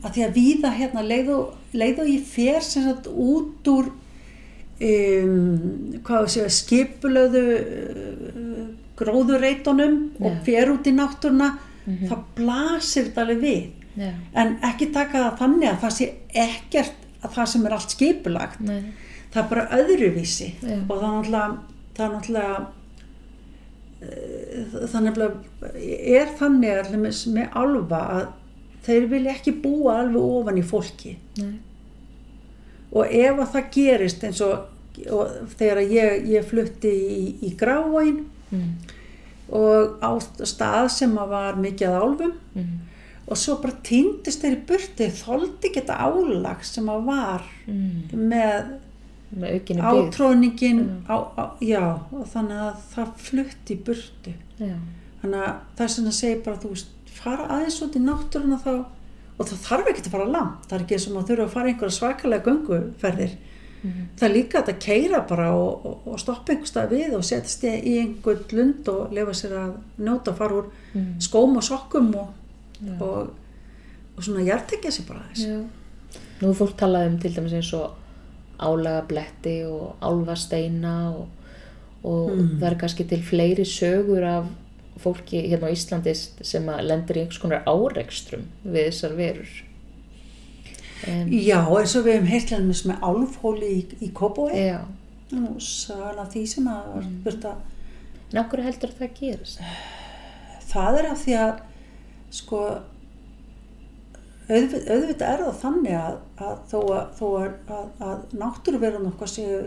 að 0.02 0.14
því 0.16 0.22
að 0.26 0.32
víða 0.38 0.70
hérna 0.78 1.02
leið 1.06 1.28
og, 1.36 1.50
leið 1.78 2.00
og 2.02 2.08
ég 2.10 2.24
fer 2.32 2.64
sem 2.66 2.86
sagt 2.88 3.06
út 3.12 3.68
úr 3.70 3.90
um, 4.82 6.00
hvað 6.06 6.26
sé 6.32 6.46
skipulöðu 6.56 7.44
uh, 7.60 8.64
gróðureitunum 8.98 10.00
og 10.20 10.32
Já. 10.32 10.40
fer 10.48 10.72
út 10.74 10.88
í 10.90 10.96
náttúruna 10.96 11.52
Mhm. 11.82 12.06
það 12.06 12.18
blasir 12.38 13.06
þetta 13.08 13.22
alveg 13.24 13.40
við 13.42 13.62
Já. 13.98 14.10
en 14.38 14.52
ekki 14.68 14.86
taka 14.94 15.18
það 15.18 15.38
þannig 15.40 15.68
að 15.72 15.80
það 15.82 15.94
sé 15.96 16.06
ekkert 16.44 17.00
að 17.22 17.34
það 17.36 17.46
sem 17.54 17.66
er 17.66 17.72
allt 17.76 17.94
skipulagt 17.96 18.60
Nei. 18.66 18.82
það 19.32 19.42
er 19.44 19.48
bara 19.54 19.66
öðruvísi 19.78 20.48
Já. 20.62 20.78
og 20.88 20.94
það 21.00 21.08
er 21.08 21.12
náttúrulega 21.12 21.58
það 21.96 22.06
er 22.06 22.14
náttúrulega 22.16 22.56
eh, 24.02 24.86
það 24.92 25.04
nefnilega 25.06 25.34
er 26.18 26.32
þannig 26.38 26.78
allir 26.82 27.02
með 27.36 27.58
alfa 27.62 28.00
að 28.16 28.30
þeir 28.86 29.04
vilja 29.12 29.34
ekki 29.36 29.54
búa 29.62 29.98
alveg 30.02 30.22
ofan 30.40 30.58
í 30.58 30.64
fólki 30.66 31.12
Nei. 31.38 31.52
og 32.92 33.12
ef 33.14 33.38
að 33.44 33.52
það 33.54 33.68
gerist 33.76 34.24
eins 34.26 34.40
og, 34.44 34.64
og 35.08 35.36
þegar 35.56 35.82
ég, 35.86 36.26
ég 36.34 36.48
flutti 36.50 36.90
í, 36.92 37.26
í 37.48 37.54
Gráin 37.60 38.24
Mm. 38.52 38.72
og 39.48 39.94
á 40.04 40.12
stað 40.44 40.90
sem 40.92 41.14
að 41.16 41.30
var 41.30 41.54
mikið 41.56 41.88
að 41.88 42.02
álfum 42.04 42.32
Mm. 42.52 42.72
Og 43.32 43.38
svo 43.40 43.56
bara 43.62 43.78
týndist 43.88 44.42
þeir 44.44 44.56
í 44.58 44.62
burti 44.68 45.08
þoldi 45.22 45.68
ekki 45.70 45.80
þetta 45.80 45.98
álag 46.06 46.64
sem 46.68 46.88
að 46.92 47.04
var 47.08 47.42
Mm. 47.66 48.08
með 48.32 48.72
Með 49.32 49.78
átróningin 49.80 50.80
á, 51.08 51.16
á, 51.40 51.44
já, 51.64 51.80
og 52.12 52.26
þannig 52.28 52.58
að 52.66 52.80
það 52.94 53.12
flutti 53.16 53.74
í 53.76 53.78
burtu 53.86 54.34
Já. 54.60 54.74
þannig 55.22 55.38
að 55.46 55.54
það 55.78 55.84
er 55.86 55.92
sem 55.94 56.08
að 56.10 56.16
segja 56.18 56.40
bara 56.44 56.56
þú 56.60 56.72
veist, 56.74 56.90
fara 57.06 57.46
aðeins 57.54 57.78
út 57.86 57.96
í 57.96 58.02
náttúruna 58.04 58.58
þá 58.60 58.74
og 59.38 59.46
það 59.48 59.62
þarf 59.68 59.88
ekki 59.92 60.04
að 60.04 60.10
fara 60.16 60.26
langt 60.34 60.66
það 60.68 60.76
er 60.78 60.84
ekki 60.84 60.98
sem 61.06 61.16
að 61.16 61.30
þurfa 61.30 61.46
að 61.48 61.54
fara 61.56 61.72
einhverja 61.72 61.96
svakalega 61.98 62.44
gönguferðir 62.50 63.34
Mhm. 63.82 64.02
það 64.16 64.28
er 64.28 64.34
líka 64.36 64.60
að 64.62 64.78
keira 64.78 65.20
bara 65.26 65.48
og, 65.56 65.86
og, 65.86 66.02
og 66.12 66.20
stoppa 66.20 66.52
einhver 66.52 66.68
stað 66.70 66.92
við 66.92 67.14
og 67.16 67.24
setjast 67.26 67.64
í 67.64 67.96
einhvern 67.98 68.44
lund 68.52 68.88
og 68.92 69.12
lefa 69.16 69.32
sér 69.34 69.56
að 69.58 69.72
njóta 69.98 70.30
að 70.30 70.36
fara 70.38 70.54
úr 70.60 70.68
Mm. 70.94 71.16
skóm 71.18 71.56
og 71.56 71.62
sokkum 71.64 72.14
og. 72.14 72.28
Og, 73.00 73.30
og 74.16 74.22
svona 74.24 74.42
hjartekja 74.46 74.90
sér 74.90 75.06
bara 75.08 75.22
Já. 75.34 75.60
Nú 76.42 76.48
er 76.50 76.54
fólk 76.58 76.76
talað 76.76 77.06
um 77.12 77.18
til 77.22 77.34
dæmis 77.36 77.52
eins 77.54 77.72
og 77.78 77.94
álagabletti 78.62 79.62
og 79.66 79.96
álfasteina 80.02 80.96
og, 81.16 81.28
og 82.04 82.30
Mm. 82.36 82.58
það 82.60 82.66
er 82.72 82.78
kannski 82.78 83.04
til 83.08 83.22
fleiri 83.22 83.64
sögur 83.64 84.24
af 84.26 84.44
fólki 85.02 85.40
hérna 85.48 85.66
á 85.70 85.74
Íslandi 85.74 86.14
sem 86.42 86.66
að 86.68 86.82
lendir 86.86 87.16
í 87.16 87.20
einhvers 87.22 87.38
konar 87.42 87.62
árekstrum 87.66 88.42
við 88.64 88.88
þessar 88.90 89.14
verur. 89.16 89.52
Um, 91.08 91.28
Já, 91.32 91.58
eins 91.78 91.96
og 91.98 92.04
við 92.06 92.12
hefum 92.14 92.28
heitlega 92.30 92.62
með 92.62 93.00
álfhóli 93.02 93.70
í, 93.72 93.80
í 94.06 94.10
Kópói. 94.14 94.52
já, 94.54 94.80
Nú, 95.32 95.56
sagan 95.60 96.18
af 96.22 96.28
því 96.34 96.42
sem 96.46 96.66
að 96.68 96.90
var 96.94 97.02
spurt 97.08 97.44
að 97.44 98.34
nákvæmur 98.36 98.62
heldur 98.66 98.90
að 98.92 98.98
það 99.00 99.14
gerist? 99.20 99.60
það 100.72 100.98
er 101.00 101.06
af 101.10 101.24
því 101.24 101.34
að 101.40 101.62
sko 102.32 102.62
auðvitað, 104.48 104.88
auðvitað 104.88 105.28
er 105.28 105.44
það 105.44 105.60
þannig 105.62 105.96
að, 105.98 106.18
að 106.48 106.56
þó 106.72 106.78
að, 106.80 107.04
þó 107.18 107.26
að, 107.28 107.52
að, 107.76 107.86
að 108.08 108.36
náttúruverðan 108.42 109.10
okkar 109.12 109.32
séu 109.32 109.60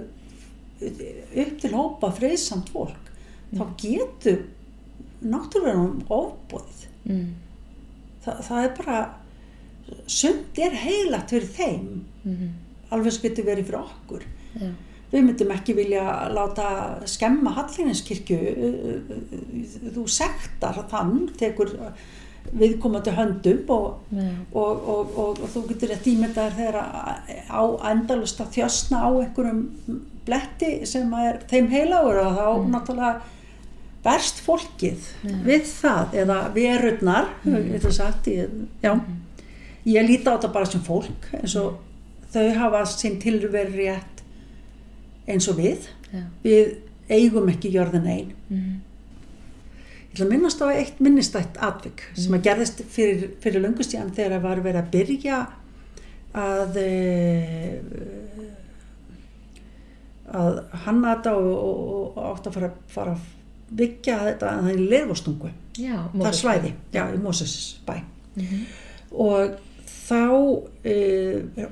upp 0.86 1.54
til 1.62 1.72
hópa 1.72 2.12
friðsamt 2.18 2.74
fólk 2.74 3.12
þá 3.56 3.64
getur 3.80 4.42
náttúruverðan 5.24 6.04
ofbóðið 6.12 6.84
Mm. 7.06 7.36
Þa, 8.26 8.34
það 8.48 8.64
er 8.64 8.74
bara 8.80 9.00
sumt 10.10 10.60
er 10.62 10.78
heilagt 10.82 11.34
fyrir 11.36 11.52
þeim. 11.54 11.90
Mm. 12.26 12.54
alveg 12.94 13.14
sem 13.16 13.24
getur 13.26 13.48
verið 13.48 13.68
fyrir 13.68 13.80
okkur. 13.82 14.26
Já, 14.56 14.68
við 15.12 15.24
myndum 15.26 15.52
ekki 15.54 15.74
vilja 15.78 16.04
láta 16.34 16.68
skemma 17.10 17.54
Hallineskirkju 17.58 18.38
þú 19.96 20.06
sektar 20.10 20.80
þann 20.92 21.28
tekur 21.38 21.74
viðkomandi 22.54 23.14
höndum 23.16 23.72
og, 23.74 23.86
og, 24.54 24.90
og, 24.94 25.16
og, 25.18 25.40
og 25.42 25.54
þú 25.54 25.64
getur 25.72 25.92
rétt 25.92 26.10
ímyndaðir 26.12 26.58
þegar 26.60 26.78
á 27.50 27.64
endalust 27.92 28.42
að 28.44 28.52
þjösna 28.60 29.02
á 29.02 29.10
einhverjum 29.10 29.64
bletti 30.26 30.72
sem 30.90 31.12
er 31.20 31.42
þeim 31.50 31.70
heilagur 31.74 32.22
og 32.24 32.38
þá 32.38 32.48
náttúrulega 32.74 33.16
verst 34.06 34.42
fólkið 34.46 35.08
við 35.46 35.66
það 35.70 36.18
eða 36.24 36.40
verurnar 36.54 37.32
mm. 37.44 37.90
sagt, 37.90 38.30
ég, 38.30 38.52
já, 38.84 38.94
ég 39.90 40.08
líti 40.08 40.30
á 40.30 40.38
þetta 40.38 40.54
bara 40.54 40.70
sem 40.70 40.84
fólk 40.86 41.30
eins 41.40 41.58
og 41.58 41.80
þau 42.36 42.48
hafa 42.60 42.84
sinn 42.90 43.18
tilveru 43.22 43.74
rétt 43.80 44.24
eins 45.26 45.48
og 45.50 45.58
við. 45.58 45.88
Já. 46.14 46.22
við 46.46 46.76
eigum 47.10 47.50
ekki 47.52 47.74
jörðin 47.74 48.10
einn 48.10 48.34
Mm. 48.46 48.82
Ég 50.16 50.22
ætla 50.22 50.26
að 50.26 50.32
minnast 50.32 50.62
á 50.64 50.68
eitt 50.72 51.00
minnistætt 51.04 51.58
atvik 51.60 52.04
sem 52.16 52.36
að 52.38 52.46
gerðist 52.48 52.82
fyrir, 52.88 53.28
fyrir 53.44 53.64
löngustíðan 53.66 54.14
þegar 54.16 54.38
það 54.38 54.46
var 54.48 54.62
verið 54.64 54.82
að 54.82 54.92
byrja 54.94 55.40
að 56.36 56.80
e, 56.80 57.82
að 60.36 60.60
hanna 60.86 61.16
þetta 61.16 61.36
og, 61.36 61.52
og, 61.52 62.18
og 62.18 62.32
átt 62.32 62.48
að 62.48 62.58
fara, 62.58 62.72
fara 62.92 63.16
að 63.16 63.30
byggja 63.76 64.18
þetta 64.30 64.50
að 64.50 64.66
það 64.66 64.74
er 64.74 64.84
lerfostungu 64.96 65.54
Já, 65.76 65.96
það 66.16 66.36
svæði, 66.40 66.74
já, 66.96 67.02
í 67.12 67.20
Moses 67.20 67.56
bæ. 67.84 67.98
Mhm. 68.36 68.66
og 69.12 69.58
þá 70.06 70.22
e, 70.86 70.96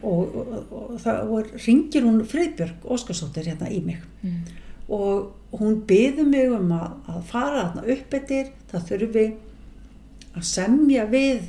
og, 0.01 0.35
og, 0.73 1.05
og 1.05 1.53
ringir 1.63 2.03
hún 2.03 2.23
Friðbjörg 2.27 2.87
Óskarsdóttir 2.89 3.51
hérna 3.51 3.69
í 3.71 3.79
mig. 3.85 4.01
Mm. 4.23 4.62
Og 4.93 5.59
hún 5.59 5.81
byður 5.87 6.29
mig 6.29 6.51
um 6.53 6.71
að, 6.75 6.93
að 7.13 7.25
fara 7.29 7.65
þarna 7.67 7.95
upp 7.95 8.15
eftir 8.19 8.51
það 8.71 8.87
þurfi 8.89 9.25
að 10.33 10.45
semja 10.49 11.05
við 11.11 11.41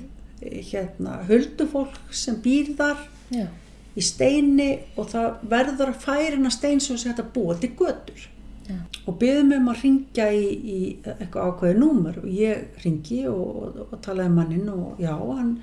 eh, 0.42 0.60
hérna 0.70 1.20
huldufólk 1.28 2.14
sem 2.14 2.36
býr 2.44 2.74
þar 2.78 3.00
Já, 3.32 3.46
í 3.94 4.04
steini 4.04 4.70
og 4.98 5.08
það 5.12 5.42
verður 5.50 5.92
að 5.92 6.04
færina 6.04 6.52
stein 6.52 6.82
að 6.82 7.04
þetta 7.08 7.26
búa 7.34 7.56
til 7.60 7.70
götur. 7.78 8.28
Já, 8.64 8.76
og 9.04 9.16
byður 9.20 9.46
mig 9.48 9.58
um 9.60 9.70
að 9.70 9.80
ringja 9.84 10.26
í, 10.32 10.44
í 10.48 10.78
eitthvað 11.04 11.50
ákveði 11.50 11.78
númer. 11.80 12.20
Og 12.22 12.30
ég 12.32 12.84
ringi 12.84 13.24
og, 13.28 13.48
og, 13.60 13.80
og 13.90 13.98
talaði 14.04 14.34
manninn 14.34 14.70
og 14.72 15.02
já, 15.02 15.12
hann 15.14 15.58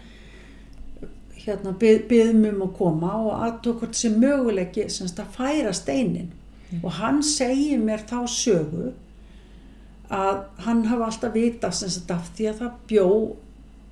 hérna 1.42 1.74
byð, 1.82 2.04
byður 2.10 2.38
mig 2.38 2.54
um 2.54 2.68
að 2.68 2.76
koma 2.78 3.16
og 3.26 3.46
aðtók 3.48 3.88
sem 3.98 4.20
möguleiki 4.22 4.86
semst 4.94 5.20
að 5.22 5.34
færa 5.38 5.74
steinin 5.74 6.30
og 6.80 6.92
hann 7.00 7.22
segir 7.24 7.80
mér 7.84 8.06
þá 8.08 8.20
sögu 8.32 8.92
að 10.12 10.44
hann 10.66 10.86
hafa 10.90 11.08
alltaf 11.08 11.34
vita 11.36 11.72
semst 11.72 12.12
af 12.12 12.30
því 12.36 12.48
að 12.52 12.62
það 12.62 12.78
bjó 12.92 13.08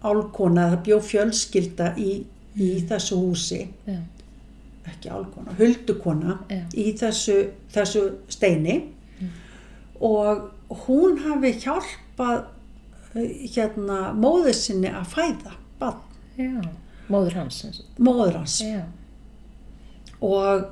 álkona 0.03 0.69
það 0.73 0.81
bjó 0.87 0.97
fjölskylda 1.03 1.89
í, 1.99 2.13
í 2.59 2.69
þessu 2.87 3.19
húsi. 3.19 3.59
Já, 3.87 3.99
ekki 4.89 5.11
álkona, 5.11 5.55
huldukona 5.59 6.37
Já. 6.49 6.61
í 6.75 6.91
þessu, 6.99 7.37
þessu 7.73 8.05
steini. 8.31 8.77
Og 9.99 10.45
hún 10.85 11.19
hafi 11.25 11.51
hjálpað 11.59 12.45
eh, 13.15 13.47
hérna 13.55 14.13
móður 14.15 14.55
sinni 14.55 14.91
að 14.91 15.09
fæða 15.15 15.55
barn, 15.79 16.03
já. 16.39 16.61
Móður 17.09 17.39
hans, 17.41 17.63
móður 17.97 18.37
hans. 18.39 18.59
Og 20.21 20.67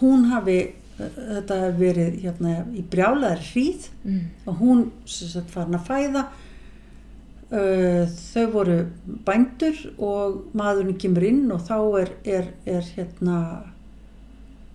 hún 0.00 0.26
hafi 0.32 0.58
þetta 0.96 1.60
hafi 1.60 1.78
verið 1.80 2.18
hérna 2.24 2.56
í 2.72 2.82
brjálaðar 2.90 3.42
hríð 3.50 3.88
mm. 4.04 4.20
og 4.48 4.60
hún 4.62 4.82
sagt 5.04 5.52
farin 5.52 5.76
að 5.76 5.88
fæða 5.90 6.22
uh, 7.52 8.14
þau 8.32 8.46
voru 8.54 8.78
bændur 9.26 9.82
og 9.96 10.38
maðurinn 10.56 11.00
kemur 11.02 11.26
inn 11.28 11.44
og 11.52 11.66
þá 11.68 11.76
er, 12.02 12.14
er, 12.24 12.48
er 12.64 12.88
hérna 12.96 13.40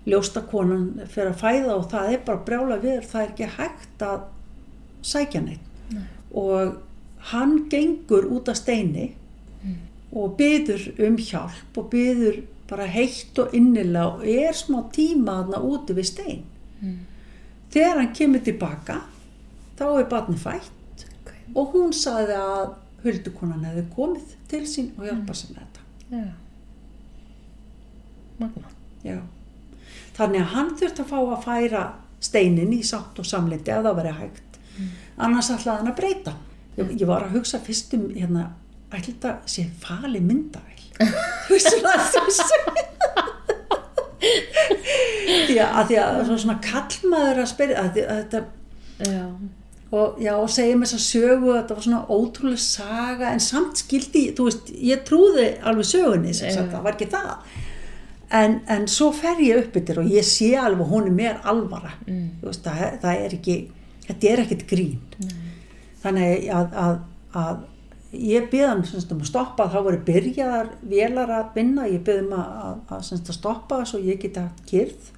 ljóstakonan 0.05 1.07
fyrir 1.07 1.33
að 1.33 1.41
fæða 1.41 1.73
og 1.77 1.89
það 1.91 2.13
er 2.13 2.23
bara 2.29 2.45
brjála 2.45 2.77
við 2.81 3.01
það 3.09 3.23
er 3.23 3.33
ekki 3.33 3.49
hægt 3.57 4.05
að 4.05 4.21
sækja 5.05 5.41
neitt 5.45 5.91
Nei. 5.91 6.05
og 6.37 6.77
hann 7.31 7.57
gengur 7.69 8.29
út 8.33 8.49
af 8.49 8.57
steini 8.61 9.11
og 10.11 10.35
byður 10.39 10.87
um 11.05 11.17
hjálp 11.21 11.77
og 11.79 11.89
byður 11.91 12.41
bara 12.71 12.85
heitt 12.87 13.39
og 13.43 13.53
innilega 13.57 14.07
og 14.15 14.25
er 14.27 14.55
smá 14.57 14.79
tíma 14.95 15.37
þarna 15.41 15.59
úti 15.71 15.97
við 15.97 16.09
stein 16.13 16.43
Mm. 16.81 16.95
þegar 17.69 17.97
hann 17.99 18.13
kemur 18.17 18.41
tilbaka 18.41 18.95
þá 19.77 19.83
er 19.99 20.07
barni 20.09 20.37
fætt 20.41 21.03
ok, 21.21 21.29
og 21.55 21.75
hún 21.75 21.91
saði 21.93 22.33
að 22.41 22.71
huldukonan 23.03 23.65
hefði 23.67 23.83
komið 23.93 24.31
til 24.49 24.63
sín 24.65 24.87
og 24.97 25.05
hjálpa 25.05 25.35
sér 25.37 25.51
með 25.53 25.61
þetta 25.61 26.17
já. 26.17 26.31
Magna. 28.41 28.71
Já. 29.05 29.19
þannig 30.17 30.41
að 30.41 30.51
hann 30.55 30.71
þurfti 30.79 31.03
að 31.05 31.11
fá 31.11 31.19
að 31.21 31.43
færa 31.45 31.83
steinin 32.21 32.73
í 32.73 32.81
sátt 32.85 33.19
og 33.21 33.25
samlindi 33.29 33.73
að 33.73 33.87
það 33.89 33.99
veri 34.01 34.15
hægt 34.19 34.59
annars 35.21 35.51
ætlaði 35.53 35.77
hann 35.83 35.91
að 35.93 35.99
breyta 36.01 36.33
ég, 36.79 36.91
ég 37.01 37.07
var 37.09 37.25
að 37.27 37.35
hugsa 37.37 37.59
fyrst 37.61 37.93
um 37.97 38.09
hérna, 38.15 38.47
ætli 38.89 39.13
þetta 39.13 39.35
sé 39.45 39.67
fali 39.85 40.21
myndavæl 40.21 40.81
svona 41.59 41.93
því 45.47 45.57
að, 45.65 45.81
því 45.89 45.97
að 46.03 46.21
svona, 46.29 46.59
kallmaður 46.65 47.41
að 47.43 47.51
spyrja 47.51 47.81
að, 47.81 47.99
þetta 48.11 48.43
Já, 49.01 49.25
og 49.91 50.19
já, 50.21 50.35
og 50.37 50.49
segja 50.53 50.77
mér 50.77 50.87
þess 50.91 50.99
að 50.99 51.07
sögu 51.07 51.55
þetta 51.55 51.75
var 51.75 51.85
svona 51.87 52.01
ótrúlega 52.13 52.61
saga 52.63 53.31
en 53.33 53.41
samt 53.41 53.81
skildi, 53.81 54.27
þú 54.37 54.45
veist, 54.47 54.69
ég 54.77 55.01
trúði 55.07 55.47
alveg 55.67 55.87
sögunni, 55.89 56.35
sem 56.37 56.53
sagt, 56.53 56.69
það 56.71 56.85
var 56.85 56.95
ekki 56.95 57.09
það. 57.11 57.57
En, 58.31 58.59
en 58.71 58.85
svo 58.87 59.09
fer 59.11 59.41
ég 59.43 59.65
upp 59.65 59.75
yfir 59.81 59.99
og 60.03 60.13
ég 60.13 60.23
sé 60.23 60.53
alveg 60.55 60.93
hún 60.93 61.09
er 61.09 61.15
mér 61.17 61.41
alvara. 61.49 61.91
Mm. 62.05 62.37
veist, 62.45 62.63
það, 62.63 62.99
það 63.01 63.25
er 63.25 63.35
ekki 63.39 63.57
þetta 64.07 64.31
er 64.31 64.43
ekkit 64.45 64.63
grín. 64.69 65.01
Þannig 66.01 66.47
að, 66.55 66.77
að, 66.83 66.95
að 67.37 67.59
ég 68.13 68.49
byrði 68.51 68.67
hann 68.67 68.83
sem 68.85 68.99
sagt, 68.99 69.11
um 69.15 69.21
að 69.23 69.29
stoppa. 69.29 69.67
Þá 69.71 69.77
voru 69.85 69.99
byrjaðar 70.07 70.69
vélar 70.91 71.29
að 71.37 71.53
vinna. 71.55 71.85
Ég 71.87 72.03
byrði 72.07 72.25
um 72.27 72.33
að, 72.35 72.53
að, 72.65 72.77
að, 72.97 73.03
stoppa 73.37 73.81
svo 73.87 73.99
ég 74.03 74.19
geti 74.21 74.39
hatt 74.43 74.63
kyrð 74.69 75.11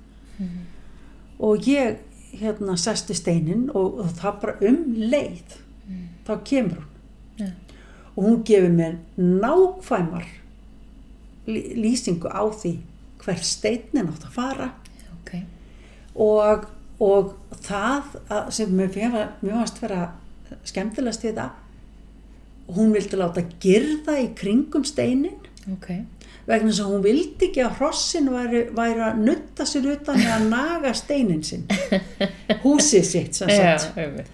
og 1.44 1.68
ég 1.68 1.98
hérna 2.40 2.76
sesti 2.80 3.14
steinin 3.18 3.68
og, 3.74 4.00
og 4.04 4.12
það 4.18 4.38
bara 4.42 4.54
um 4.70 4.78
leið 4.98 5.58
þá 6.28 6.32
kemur 6.48 6.80
hún. 6.80 6.90
Já, 7.38 7.48
og 8.16 8.24
hún 8.24 8.44
gefur 8.48 8.70
mér 8.74 8.96
nákvæmar 9.18 10.26
lý- 11.48 11.74
lýsingu 11.76 12.30
á 12.30 12.44
því 12.54 12.76
hver 13.24 13.42
steinin 13.44 14.10
átt 14.10 14.26
að 14.28 14.34
fara. 14.38 14.70
Ok. 15.20 15.34
og, 16.16 16.66
og 17.00 17.34
það 17.66 18.04
að, 18.30 18.50
sem 18.52 18.70
mér 18.78 18.90
fannst- 18.94 19.82
vera 19.82 20.12
skemmtilegast 20.64 21.24
við 21.26 21.38
það 21.42 21.50
hún 22.68 22.94
vildi 22.96 23.18
láta 23.20 23.44
girða 23.64 24.18
í 24.22 24.30
kringum 24.38 24.86
steinin. 24.88 25.40
Ok, 25.74 25.90
vegna 26.48 26.72
þess 26.72 26.84
að 26.84 26.94
hún 26.94 27.04
vildi 27.06 27.48
ekki 27.50 27.62
að 27.64 27.76
hrossin 27.80 28.30
væri, 28.34 28.64
væri 28.76 29.04
að 29.10 29.20
nutta 29.28 29.66
sér 29.68 29.92
utan 29.94 30.20
eða 30.20 30.38
að 30.40 30.48
naga 30.52 30.94
steinin 30.98 31.44
sinn. 31.44 31.68
Húsið 32.64 33.06
sitt 33.08 33.40
einmitt. 33.98 34.32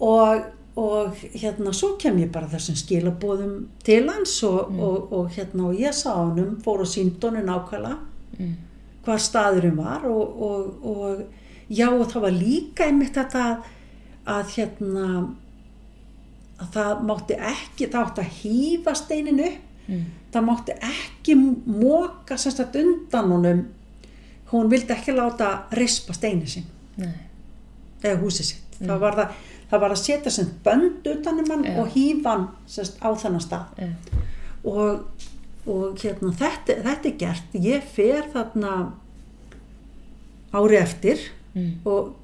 og, 0.00 0.42
og 0.76 1.16
hérna 1.36 1.72
svo 1.76 1.94
kem 2.00 2.18
ég 2.22 2.30
bara 2.32 2.48
þessum 2.52 2.76
skilabóðum 2.80 3.54
til 3.84 4.06
hans 4.08 4.38
og, 4.48 4.72
og, 4.80 5.12
og 5.12 5.30
hérna 5.36 5.68
og 5.70 5.80
ég 5.80 5.92
sá 5.96 6.10
honum, 6.16 6.56
fór 6.64 6.84
á 6.84 6.86
síndónu 6.88 7.44
nákvæmlega 7.44 7.98
Mm. 8.32 8.54
hvar 9.04 9.18
staðurinn 9.20 9.76
var 9.76 10.06
og, 10.08 10.38
og, 10.42 10.86
og 10.88 11.18
já 11.68 11.90
og 11.92 12.06
það 12.08 12.22
var 12.24 12.32
líka 12.32 12.86
einmitt 12.88 13.12
þetta 13.18 13.42
að, 13.44 13.66
að 14.32 14.54
hérna 14.54 15.08
að 16.62 16.70
það 16.76 17.04
mátti 17.10 17.36
ekki, 17.50 17.88
það 17.92 18.06
átti 18.06 18.24
að 18.24 18.34
hýfa 18.40 18.94
steinin 19.02 19.44
upp 19.50 19.68
Mm. 19.88 20.02
það 20.32 20.44
mátti 20.46 20.74
ekki 20.86 21.34
móka 21.66 22.36
sérstætt 22.38 22.76
undan 22.78 23.30
honum 23.32 23.62
hún 24.52 24.68
vildi 24.70 24.94
ekki 24.94 25.10
láta 25.16 25.48
rispa 25.74 26.14
steini 26.14 26.46
sinn 26.46 26.68
Nei. 26.96 27.08
eða 28.04 28.20
húsið 28.22 28.46
sitt 28.52 28.76
það, 28.78 29.00
var 29.02 29.16
það, 29.18 29.32
það 29.72 29.80
var 29.82 29.90
að 29.96 30.00
setja 30.04 30.30
sem 30.30 30.52
bönd 30.64 31.10
utanum 31.16 31.50
hann 31.50 31.64
Já. 31.66 31.74
og 31.82 31.90
hýfa 31.96 32.30
hann 32.30 32.46
sérst, 32.70 33.02
á 33.02 33.10
þennan 33.10 33.42
stað 33.42 33.82
Já. 33.82 33.88
og, 34.64 35.26
og 35.66 35.98
hérna, 35.98 36.30
þetta, 36.38 36.78
þetta 36.86 37.10
er 37.10 37.18
gert 37.24 37.58
ég 37.58 37.82
fer 37.98 38.30
þarna 38.32 38.76
ári 40.54 40.76
eftir 40.78 41.18
Mm. 41.54 41.72
og, 41.84 42.14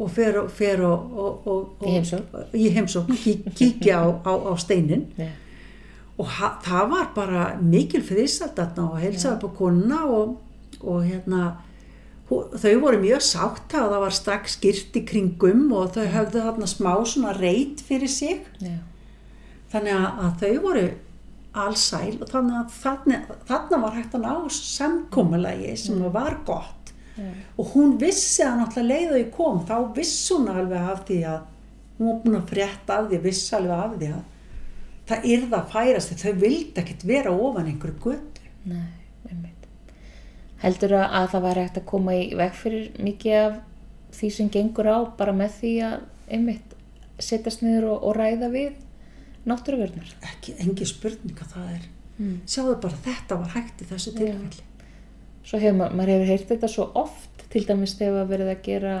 og 0.00 0.10
fer, 0.14 0.36
fer 0.48 0.82
og, 0.86 1.12
og, 1.12 1.46
og, 1.46 1.64
og 1.80 2.54
Í 2.56 2.70
heimsókn. 2.74 3.16
kíkja 3.56 4.00
á, 4.00 4.06
á, 4.24 4.32
á 4.48 4.52
steinin 4.60 5.06
Já. 5.18 5.28
og 6.18 6.30
ha, 6.38 6.52
það 6.64 6.86
var 6.94 7.10
bara 7.16 7.42
mikil 7.60 8.02
þarna 8.04 8.86
og 8.90 9.00
heilsaði 9.02 9.36
upp 9.36 9.44
á 9.44 9.50
konuna 9.58 10.00
og, 10.08 10.38
og 10.80 11.04
hérna 11.04 11.42
þau 12.30 12.74
voru 12.84 13.00
mjög 13.02 13.22
sátt 13.26 13.74
að 13.74 13.90
það 13.90 14.02
var 14.04 14.14
strax 14.14 14.56
skýrt 14.58 14.96
í 15.00 15.04
kringum 15.08 15.64
og 15.74 15.94
þau 15.96 16.06
höfðu 16.14 16.44
þarna 16.46 16.68
smá 16.70 16.92
svona 17.04 17.32
reit 17.36 17.82
fyrir 17.82 18.08
sig 18.08 18.44
Já. 18.62 18.76
þannig 19.72 19.96
að, 19.96 20.10
að 20.24 20.44
þau 20.44 20.60
voru 20.68 20.84
allsæl 21.60 22.20
og 22.22 22.28
þannig 22.30 22.58
að 22.60 22.74
þarna, 22.78 23.16
þarna 23.48 23.80
var 23.82 23.96
hægt 23.98 24.12
að 24.14 24.22
ná 24.22 24.34
samkomulagi 24.54 25.72
sem 25.76 25.98
var 26.14 26.36
gott 26.46 26.79
Já. 27.16 27.30
og 27.58 27.72
hún 27.74 27.96
vissi 28.00 28.42
að 28.46 28.58
náttúrulega 28.60 28.88
leið 28.90 29.10
og 29.14 29.18
ég 29.20 29.30
kom 29.34 29.62
þá 29.68 29.74
vissi 29.96 30.34
hún 30.34 30.48
alveg 30.52 30.90
af 30.92 31.00
því 31.08 31.18
að 31.30 31.40
hún 31.98 32.06
var 32.10 32.20
búin 32.24 32.36
að 32.38 32.50
frétta 32.54 32.98
af 33.00 33.08
því 33.10 33.18
vissi 33.24 33.54
alveg 33.58 33.76
af 33.84 33.96
því 34.00 34.10
að 34.14 34.22
það 35.10 35.26
yrða 35.34 35.58
að 35.60 35.72
færast 35.74 36.14
þau 36.22 36.32
vildi 36.44 36.80
ekkert 36.84 37.04
vera 37.10 37.32
ofan 37.34 37.66
einhverju 37.72 37.98
götu 38.04 38.46
Nei, 38.70 38.86
einmitt. 39.30 39.66
Heldur 40.62 40.92
að, 41.00 41.06
að 41.20 41.28
það 41.34 41.44
var 41.48 41.60
hægt 41.64 41.78
að 41.80 41.86
koma 41.90 42.14
í 42.20 42.26
veg 42.38 42.54
fyrir 42.60 42.90
mikið 43.00 43.38
af 43.40 43.58
því 44.20 44.30
sem 44.36 44.50
gengur 44.52 44.88
á 44.92 44.98
bara 45.18 45.32
með 45.36 45.54
því 45.60 45.72
að 45.88 45.98
einmitt 46.30 46.74
setjast 47.20 47.62
niður 47.64 47.88
og, 47.94 48.04
og 48.10 48.16
ræða 48.16 48.48
við 48.52 48.70
náttúruvörnar. 49.48 50.10
ekki, 50.30 50.54
engi 50.60 50.86
spurning 50.86 51.38
að 51.40 51.56
það 51.56 51.72
er 51.78 51.88
Mm. 52.20 52.42
sjáðu 52.44 52.74
bara 52.82 52.96
þetta 53.00 53.36
var 53.40 53.48
hægt 53.54 53.80
í 53.80 53.86
þessu 53.88 54.10
tilfelli 54.12 54.64
Svo 55.44 55.58
hefur 55.58 55.76
ma 55.78 55.88
maður 55.90 56.12
hefur 56.18 56.30
heyrt 56.34 56.48
þetta 56.52 56.68
svo 56.68 56.88
oft 57.00 57.46
til 57.50 57.64
dæmis 57.66 57.96
þegar 57.98 58.28
verið 58.30 58.50
að 58.52 58.62
gera 58.66 58.94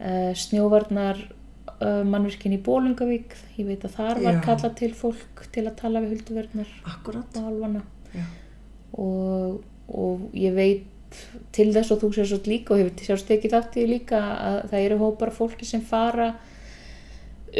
uh, 0.00 0.32
snjóvarnar 0.36 1.20
uh, 1.80 2.02
mannvirkin 2.04 2.56
í 2.56 2.62
Bólungavík. 2.64 3.36
Ég 3.56 3.66
veit 3.70 3.84
að 3.86 3.94
þar 3.98 4.20
var 4.24 4.40
kallað 4.44 4.74
til 4.80 4.90
fólk 4.98 5.46
til 5.54 5.66
að 5.68 5.76
tala 5.80 6.02
við 6.04 6.16
hulduvörnar 6.18 6.72
akkurat 6.94 7.38
og 7.40 7.78
og, 8.94 9.62
og 9.88 10.20
ég 10.38 10.54
veit 10.54 10.90
til 11.54 11.68
þess 11.74 11.92
og 11.94 12.00
þú 12.02 12.08
sér 12.16 12.26
svo 12.26 12.40
líka 12.46 12.74
og 12.74 12.80
hefur 12.82 13.06
sjást 13.06 13.30
ekki 13.30 13.50
þátt 13.52 13.76
í 13.78 13.86
líka 13.86 14.18
að 14.18 14.58
það 14.70 14.84
eru 14.88 14.98
hópar 14.98 15.30
fólki 15.34 15.66
sem 15.66 15.80
fara 15.86 16.32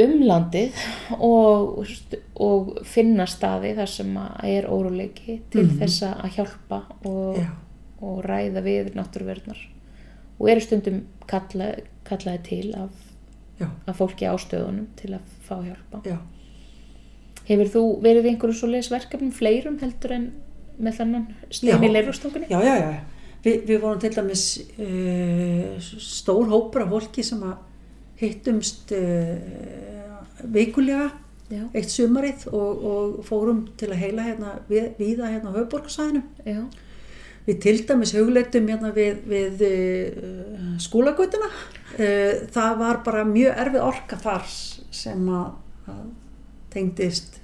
um 0.02 0.14
landið 0.26 0.74
og, 1.22 1.84
og 2.42 2.72
finna 2.86 3.26
staði 3.30 3.74
þar 3.78 3.90
sem 3.92 4.16
er 4.42 4.66
óruleiki 4.66 5.36
til 5.52 5.68
Mhm. 5.68 5.76
þess 5.78 6.02
að 6.08 6.32
hjálpa 6.34 6.80
og, 7.06 7.36
Já. 7.38 7.46
Og 8.04 8.22
ræða 8.26 8.62
við 8.64 8.92
náttúruverðnar 8.98 9.60
og 10.38 10.50
eru 10.50 10.64
stundum 10.64 11.02
kalla, 11.30 11.72
kallaði 12.06 12.42
til 12.48 12.68
af, 12.78 12.94
af 13.62 13.98
fólki 13.98 14.26
á 14.28 14.34
stöðunum 14.40 14.88
til 14.98 15.14
að 15.16 15.34
fá 15.46 15.56
hjálpa 15.62 16.02
Já. 16.08 16.18
Hefur 17.44 17.70
þú 17.74 17.82
verið 18.04 18.30
einhverju 18.30 18.56
svoleiðis 18.56 18.92
verkefnum 18.92 19.32
fleirum 19.36 19.76
heldur 19.82 20.14
en 20.16 20.30
með 20.80 21.00
þannan 21.00 21.26
stein 21.50 21.84
í 21.84 21.90
Já. 21.90 21.94
leirustokkunni? 21.98 22.48
Já, 22.50 22.60
já, 22.64 22.74
já. 22.80 22.94
Vi, 23.44 23.52
við 23.68 23.82
vorum 23.82 24.00
til 24.00 24.14
dæmis 24.16 24.44
uh, 24.80 25.74
stór 26.00 26.48
hópur 26.48 26.86
af 26.86 26.94
fólki 26.94 27.24
sem 27.26 27.42
að 27.44 27.58
hittumst 28.22 28.94
uh, 28.96 30.14
vikulega 30.54 31.10
Já, 31.52 31.66
eitt 31.76 31.92
sumarið 31.92 32.46
og, 32.56 32.84
og 32.88 33.18
fórum 33.28 33.66
til 33.78 33.90
að 33.92 34.00
heila 34.00 34.24
hérna 34.24 34.54
við, 34.70 34.94
viða 34.96 35.28
hérna 35.28 35.52
á 35.52 35.56
höfuborgarsæðinu. 35.58 36.22
Já, 37.44 37.50
Við 37.50 37.60
til 37.60 37.86
dæmis 37.86 38.12
hugleitum 38.16 38.68
hérna 38.68 38.90
við, 38.96 39.18
við 39.28 39.62
uh, 39.68 40.78
skólagötuna. 40.80 41.50
Uh, 41.94 42.48
það 42.54 42.78
var 42.78 43.02
bara 43.04 43.24
mjög 43.24 43.58
erfið 43.64 43.82
orka 43.84 44.16
þar 44.16 44.46
sem 44.90 45.28
að, 45.28 45.50
að 45.86 46.04
tengdist 46.70 47.40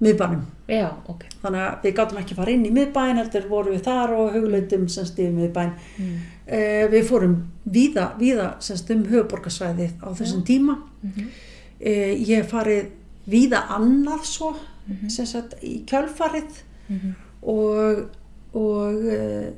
miðbænum. 0.00 0.42
já, 0.68 0.90
ok. 1.08 1.24
Þannig 1.42 1.60
að 1.64 1.82
við 1.86 1.94
gátum 1.96 2.18
ekki 2.20 2.34
að 2.34 2.40
fara 2.42 2.50
inn 2.52 2.66
í 2.66 2.70
miðbæn, 2.76 3.16
heldur 3.16 3.48
vorum 3.48 3.72
við 3.72 3.82
þar 3.86 4.12
og 4.18 4.34
hugleitum 4.34 4.88
semst 4.92 5.18
yfir 5.18 5.32
miðbæn. 5.32 5.72
Mm. 5.98 6.16
Uh, 6.46 6.84
við 6.92 7.08
fórum 7.08 7.36
víða, 7.64 8.10
víða 8.20 8.54
semst 8.60 8.90
um 8.92 9.04
höfuborgarsvæðið 9.08 9.92
á 10.04 10.08
þessum 10.20 10.44
tíma. 10.44 10.80
Mm 11.02 11.28
Uh, 11.76 12.14
ég 12.24 12.38
hef 12.40 12.50
farið 12.50 12.86
víða 13.28 13.58
annað 13.68 14.22
svo, 14.24 14.54
Mhm. 14.88 15.08
sem 15.10 15.26
sagt 15.26 15.54
í 15.62 15.84
kjölfarið 15.84 16.62
-hmm. 16.88 17.14
og, 17.42 18.08
og 18.56 19.04
uh, 19.04 19.48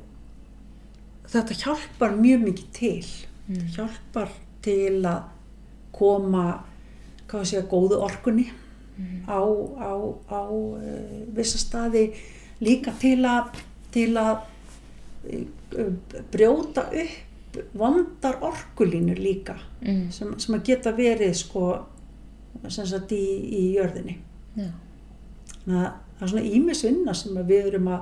þetta 1.29 1.57
hjálpar 1.63 2.15
mjög 2.19 2.43
mikið 2.47 2.69
til. 2.75 3.05
Mm. 3.49 3.65
Hjálpar 3.75 4.31
til 4.65 4.99
að 5.07 5.21
koma, 5.95 6.45
hvað 7.29 7.45
sé 7.49 7.61
að 7.63 7.69
góðu 7.71 8.01
orkunni 8.05 8.49
Mhm. 8.99 9.19
á, 9.31 9.39
á, 9.79 9.91
á 10.27 10.41
uh, 10.51 11.23
vissa 11.31 11.55
staði 11.61 12.09
líka 12.59 12.91
til 12.99 13.21
að, 13.23 13.53
til 13.95 14.09
að 14.19 14.41
uh, 15.31 15.93
brjóta 16.33 16.83
upp 16.91 17.61
vandar 17.79 18.41
orkulínur 18.43 19.15
líka 19.23 19.55
Mm. 19.81 20.11
sem, 20.11 20.33
sem 20.39 20.55
að 20.57 20.63
geta 20.67 20.91
verið 20.91 21.31
sko 21.39 21.63
sem 22.67 22.85
sagt 22.85 23.11
í, 23.15 23.23
í 23.55 23.61
jörðinni 23.77 24.17
þannig 25.63 25.79
að 25.79 25.93
það 26.19 26.21
er 26.25 26.27
svona 26.33 26.43
ímis 26.59 26.83
vinna 26.83 27.13
sem 27.15 27.39
við 27.47 27.69
erum 27.71 27.87
að 27.87 28.01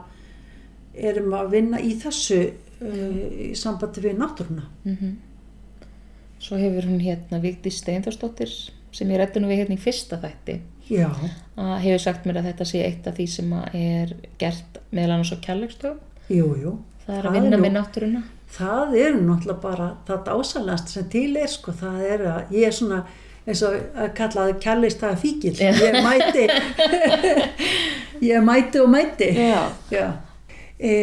erum 1.00 1.34
að 1.34 1.52
vinna 1.52 1.80
í 1.82 1.94
þessu 2.02 2.40
uh, 2.48 3.22
í 3.48 3.54
sambandi 3.56 4.02
við 4.08 4.18
náttúruna 4.22 4.66
mm 4.86 5.16
Svo 6.40 6.54
hefur 6.62 6.86
hún 6.86 7.00
hérna 7.02 7.40
Vigdís 7.42 7.80
Steinþórsdóttir 7.82 8.52
sem 8.94 9.10
ég 9.10 9.18
rætti 9.18 9.42
nú 9.42 9.48
við 9.50 9.64
hérna 9.64 9.74
í 9.74 9.82
fyrsta 9.82 10.20
þætti 10.22 10.60
já, 10.94 11.08
að 11.58 11.80
hefur 11.82 12.00
sagt 12.04 12.28
mér 12.30 12.38
að 12.44 12.52
þetta 12.52 12.68
sé 12.70 12.84
eitt 12.86 13.08
af 13.10 13.16
því 13.18 13.26
sem 13.34 13.54
er 13.74 14.14
gert 14.38 14.78
á 14.78 15.38
kærleikstöðum. 15.48 15.98
jú, 16.30 16.52
jú 16.62 16.76
Það 17.08 17.16
er 17.18 17.24
Það 17.24 17.30
að 17.32 17.36
er 17.36 17.42
vinna 17.42 17.58
nú- 17.58 17.64
með 17.66 17.74
náttúruna. 17.80 18.22
það 18.54 18.96
er 19.02 19.18
náttúrulega 19.18 19.62
bara 19.62 19.88
það 20.08 20.22
dásalast 20.30 20.88
sem 20.94 21.10
til 21.10 21.38
er 21.38 21.48
sko 21.48 21.72
það 21.72 22.00
er 22.14 22.20
að 22.36 22.54
ég 22.54 22.68
er 22.68 22.72
svona 22.72 23.02
eins 23.48 23.62
og 23.64 23.74
að 23.96 24.14
kalla 24.14 24.46
það 24.48 24.60
kjærleist 24.68 25.00
það 25.02 25.20
fíkil 25.26 25.56
ég 25.58 26.00
mæti 26.06 26.48
ég 28.30 28.44
mæti 28.44 28.80
og 28.86 28.90
mæti 28.94 29.30
Já. 29.36 29.62
Já. 29.92 30.08
E, 30.78 30.94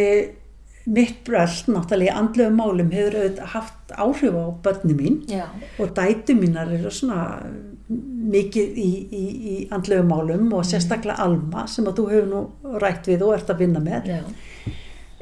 mitt 0.85 1.23
bröld 1.25 1.71
náttúrulega 1.73 2.13
í 2.13 2.17
andlegu 2.21 2.53
málum 2.55 2.91
hefur 2.93 3.17
auðvitað 3.17 3.55
haft 3.55 3.95
áhrif 3.97 4.37
á 4.37 4.47
börni 4.67 4.97
mín 4.99 5.17
Já. 5.31 5.47
og 5.81 5.95
dætu 5.97 6.37
mínar 6.37 6.69
eru 6.77 6.93
svona 6.93 7.41
mikið 7.89 8.77
í, 8.81 8.91
í, 9.09 9.25
í 9.55 9.57
andlegu 9.73 10.05
málum 10.09 10.53
og 10.57 10.67
sérstaklega 10.69 11.25
Alma 11.25 11.65
sem 11.71 11.89
að 11.89 11.99
þú 11.99 12.07
hefur 12.13 12.31
nú 12.31 12.79
rætt 12.85 13.09
við 13.09 13.25
og 13.25 13.35
ert 13.39 13.53
að 13.55 13.65
vinna 13.65 13.83
með 13.85 14.13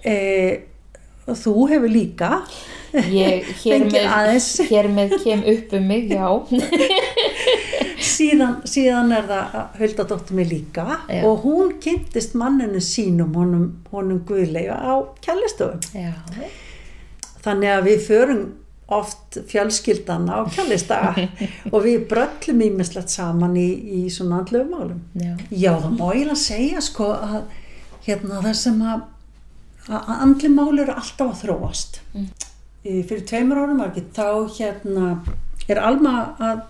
e, 0.03 0.17
og 1.31 1.39
þú 1.39 1.57
hefur 1.71 1.95
líka 1.95 2.33
Ég 2.93 3.47
hér 3.63 3.87
með, 3.89 4.03
hér 4.69 4.89
með 4.93 5.15
kem 5.23 5.43
upp 5.49 5.71
um 5.79 5.87
mig, 5.89 6.11
já. 6.13 6.27
síðan, 8.03 8.57
síðan 8.69 9.13
er 9.17 9.29
það 9.29 9.77
Huldadóttir 9.81 10.39
mig 10.39 10.49
líka 10.51 10.87
Já. 11.09 11.23
og 11.29 11.45
hún 11.47 11.77
kynntist 11.83 12.35
manninu 12.39 12.81
sínum 12.85 13.35
honum, 13.39 13.69
honum 13.93 14.21
guðlega 14.29 14.77
á 14.79 14.95
kjallistofum 15.25 15.81
þannig 17.43 17.73
að 17.77 17.89
við 17.91 18.05
förum 18.07 18.43
oft 18.93 19.39
fjölskyldan 19.49 20.27
á 20.29 20.45
kjallistaga 20.53 21.27
og 21.73 21.79
við 21.87 22.03
bröllum 22.11 22.61
ímislegt 22.67 23.13
saman 23.13 23.57
í, 23.57 23.69
í 23.73 24.01
svona 24.13 24.43
andlegu 24.43 24.69
málum 24.69 25.01
Já. 25.17 25.33
já 25.49 25.73
það 25.81 25.97
má 25.97 26.07
eiginlega 26.13 26.41
segja 26.43 26.83
sko 26.85 27.09
að 27.17 27.41
hérna 28.05 28.43
það 28.45 28.57
sem 28.61 28.83
að 28.85 29.09
að 29.89 30.11
andli 30.23 30.49
mál 30.53 30.79
eru 30.79 30.95
alltaf 30.95 31.33
að 31.33 31.41
þróast 31.47 32.01
Mm. 32.13 32.27
Fyrir 32.83 33.23
tveimur 33.31 33.59
árum 33.63 33.79
var 33.79 33.93
ekki 33.93 34.03
þá 34.11 34.51
hérna 34.57 35.11
er 35.71 35.79
Alma 35.79 36.13
að 36.43 36.63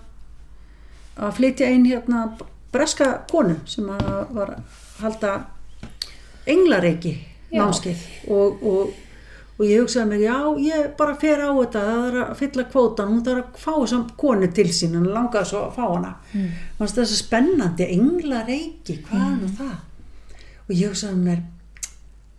að 1.17 1.37
flytja 1.37 1.69
inn 1.73 1.85
hérna 1.87 2.25
breska 2.73 3.09
konu 3.29 3.59
sem 3.69 3.89
að 3.93 4.33
var 4.33 4.55
að 4.55 4.81
halda 5.03 5.33
englareiki 6.49 7.13
Já. 7.53 7.61
námskeið. 7.61 8.03
Og, 8.33 8.63
og, 8.65 8.93
og 9.57 9.63
ég 9.67 9.83
hugsaði 9.83 10.09
mér 10.09 10.23
já 10.25 10.37
ég 10.65 10.91
bara 10.97 11.15
fer 11.21 11.43
á 11.45 11.51
þetta 11.53 11.85
það 11.87 12.07
er 12.09 12.19
að 12.23 12.35
fylla 12.41 12.67
kvótan, 12.73 13.13
hún 13.13 13.23
þarf 13.25 13.43
að 13.43 13.63
fá 13.63 13.71
þessam 13.75 14.05
konu 14.19 14.51
til 14.57 14.69
sín, 14.73 14.97
hann 14.97 15.09
langaði 15.13 15.51
svo 15.51 15.63
að 15.67 15.77
fá 15.77 15.83
hana. 15.85 16.13
Mm. 16.33 16.51
Fannst 16.79 16.99
þess 16.99 17.15
að 17.15 17.21
spennandi 17.21 17.89
englareiki, 17.97 18.99
hvað 19.07 19.27
er 19.27 19.35
nú 19.41 19.51
það? 19.59 19.75
Og 20.63 20.73
ég 20.79 20.93
hugsaði 20.93 21.21
mér 21.27 21.43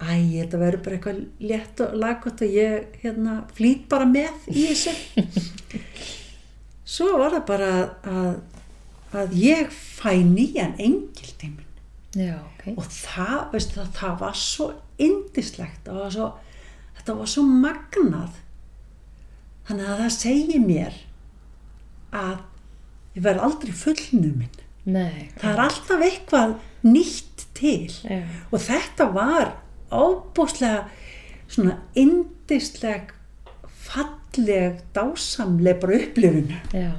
æ, 0.05 0.14
þetta 0.43 0.61
verður 0.61 0.83
bara 0.85 0.99
eitthvað 0.99 1.20
létt 1.45 1.83
og 1.85 1.95
laggott 2.03 2.43
og 2.45 2.57
ég 2.59 2.99
hérna, 3.05 3.37
flýt 3.57 3.87
bara 3.91 4.09
með 4.09 4.51
í 4.51 4.66
þessu. 4.72 4.95
Svo 6.95 7.14
var 7.18 7.33
það 7.39 7.47
bara 7.49 7.70
að, 8.05 8.35
að 9.21 9.37
ég 9.39 9.71
fæ 9.75 10.11
nýjan 10.27 10.75
engiltímin 10.79 11.62
Já, 12.15 12.37
ok. 12.39 12.67
og 12.79 12.87
það, 12.87 13.39
veistu 13.53 13.79
það, 13.81 13.89
það 13.99 14.19
var 14.21 14.37
svo 14.39 14.67
indislegt 15.03 15.89
og 15.91 16.05
svo, 16.15 16.29
þetta 16.99 17.17
var 17.19 17.31
svo 17.33 17.45
magnað 17.49 18.37
þannig 19.69 19.89
að 19.91 20.03
það 20.05 20.12
segir 20.19 20.62
mér 20.62 21.01
að 22.15 22.37
ég 23.17 23.25
verð 23.27 23.47
aldrei 23.49 23.75
fullnuminn 23.79 24.61
Nei. 24.85 25.31
það 25.41 25.51
er 25.51 25.62
alltaf 25.65 26.05
eitthvað 26.05 26.55
nýtt 26.85 27.47
til 27.57 27.89
Já. 28.05 28.21
og 28.51 28.61
þetta 28.61 29.09
var 29.15 29.55
ábúslega 29.95 30.85
svona 31.49 31.79
indisleg 31.99 33.15
falleg, 33.85 34.81
dásamleg 34.97 35.81
bara 35.83 35.99
upplifun 36.03 36.55
Já. 36.75 36.91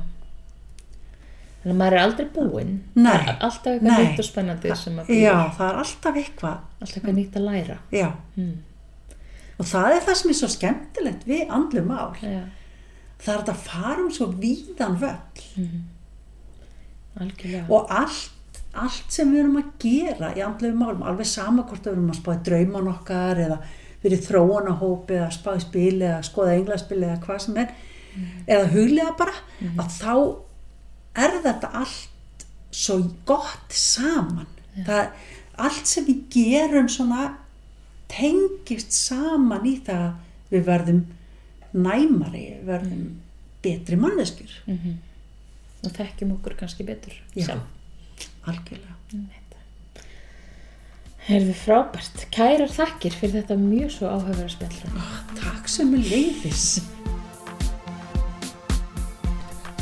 Þannig 1.65 1.73
að 1.73 1.79
maður 1.81 1.95
er 1.97 2.03
aldrei 2.05 2.25
búinn. 2.35 2.73
Nei. 2.93 3.11
Það 3.11 3.29
er 3.31 3.37
Alltaf 3.47 3.71
eitthvað 3.71 3.99
nýtt 4.05 4.19
og 4.21 4.25
spennandi 4.27 4.75
sem 4.77 4.99
að 5.01 5.07
já, 5.17 5.33
það 5.57 5.69
er 5.71 5.79
alltaf 5.81 6.19
eitthvað 6.21 6.57
Alltaf 6.81 6.95
eitthvað 6.99 7.15
nýtt 7.17 7.39
að 7.39 7.45
læra. 7.49 7.77
já, 7.91 8.11
Mm. 8.37 8.53
og 9.57 9.65
það 9.65 9.95
er 9.95 10.01
það 10.05 10.15
sem 10.21 10.29
er 10.29 10.37
svo 10.41 10.47
skemmtilegt 10.53 11.25
við 11.25 11.49
andlu 11.49 11.81
mál 11.87 12.13
Já. 12.21 12.43
það 13.17 13.33
er 13.33 13.41
þetta 13.41 13.55
farum 13.65 14.11
svo 14.11 14.27
víðan 14.35 14.97
völl 14.99 15.81
Algjörlega. 17.19 17.65
og 17.71 17.87
allt, 17.89 18.59
allt 18.75 19.05
sem 19.13 19.31
við 19.31 19.39
erum 19.45 19.57
að 19.61 19.69
gera 19.79 20.33
í 20.35 20.41
andlegu 20.43 20.75
málum, 20.77 21.03
alveg 21.07 21.25
sama 21.29 21.63
hvort 21.63 21.85
við 21.87 21.93
erum 21.95 22.09
að 22.11 22.19
spáði 22.19 22.43
drauman 22.49 22.89
okkar 22.91 23.39
eða 23.45 23.59
verið 24.03 24.25
þróunahópi 24.27 25.15
eða 25.17 25.29
spáði 25.33 25.61
spil 25.63 26.01
eða 26.01 26.17
skoða 26.27 26.57
englaspil 26.59 26.99
eða 27.07 27.19
hvað 27.23 27.39
sem 27.45 27.57
er 27.63 27.71
eða 28.47 28.67
huglega 28.75 29.15
bara 29.17 29.37
að 29.79 29.95
þá 29.95 30.11
er 31.15 31.39
þetta 31.45 31.71
allt 31.81 32.45
svo 32.75 32.99
gott 33.27 33.75
saman 33.75 34.47
það, 34.85 35.11
allt 35.55 35.87
sem 35.87 36.07
við 36.07 36.23
gerum 36.35 36.89
svona 36.91 37.29
tengist 38.11 38.93
saman 38.95 39.65
í 39.67 39.77
það 39.85 40.09
að 40.09 40.51
við 40.51 40.65
verðum 40.67 41.03
næmari, 41.75 42.43
við 42.59 42.67
verðum 42.69 43.05
betri 43.65 43.99
manneskjur 43.99 44.61
Mm 44.65 45.01
Og 45.85 45.91
þekkjum 45.93 46.31
okkur 46.33 46.55
kannski 46.57 46.81
betur. 46.81 47.13
Já. 47.37 47.59
algjörlega 48.49 48.95
Herðu 51.25 51.53
frábært. 51.57 52.27
Kærar 52.33 52.69
þakkir 52.69 53.13
fyrir 53.17 53.39
þetta 53.39 53.55
mjög 53.57 53.93
svo 53.95 54.09
áhugaverða 54.09 54.49
spjall. 54.53 54.97
Takk 55.39 55.69
sem 55.73 55.93
er 55.97 56.03
leiðis. 56.11 56.65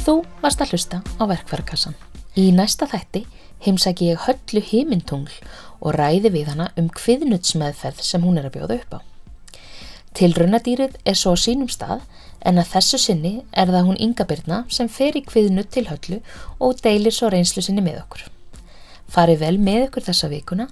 Þú 0.04 0.18
varst 0.42 0.60
að 0.60 0.74
hlusta 0.74 0.98
á 1.00 1.24
verkfærakassan. 1.30 1.94
Í 2.36 2.50
næsta 2.52 2.84
þætti 2.92 3.22
heimsæki 3.64 4.10
ég 4.10 4.26
höllu 4.26 4.60
himintungl 4.60 5.32
og 5.80 5.96
ræði 5.96 6.32
við 6.34 6.50
hana 6.52 6.66
um 6.76 6.90
kviðnutsmeðferð 6.92 8.02
sem 8.04 8.26
hún 8.26 8.42
er 8.42 8.50
að 8.50 8.58
bjóða 8.58 8.76
upp 8.82 8.98
á. 8.98 9.00
Tilraunadýrið 10.20 10.98
er 11.08 11.16
svo 11.16 11.32
á 11.34 11.38
sínum 11.40 11.72
stað 11.72 12.04
en 12.44 12.60
að 12.60 12.74
þessu 12.74 13.00
sinni 13.00 13.32
er 13.56 13.72
það 13.72 13.88
hún 13.88 14.02
Inga 14.04 14.28
Birna 14.28 14.58
sem 14.68 14.92
fer 14.92 15.16
í 15.16 15.24
kviðnut 15.24 15.72
til 15.72 15.86
höllu 15.88 16.20
og 16.60 16.84
deilir 16.84 17.16
svo 17.16 17.32
reynslu 17.32 17.64
sinni 17.64 17.86
með 17.86 18.02
okkur. 18.04 18.28
Fari 19.08 19.38
vel 19.40 19.56
með 19.56 19.88
okkur 19.88 20.08
þessa 20.10 20.32
vikuna 20.36 20.68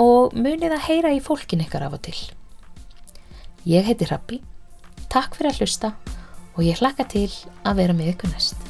og 0.00 0.32
munið 0.32 0.72
að 0.78 0.86
heyra 0.88 1.12
í 1.12 1.20
fólkin 1.20 1.66
ykkar 1.66 1.84
af 1.84 2.00
og 2.00 2.06
til. 2.08 2.16
Ég 3.68 3.84
heiti 3.84 4.08
Rappi, 4.08 4.40
takk 5.12 5.36
fyrir 5.36 5.52
að 5.52 5.60
hlusta 5.60 5.92
og 6.56 6.64
ég 6.64 6.80
hlakka 6.80 7.04
til 7.12 7.28
að 7.60 7.84
vera 7.84 7.96
með 7.96 8.14
ykkur 8.14 8.32
næst. 8.32 8.69